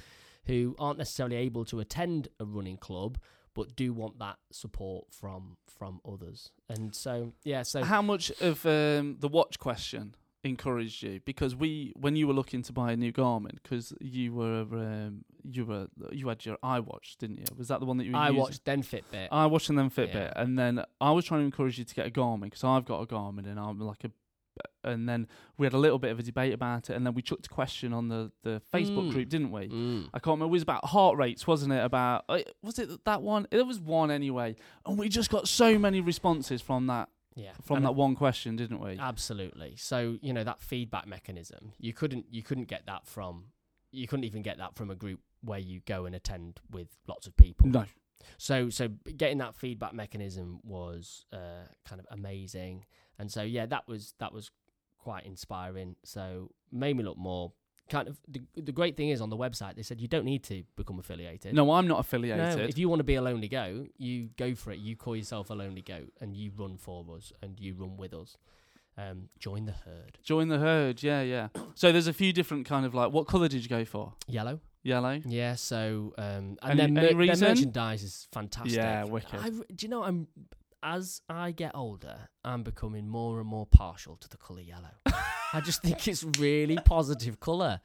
who 0.46 0.76
aren't 0.80 0.98
necessarily 1.00 1.36
able 1.38 1.66
to 1.66 1.80
attend 1.80 2.28
a 2.39 2.46
running 2.46 2.78
club 2.78 3.18
but 3.56 3.74
do 3.76 3.93
want 3.93 4.20
that 4.20 4.38
support 4.52 5.06
from 5.14 5.56
from 5.66 6.02
others. 6.06 6.52
And 6.70 6.93
so 6.93 7.32
yeah, 7.43 7.64
so 7.64 7.84
How 7.84 8.02
much 8.02 8.30
of 8.41 8.66
um, 8.66 9.18
the 9.20 9.30
watch 9.30 9.60
question 9.60 10.16
encouraged 10.43 11.02
you? 11.04 11.22
Because 11.26 11.56
we, 11.56 11.93
when 11.96 12.16
you 12.18 12.28
were 12.28 12.34
looking 12.34 12.62
to 12.64 12.74
buy 12.74 12.91
a 12.91 12.98
new 12.98 13.12
Garmin, 13.14 13.56
because 13.64 13.93
you 14.02 14.34
were 14.34 14.62
um, 14.74 15.24
you 15.52 15.66
were 15.66 15.88
you 16.12 16.28
had 16.30 16.46
your 16.46 16.58
iWatch, 16.64 17.18
didn't 17.20 17.38
you? 17.39 17.46
Was 17.58 17.68
that 17.70 17.80
the 17.80 17.86
one 17.86 17.98
that 17.98 18.06
you 18.06 18.16
I 18.16 18.28
using? 18.28 18.41
watched 18.41 18.66
then 18.66 18.84
Fitbit. 18.84 19.28
I 19.32 19.46
watched 19.46 19.70
and 19.70 19.78
then 19.78 19.89
Fitbit, 19.89 20.14
Yeah. 20.16 20.34
and 20.36 20.58
then 20.58 20.84
I 21.02 21.12
was 21.12 21.26
trying 21.26 21.41
to 21.41 21.46
encourage 21.46 21.78
you 21.80 21.86
to 21.86 21.96
get 21.96 22.08
a 22.08 22.10
Garmin 22.12 22.43
because 22.43 22.64
I've 22.64 22.86
got 22.86 23.02
a 23.02 23.06
Garmin 23.06 23.46
and 23.48 23.60
I'm 23.60 23.80
like 23.80 24.04
a. 24.04 24.12
And 24.86 25.10
then 25.10 25.28
we 25.58 25.66
had 25.66 25.74
a 25.74 25.78
little 25.78 26.00
bit 26.00 26.12
of 26.12 26.20
a 26.20 26.24
debate 26.24 26.54
about 26.54 26.89
it, 26.89 26.96
and 26.96 27.06
then 27.06 27.14
we 27.14 27.22
chucked 27.22 27.48
a 27.48 27.50
question 27.50 27.91
on 27.91 28.08
the, 28.08 28.32
the 28.43 28.62
Facebook 28.74 29.10
Mm. 29.10 29.12
group, 29.12 29.28
didn't 29.28 29.52
we? 29.52 29.68
Mm. 29.68 30.08
I 30.14 30.20
can't 30.20 30.36
remember. 30.36 30.46
It 30.46 30.52
was 30.52 30.62
about 30.62 30.86
heart 30.86 31.18
rates, 31.18 31.46
wasn't 31.46 31.74
it? 31.74 31.84
About 31.84 32.24
uh, 32.30 32.39
was 32.62 32.80
it 32.80 33.04
that 33.04 33.22
one? 33.22 33.48
It 33.52 33.68
was 33.68 33.80
one 33.82 34.12
anyway, 34.12 34.56
and 34.86 34.98
we 34.98 35.10
just 35.10 35.30
got 35.30 35.50
so 35.50 35.78
many 35.78 36.00
responses 36.00 36.62
from 36.62 36.88
that 36.88 37.10
Yeah, 37.36 37.52
from 37.66 37.78
and 37.78 37.86
that 37.86 37.96
one 37.96 38.16
question, 38.16 38.56
didn't 38.56 38.80
we? 38.80 38.98
Absolutely. 38.98 39.76
So 39.76 40.18
you 40.22 40.32
know 40.32 40.46
that 40.46 40.62
feedback 40.62 41.06
mechanism. 41.06 41.74
You 41.78 41.91
couldn't 41.91 42.28
you 42.32 42.41
couldn't 42.41 42.70
get 42.70 42.86
that 42.86 43.06
from 43.06 43.48
you 43.91 44.08
couldn't 44.08 44.24
even 44.24 44.41
get 44.41 44.58
that 44.60 44.76
from 44.76 44.89
a 44.89 44.96
group 44.96 45.20
where 45.46 45.60
you 45.60 45.82
go 45.86 46.06
and 46.06 46.16
attend 46.16 46.60
with 46.72 46.88
lots 47.08 47.28
of 47.28 47.36
people. 47.38 47.68
No. 47.68 47.86
So 48.38 48.70
so 48.70 48.88
getting 49.18 49.38
that 49.38 49.56
feedback 49.56 49.93
mechanism 49.93 50.60
was 50.64 51.26
uh, 51.32 51.68
kind 51.88 52.00
of 52.02 52.08
amazing, 52.10 52.86
and 53.20 53.32
so 53.32 53.43
yeah, 53.43 53.66
that 53.68 53.88
was 53.88 54.14
that 54.20 54.34
was 54.34 54.52
quite 54.98 55.26
inspiring. 55.26 55.96
So 56.04 56.52
made 56.72 56.98
me 56.98 57.04
look 57.04 57.18
more 57.18 57.54
kind 57.88 58.08
of 58.08 58.18
the 58.28 58.41
the 58.56 58.72
great 58.72 58.98
thing 58.98 59.10
is 59.10 59.22
on 59.22 59.30
the 59.30 59.38
website 59.38 59.76
they 59.76 59.84
said 59.84 60.02
you 60.02 60.08
don't 60.08 60.26
need 60.26 60.43
to 60.43 60.64
become 60.76 60.98
affiliated. 60.98 61.54
No, 61.54 61.72
I'm 61.72 61.88
not 61.88 61.96
No, 61.96 62.00
affiliated. 62.00 62.68
if 62.68 62.78
you 62.80 62.89
want 62.89 63.00
to 63.00 63.04
be 63.04 63.14
a 63.16 63.22
lonely 63.22 63.48
goat, 63.48 63.89
you 63.98 64.30
go 64.38 64.56
for 64.56 64.72
it. 64.72 64.80
You 64.80 64.96
call 64.96 65.16
yourself 65.16 65.50
a 65.52 65.54
lonely 65.54 65.84
goat, 65.84 66.12
and 66.20 66.36
you 66.36 66.52
run 66.58 66.78
for 66.78 67.06
us, 67.16 67.32
and 67.43 67.60
you 67.60 67.76
run 67.76 67.96
with 67.96 68.14
us. 68.14 68.38
Um, 68.98 69.30
join 69.39 69.66
the 69.66 69.74
herd. 69.74 70.18
Join 70.24 70.48
the 70.48 70.58
herd, 70.58 71.04
yeah, 71.04 71.22
yeah. 71.22 71.50
So 71.76 71.91
there's 71.91 72.08
a 72.08 72.14
few 72.14 72.32
different 72.34 72.66
kind 72.66 72.86
of 72.86 72.96
like. 72.96 73.12
What 73.12 73.28
colour 73.28 73.48
did 73.50 73.62
you 73.62 73.70
go 73.70 73.86
for? 73.86 74.14
Yellow. 74.28 74.62
Yellow. 74.86 75.20
Yeah. 75.26 75.56
So 75.56 76.14
um, 76.18 76.26
Any- 76.26 76.58
and 76.62 76.80
then 76.80 76.80
any 76.80 76.92
mer- 76.94 77.02
their 77.08 77.16
reason? 77.18 77.48
merchandise 77.50 78.04
is 78.04 78.28
fantastic. 78.32 78.74
Yeah, 78.78 79.04
wicked. 79.04 79.40
I, 79.42 79.50
do 79.50 79.64
you 79.80 79.90
know 79.90 80.04
I'm 80.04 80.28
as 80.84 81.22
I 81.28 81.52
get 81.52 81.72
older, 81.74 82.30
I'm 82.44 82.62
becoming 82.62 83.08
more 83.10 83.40
and 83.40 83.50
more 83.50 83.66
partial 83.66 84.16
to 84.18 84.30
the 84.30 84.38
colour 84.38 84.62
yellow. 84.62 84.92
I 85.54 85.62
just 85.62 85.82
think 85.82 86.08
it's 86.08 86.24
really 86.38 86.78
positive 86.86 87.40
colour. 87.40 87.82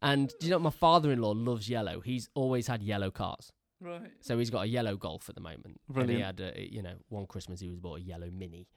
And 0.00 0.32
do 0.38 0.46
you 0.46 0.50
know 0.52 0.60
my 0.60 0.70
father-in-law 0.70 1.32
loves 1.32 1.68
yellow. 1.68 1.98
He's 2.00 2.28
always 2.34 2.68
had 2.68 2.80
yellow 2.82 3.10
cars. 3.10 3.50
Right. 3.80 4.12
So 4.20 4.38
he's 4.38 4.50
got 4.50 4.62
a 4.62 4.66
yellow 4.68 4.96
Golf 4.96 5.28
at 5.28 5.34
the 5.34 5.40
moment. 5.40 5.80
And 5.88 5.94
Brilliant. 5.94 6.16
he 6.18 6.22
had, 6.22 6.40
a, 6.40 6.72
you 6.72 6.82
know, 6.82 6.94
one 7.08 7.26
Christmas 7.26 7.58
he 7.60 7.68
was 7.68 7.78
bought 7.80 7.98
a 7.98 8.02
yellow 8.02 8.30
Mini, 8.30 8.68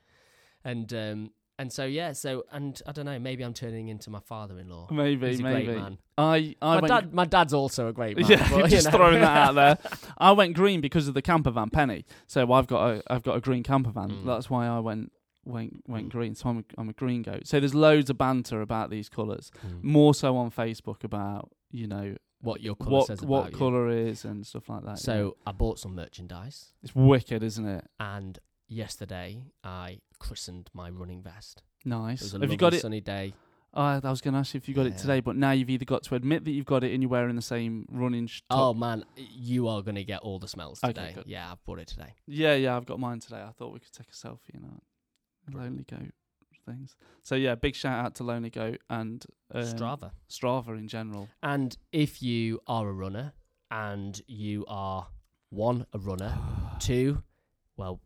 and 0.65 0.91
um, 0.93 1.31
and 1.59 1.71
so 1.71 1.85
yeah, 1.85 2.11
so 2.11 2.45
and 2.51 2.79
I 2.87 2.91
don't 2.91 3.05
know, 3.05 3.17
maybe 3.19 3.43
I'm 3.43 3.53
turning 3.53 3.87
into 3.89 4.09
my 4.09 4.19
father-in-law. 4.19 4.87
Maybe, 4.91 5.27
He's 5.27 5.39
a 5.39 5.43
maybe. 5.43 5.65
great 5.65 5.77
man. 5.77 5.97
I, 6.17 6.55
I 6.61 6.75
My 6.75 6.75
went. 6.75 6.87
dad, 6.87 7.13
my 7.13 7.25
dad's 7.25 7.53
also 7.53 7.87
a 7.87 7.93
great 7.93 8.17
man. 8.19 8.29
yeah, 8.29 8.47
but, 8.49 8.69
just 8.69 8.85
know. 8.85 8.97
throwing 8.97 9.21
that 9.21 9.49
out 9.49 9.55
there. 9.55 9.77
I 10.17 10.31
went 10.31 10.55
green 10.55 10.81
because 10.81 11.07
of 11.07 11.13
the 11.13 11.21
camper 11.21 11.51
van 11.51 11.69
penny. 11.69 12.05
So 12.27 12.51
I've 12.51 12.67
got 12.67 12.89
a 12.89 13.03
I've 13.11 13.23
got 13.23 13.35
a 13.37 13.41
green 13.41 13.63
camper 13.63 13.91
van. 13.91 14.09
Mm. 14.09 14.25
That's 14.25 14.49
why 14.49 14.67
I 14.67 14.79
went 14.79 15.11
went 15.45 15.83
went 15.87 16.07
Mm. 16.07 16.11
green. 16.11 16.35
So 16.35 16.49
I'm 16.49 16.57
a, 16.59 16.63
I'm 16.77 16.89
a 16.89 16.93
green 16.93 17.21
goat. 17.23 17.47
So 17.47 17.59
there's 17.59 17.73
loads 17.75 18.09
of 18.09 18.17
banter 18.17 18.61
about 18.61 18.89
these 18.89 19.09
colours. 19.09 19.51
Mm. 19.65 19.83
More 19.83 20.13
so 20.13 20.35
on 20.37 20.51
Facebook 20.51 21.03
about 21.03 21.49
you 21.71 21.87
know 21.87 22.15
what 22.41 22.61
your 22.61 22.75
colour 22.75 22.91
what 22.91 23.07
says 23.07 23.21
what 23.21 23.51
colour 23.51 23.89
is 23.89 24.23
and 24.23 24.45
stuff 24.45 24.69
like 24.69 24.81
that. 24.83 24.89
yeah. 24.91 24.95
So 24.95 25.37
I 25.47 25.51
bought 25.51 25.79
some 25.79 25.95
merchandise, 25.95 26.73
it's 26.83 26.93
wicked, 26.95 27.41
isn't 27.41 27.65
it? 27.67 27.85
and 27.99 28.37
yesterday 28.67 29.43
I 29.63 29.99
christened 30.19 30.69
my 30.73 30.89
running 30.89 31.21
vest. 31.21 31.63
It 31.85 31.89
Nice. 31.89 32.21
was 32.21 32.33
a 32.35 32.39
Have 32.39 32.51
you 32.51 32.57
got 32.57 32.73
it? 32.73 32.81
sunny 32.81 33.01
day. 33.01 33.33
Oh, 33.73 33.81
I 33.81 33.99
was 34.09 34.21
going 34.21 34.33
to 34.33 34.39
ask 34.39 34.53
you 34.53 34.57
if 34.57 34.67
you 34.67 34.73
got 34.73 34.87
it 34.87 34.97
today, 34.97 35.19
but 35.19 35.35
now 35.35 35.51
you've 35.51 35.69
either 35.69 35.85
got 35.85 36.01
to 36.03 36.15
admit 36.15 36.45
that 36.45 36.51
you've 36.51 36.65
got 36.65 36.83
it 36.83 36.93
and 36.93 37.03
you're 37.03 37.09
wearing 37.09 37.35
the 37.35 37.41
same 37.41 37.85
running 37.91 38.25
sh- 38.27 38.41
Oh 38.49 38.73
man, 38.73 39.03
you 39.15 39.67
are 39.67 39.81
gonna 39.83 40.03
get 40.03 40.21
all 40.21 40.39
the 40.39 40.47
smells 40.47 40.79
Okay, 40.83 40.93
today. 40.93 41.11
good. 41.13 41.25
yeah, 41.27 41.51
I've 41.51 41.63
bought 41.65 41.79
it 41.79 41.87
today. 41.87 42.13
Yeah, 42.25 42.55
yeah, 42.55 42.75
I've 42.75 42.85
got 42.85 42.99
mine 42.99 43.19
today. 43.19 43.41
I 43.41 43.51
thought 43.51 43.73
we 43.73 43.79
could 43.79 43.91
take 43.93 44.07
a 44.07 44.13
selfie, 44.13 44.53
you 44.53 44.61
know, 44.61 44.79
Lonely 45.53 45.83
Goat 45.83 46.11
things. 46.65 46.95
So 47.23 47.35
yeah, 47.35 47.55
big 47.55 47.75
shout 47.75 48.03
out 48.03 48.15
to 48.15 48.23
Lonely 48.23 48.49
Goat 48.49 48.79
and 48.89 49.23
um, 49.53 49.61
Strava. 49.63 50.11
Strava 50.29 50.69
in 50.77 50.87
general. 50.89 51.29
And 51.43 51.77
if 51.93 52.21
you 52.21 52.59
are 52.67 52.89
a 52.89 52.93
runner 52.93 53.33
and 53.71 54.19
you 54.27 54.65
are 54.67 55.07
one, 55.49 55.85
a 55.93 55.99
runner, 55.99 56.37
two, 56.79 57.23
well, 57.77 58.01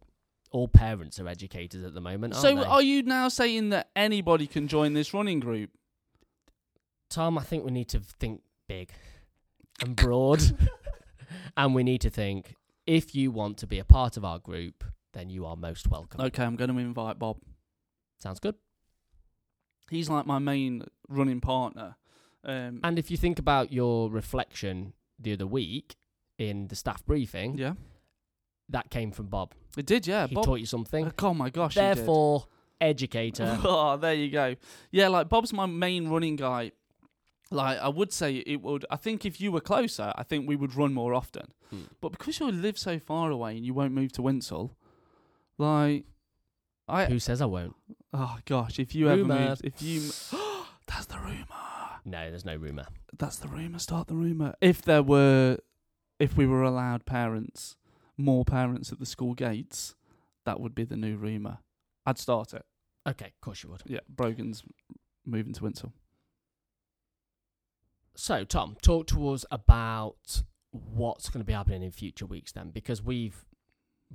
all 0.51 0.67
parents 0.67 1.19
are 1.19 1.27
educators 1.27 1.83
at 1.83 1.93
the 1.93 2.01
moment. 2.01 2.33
Aren't 2.33 2.41
So 2.41 2.55
they? 2.55 2.63
are 2.63 2.81
you 2.81 3.03
now 3.03 3.27
saying 3.29 3.69
that 3.69 3.89
anybody 3.95 4.47
can 4.47 4.67
join 4.67 4.93
this 4.93 5.13
running 5.13 5.39
group? 5.39 5.69
Tom, 7.09 7.37
I 7.37 7.43
think 7.43 7.65
we 7.65 7.71
need 7.71 7.89
to 7.89 7.99
think 7.99 8.41
big 8.67 8.91
and 9.81 9.95
broad. 9.95 10.41
and 11.57 11.73
we 11.75 11.83
need 11.83 12.01
to 12.01 12.09
think 12.09 12.55
if 12.85 13.15
you 13.15 13.31
want 13.31 13.57
to 13.59 13.67
be 13.67 13.79
a 13.79 13.85
part 13.85 14.17
of 14.17 14.25
our 14.25 14.39
group, 14.39 14.83
then 15.13 15.29
you 15.29 15.45
are 15.45 15.55
most 15.55 15.89
welcome. 15.89 16.21
Okay, 16.21 16.43
I'm 16.43 16.55
going 16.55 16.69
to 16.71 16.77
invite 16.77 17.19
Bob. 17.19 17.37
Sounds 18.19 18.39
good. 18.39 18.55
he's 19.89 20.09
like 20.09 20.25
my 20.25 20.39
main 20.39 20.83
running 21.09 21.41
partner. 21.41 21.95
Um, 22.43 22.79
And 22.83 22.97
if 22.97 23.11
you 23.11 23.17
think 23.17 23.39
about 23.39 23.71
your 23.71 24.09
reflection 24.09 24.93
the 25.19 25.33
other 25.33 25.45
week 25.47 25.95
in 26.37 26.67
the 26.69 26.75
staff 26.75 27.05
briefing, 27.05 27.57
yeah, 27.57 27.73
that 28.71 28.89
came 28.89 29.11
from 29.11 29.27
Bob. 29.27 29.53
it 29.77 29.85
did. 29.85 30.07
Yeah, 30.07 30.27
he 30.27 30.35
Bob. 30.35 30.45
taught 30.45 30.59
you 30.59 30.65
something. 30.65 31.11
oh 31.19 31.33
my 31.33 31.49
gosh, 31.49 31.75
he 31.75 31.79
did. 31.79 31.97
Therefore, 31.97 32.45
educator. 32.79 33.59
oh, 33.63 33.97
there 33.97 34.13
you 34.13 34.29
go. 34.29 34.55
Yeah, 34.91 35.07
like 35.09 35.29
Bob's 35.29 35.53
my 35.53 35.65
main 35.65 36.09
running 36.09 36.35
guy. 36.35 36.71
Like 37.53 37.79
I 37.79 37.89
would 37.89 38.13
say 38.13 38.37
it 38.37 38.61
would. 38.61 38.85
I 38.89 38.95
think 38.95 39.25
if 39.25 39.41
you 39.41 39.51
were 39.51 39.59
closer, 39.61 40.13
I 40.15 40.23
think 40.23 40.47
we 40.47 40.55
would 40.55 40.75
run 40.75 40.93
more 40.93 41.13
often. 41.13 41.47
Hmm. 41.69 41.81
But 41.99 42.13
because 42.13 42.39
you 42.39 42.49
live 42.51 42.77
so 42.77 42.97
far 42.97 43.29
away 43.29 43.57
and 43.57 43.65
you 43.65 43.73
won't 43.73 43.93
move 43.93 44.13
to 44.13 44.21
Winshill, 44.21 44.71
like 45.57 46.05
I 46.87 47.05
Who 47.05 47.19
says 47.19 47.41
I 47.41 47.45
won't? 47.45 47.75
oh 48.13 48.37
gosh, 48.45 48.79
if 48.79 48.95
you 48.95 49.07
Rumour. 49.09 49.35
ever 49.35 49.49
moved, 49.49 49.61
if 49.65 49.81
you 49.81 49.99
that's 50.87 51.05
the 51.07 51.17
rumor. 51.19 51.45
No, 52.05 52.29
there's 52.29 52.45
no 52.45 52.55
rumor. 52.55 52.85
That's 53.17 53.35
the 53.35 53.47
rumor. 53.47 53.79
Start 53.79 54.07
the 54.07 54.15
rumor. 54.15 54.55
If 54.61 54.81
there 54.81 55.03
were, 55.03 55.57
if 56.19 56.35
we 56.35 56.47
were 56.47 56.63
allowed 56.63 57.05
parents, 57.05 57.75
more 58.21 58.45
parents 58.45 58.91
at 58.91 58.99
the 58.99 59.05
school 59.05 59.33
gates, 59.33 59.95
that 60.45 60.59
would 60.59 60.73
be 60.75 60.83
the 60.83 60.97
new 60.97 61.17
rumor. 61.17 61.59
I'd 62.05 62.17
start 62.17 62.53
it. 62.53 62.65
Okay, 63.07 63.25
of 63.25 63.41
course 63.41 63.63
you 63.63 63.69
would. 63.69 63.83
Yeah, 63.85 63.99
Brogan's 64.07 64.63
moving 65.25 65.53
to 65.53 65.61
Winshill. 65.61 65.91
So, 68.15 68.43
Tom, 68.43 68.75
talk 68.81 69.07
to 69.07 69.29
us 69.29 69.45
about 69.51 70.43
what's 70.71 71.29
going 71.29 71.41
to 71.41 71.45
be 71.45 71.53
happening 71.53 71.83
in 71.83 71.91
future 71.91 72.25
weeks 72.25 72.51
then, 72.51 72.69
because 72.69 73.01
we've 73.01 73.45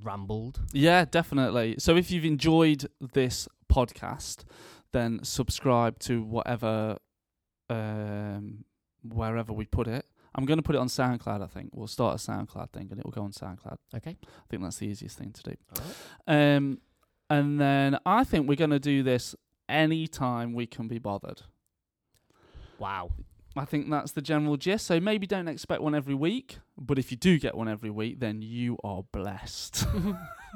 rambled. 0.02 0.60
Yeah, 0.72 1.04
definitely. 1.04 1.76
So 1.78 1.96
if 1.96 2.10
you've 2.10 2.24
enjoyed 2.24 2.86
this 3.00 3.48
podcast, 3.72 4.44
then 4.92 5.20
subscribe 5.22 5.98
to 6.00 6.22
whatever, 6.22 6.98
um, 7.68 8.64
wherever 9.02 9.52
we 9.52 9.64
put 9.64 9.88
it. 9.88 10.06
I'm 10.36 10.44
going 10.44 10.58
to 10.58 10.62
put 10.62 10.74
it 10.74 10.78
on 10.78 10.88
SoundCloud. 10.88 11.42
I 11.42 11.46
think 11.46 11.70
we'll 11.72 11.86
start 11.86 12.14
a 12.14 12.30
SoundCloud 12.30 12.70
thing, 12.70 12.88
and 12.90 13.00
it 13.00 13.04
will 13.04 13.12
go 13.12 13.22
on 13.22 13.32
SoundCloud. 13.32 13.78
Okay. 13.96 14.16
I 14.22 14.44
think 14.48 14.62
that's 14.62 14.78
the 14.78 14.86
easiest 14.86 15.18
thing 15.18 15.32
to 15.32 15.42
do. 15.42 15.54
Right. 16.28 16.54
Um, 16.56 16.78
and 17.28 17.60
then 17.60 17.98
I 18.06 18.22
think 18.22 18.48
we're 18.48 18.54
going 18.54 18.70
to 18.70 18.78
do 18.78 19.02
this 19.02 19.34
anytime 19.68 20.52
we 20.52 20.66
can 20.66 20.88
be 20.88 20.98
bothered. 20.98 21.42
Wow. 22.78 23.10
I 23.56 23.64
think 23.64 23.90
that's 23.90 24.12
the 24.12 24.22
general 24.22 24.56
gist. 24.56 24.86
So 24.86 25.00
maybe 25.00 25.26
don't 25.26 25.48
expect 25.48 25.80
one 25.80 25.94
every 25.94 26.14
week, 26.14 26.58
but 26.76 26.98
if 26.98 27.10
you 27.10 27.16
do 27.16 27.38
get 27.38 27.54
one 27.54 27.68
every 27.68 27.90
week, 27.90 28.20
then 28.20 28.42
you 28.42 28.78
are 28.84 29.02
blessed 29.12 29.86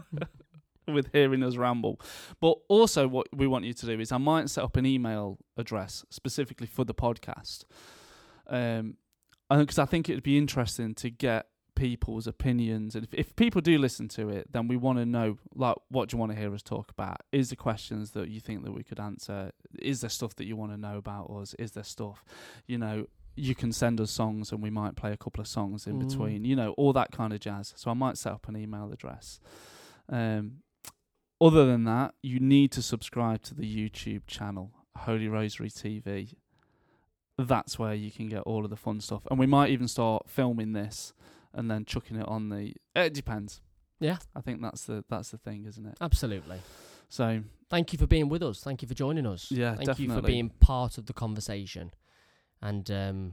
with 0.86 1.08
hearing 1.12 1.42
us 1.42 1.56
ramble. 1.56 2.00
But 2.40 2.58
also, 2.68 3.08
what 3.08 3.28
we 3.34 3.46
want 3.46 3.64
you 3.64 3.72
to 3.72 3.86
do 3.86 3.98
is 3.98 4.12
I 4.12 4.18
might 4.18 4.50
set 4.50 4.64
up 4.64 4.76
an 4.76 4.84
email 4.84 5.38
address 5.56 6.04
specifically 6.10 6.66
for 6.66 6.84
the 6.84 6.94
podcast, 6.94 7.64
um, 8.48 8.96
because 9.50 9.78
I 9.78 9.84
think 9.84 10.08
it'd 10.08 10.22
be 10.22 10.38
interesting 10.38 10.94
to 10.96 11.10
get 11.10 11.46
people's 11.74 12.26
opinions. 12.26 12.94
And 12.94 13.04
if, 13.04 13.14
if 13.14 13.36
people 13.36 13.60
do 13.60 13.78
listen 13.78 14.06
to 14.08 14.28
it, 14.28 14.52
then 14.52 14.68
we 14.68 14.76
want 14.76 14.98
to 14.98 15.06
know, 15.06 15.38
like, 15.54 15.76
what 15.88 16.08
do 16.08 16.14
you 16.14 16.20
want 16.20 16.32
to 16.32 16.38
hear 16.38 16.52
us 16.54 16.62
talk 16.62 16.90
about? 16.90 17.18
Is 17.32 17.48
there 17.50 17.56
questions 17.56 18.10
that 18.12 18.28
you 18.28 18.38
think 18.40 18.64
that 18.64 18.72
we 18.72 18.82
could 18.82 19.00
answer? 19.00 19.52
Is 19.80 20.02
there 20.02 20.10
stuff 20.10 20.34
that 20.36 20.44
you 20.46 20.56
want 20.56 20.72
to 20.72 20.76
know 20.78 20.98
about 20.98 21.30
us? 21.30 21.54
Is 21.58 21.72
there 21.72 21.84
stuff, 21.84 22.22
you 22.66 22.76
know, 22.78 23.06
you 23.36 23.54
can 23.54 23.72
send 23.72 24.00
us 24.00 24.10
songs 24.10 24.52
and 24.52 24.62
we 24.62 24.68
might 24.70 24.94
play 24.96 25.12
a 25.12 25.16
couple 25.16 25.40
of 25.40 25.46
songs 25.48 25.86
in 25.86 25.96
Mm. 25.98 26.08
between, 26.08 26.44
you 26.44 26.54
know, 26.54 26.72
all 26.72 26.92
that 26.92 27.10
kind 27.12 27.32
of 27.32 27.40
jazz. 27.40 27.72
So 27.76 27.90
I 27.90 27.94
might 27.94 28.18
set 28.18 28.32
up 28.32 28.46
an 28.48 28.56
email 28.56 28.92
address. 28.92 29.40
Um, 30.08 30.56
other 31.40 31.64
than 31.64 31.84
that, 31.84 32.14
you 32.22 32.38
need 32.40 32.72
to 32.72 32.82
subscribe 32.82 33.42
to 33.44 33.54
the 33.54 33.64
YouTube 33.64 34.26
channel, 34.26 34.72
Holy 34.98 35.28
Rosary 35.28 35.70
TV. 35.70 36.34
That's 37.46 37.78
where 37.78 37.94
you 37.94 38.10
can 38.10 38.28
get 38.28 38.40
all 38.42 38.64
of 38.64 38.70
the 38.70 38.76
fun 38.76 39.00
stuff. 39.00 39.22
And 39.30 39.38
we 39.38 39.46
might 39.46 39.70
even 39.70 39.88
start 39.88 40.28
filming 40.28 40.72
this 40.72 41.12
and 41.54 41.70
then 41.70 41.84
chucking 41.84 42.16
it 42.16 42.28
on 42.28 42.48
the 42.48 42.74
it 42.94 43.14
depends. 43.14 43.60
Yeah. 43.98 44.18
I 44.34 44.40
think 44.40 44.60
that's 44.62 44.84
the 44.84 45.04
that's 45.08 45.30
the 45.30 45.38
thing, 45.38 45.64
isn't 45.66 45.86
it? 45.86 45.96
Absolutely. 46.00 46.58
So 47.08 47.42
Thank 47.68 47.92
you 47.92 47.98
for 47.98 48.06
being 48.06 48.28
with 48.28 48.42
us. 48.42 48.60
Thank 48.60 48.82
you 48.82 48.88
for 48.88 48.94
joining 48.94 49.26
us. 49.26 49.50
Yeah, 49.50 49.76
Thank 49.76 49.98
you 50.00 50.12
for 50.12 50.22
being 50.22 50.50
part 50.60 50.98
of 50.98 51.06
the 51.06 51.12
conversation. 51.12 51.92
And 52.60 52.90
um, 52.90 53.32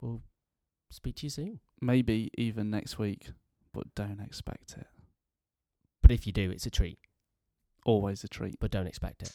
we'll 0.00 0.22
speak 0.90 1.16
to 1.16 1.26
you 1.26 1.30
soon. 1.30 1.60
maybe 1.80 2.30
even 2.38 2.70
next 2.70 2.98
week, 2.98 3.28
but 3.72 3.94
don't 3.94 4.20
expect 4.20 4.74
it. 4.78 4.86
But 6.00 6.10
if 6.12 6.26
you 6.26 6.32
do, 6.32 6.50
it's 6.50 6.64
a 6.66 6.70
treat. 6.70 6.98
Always 7.84 8.24
a 8.24 8.28
treat. 8.28 8.58
But 8.58 8.70
don't 8.70 8.86
expect 8.86 9.22
it. 9.22 9.32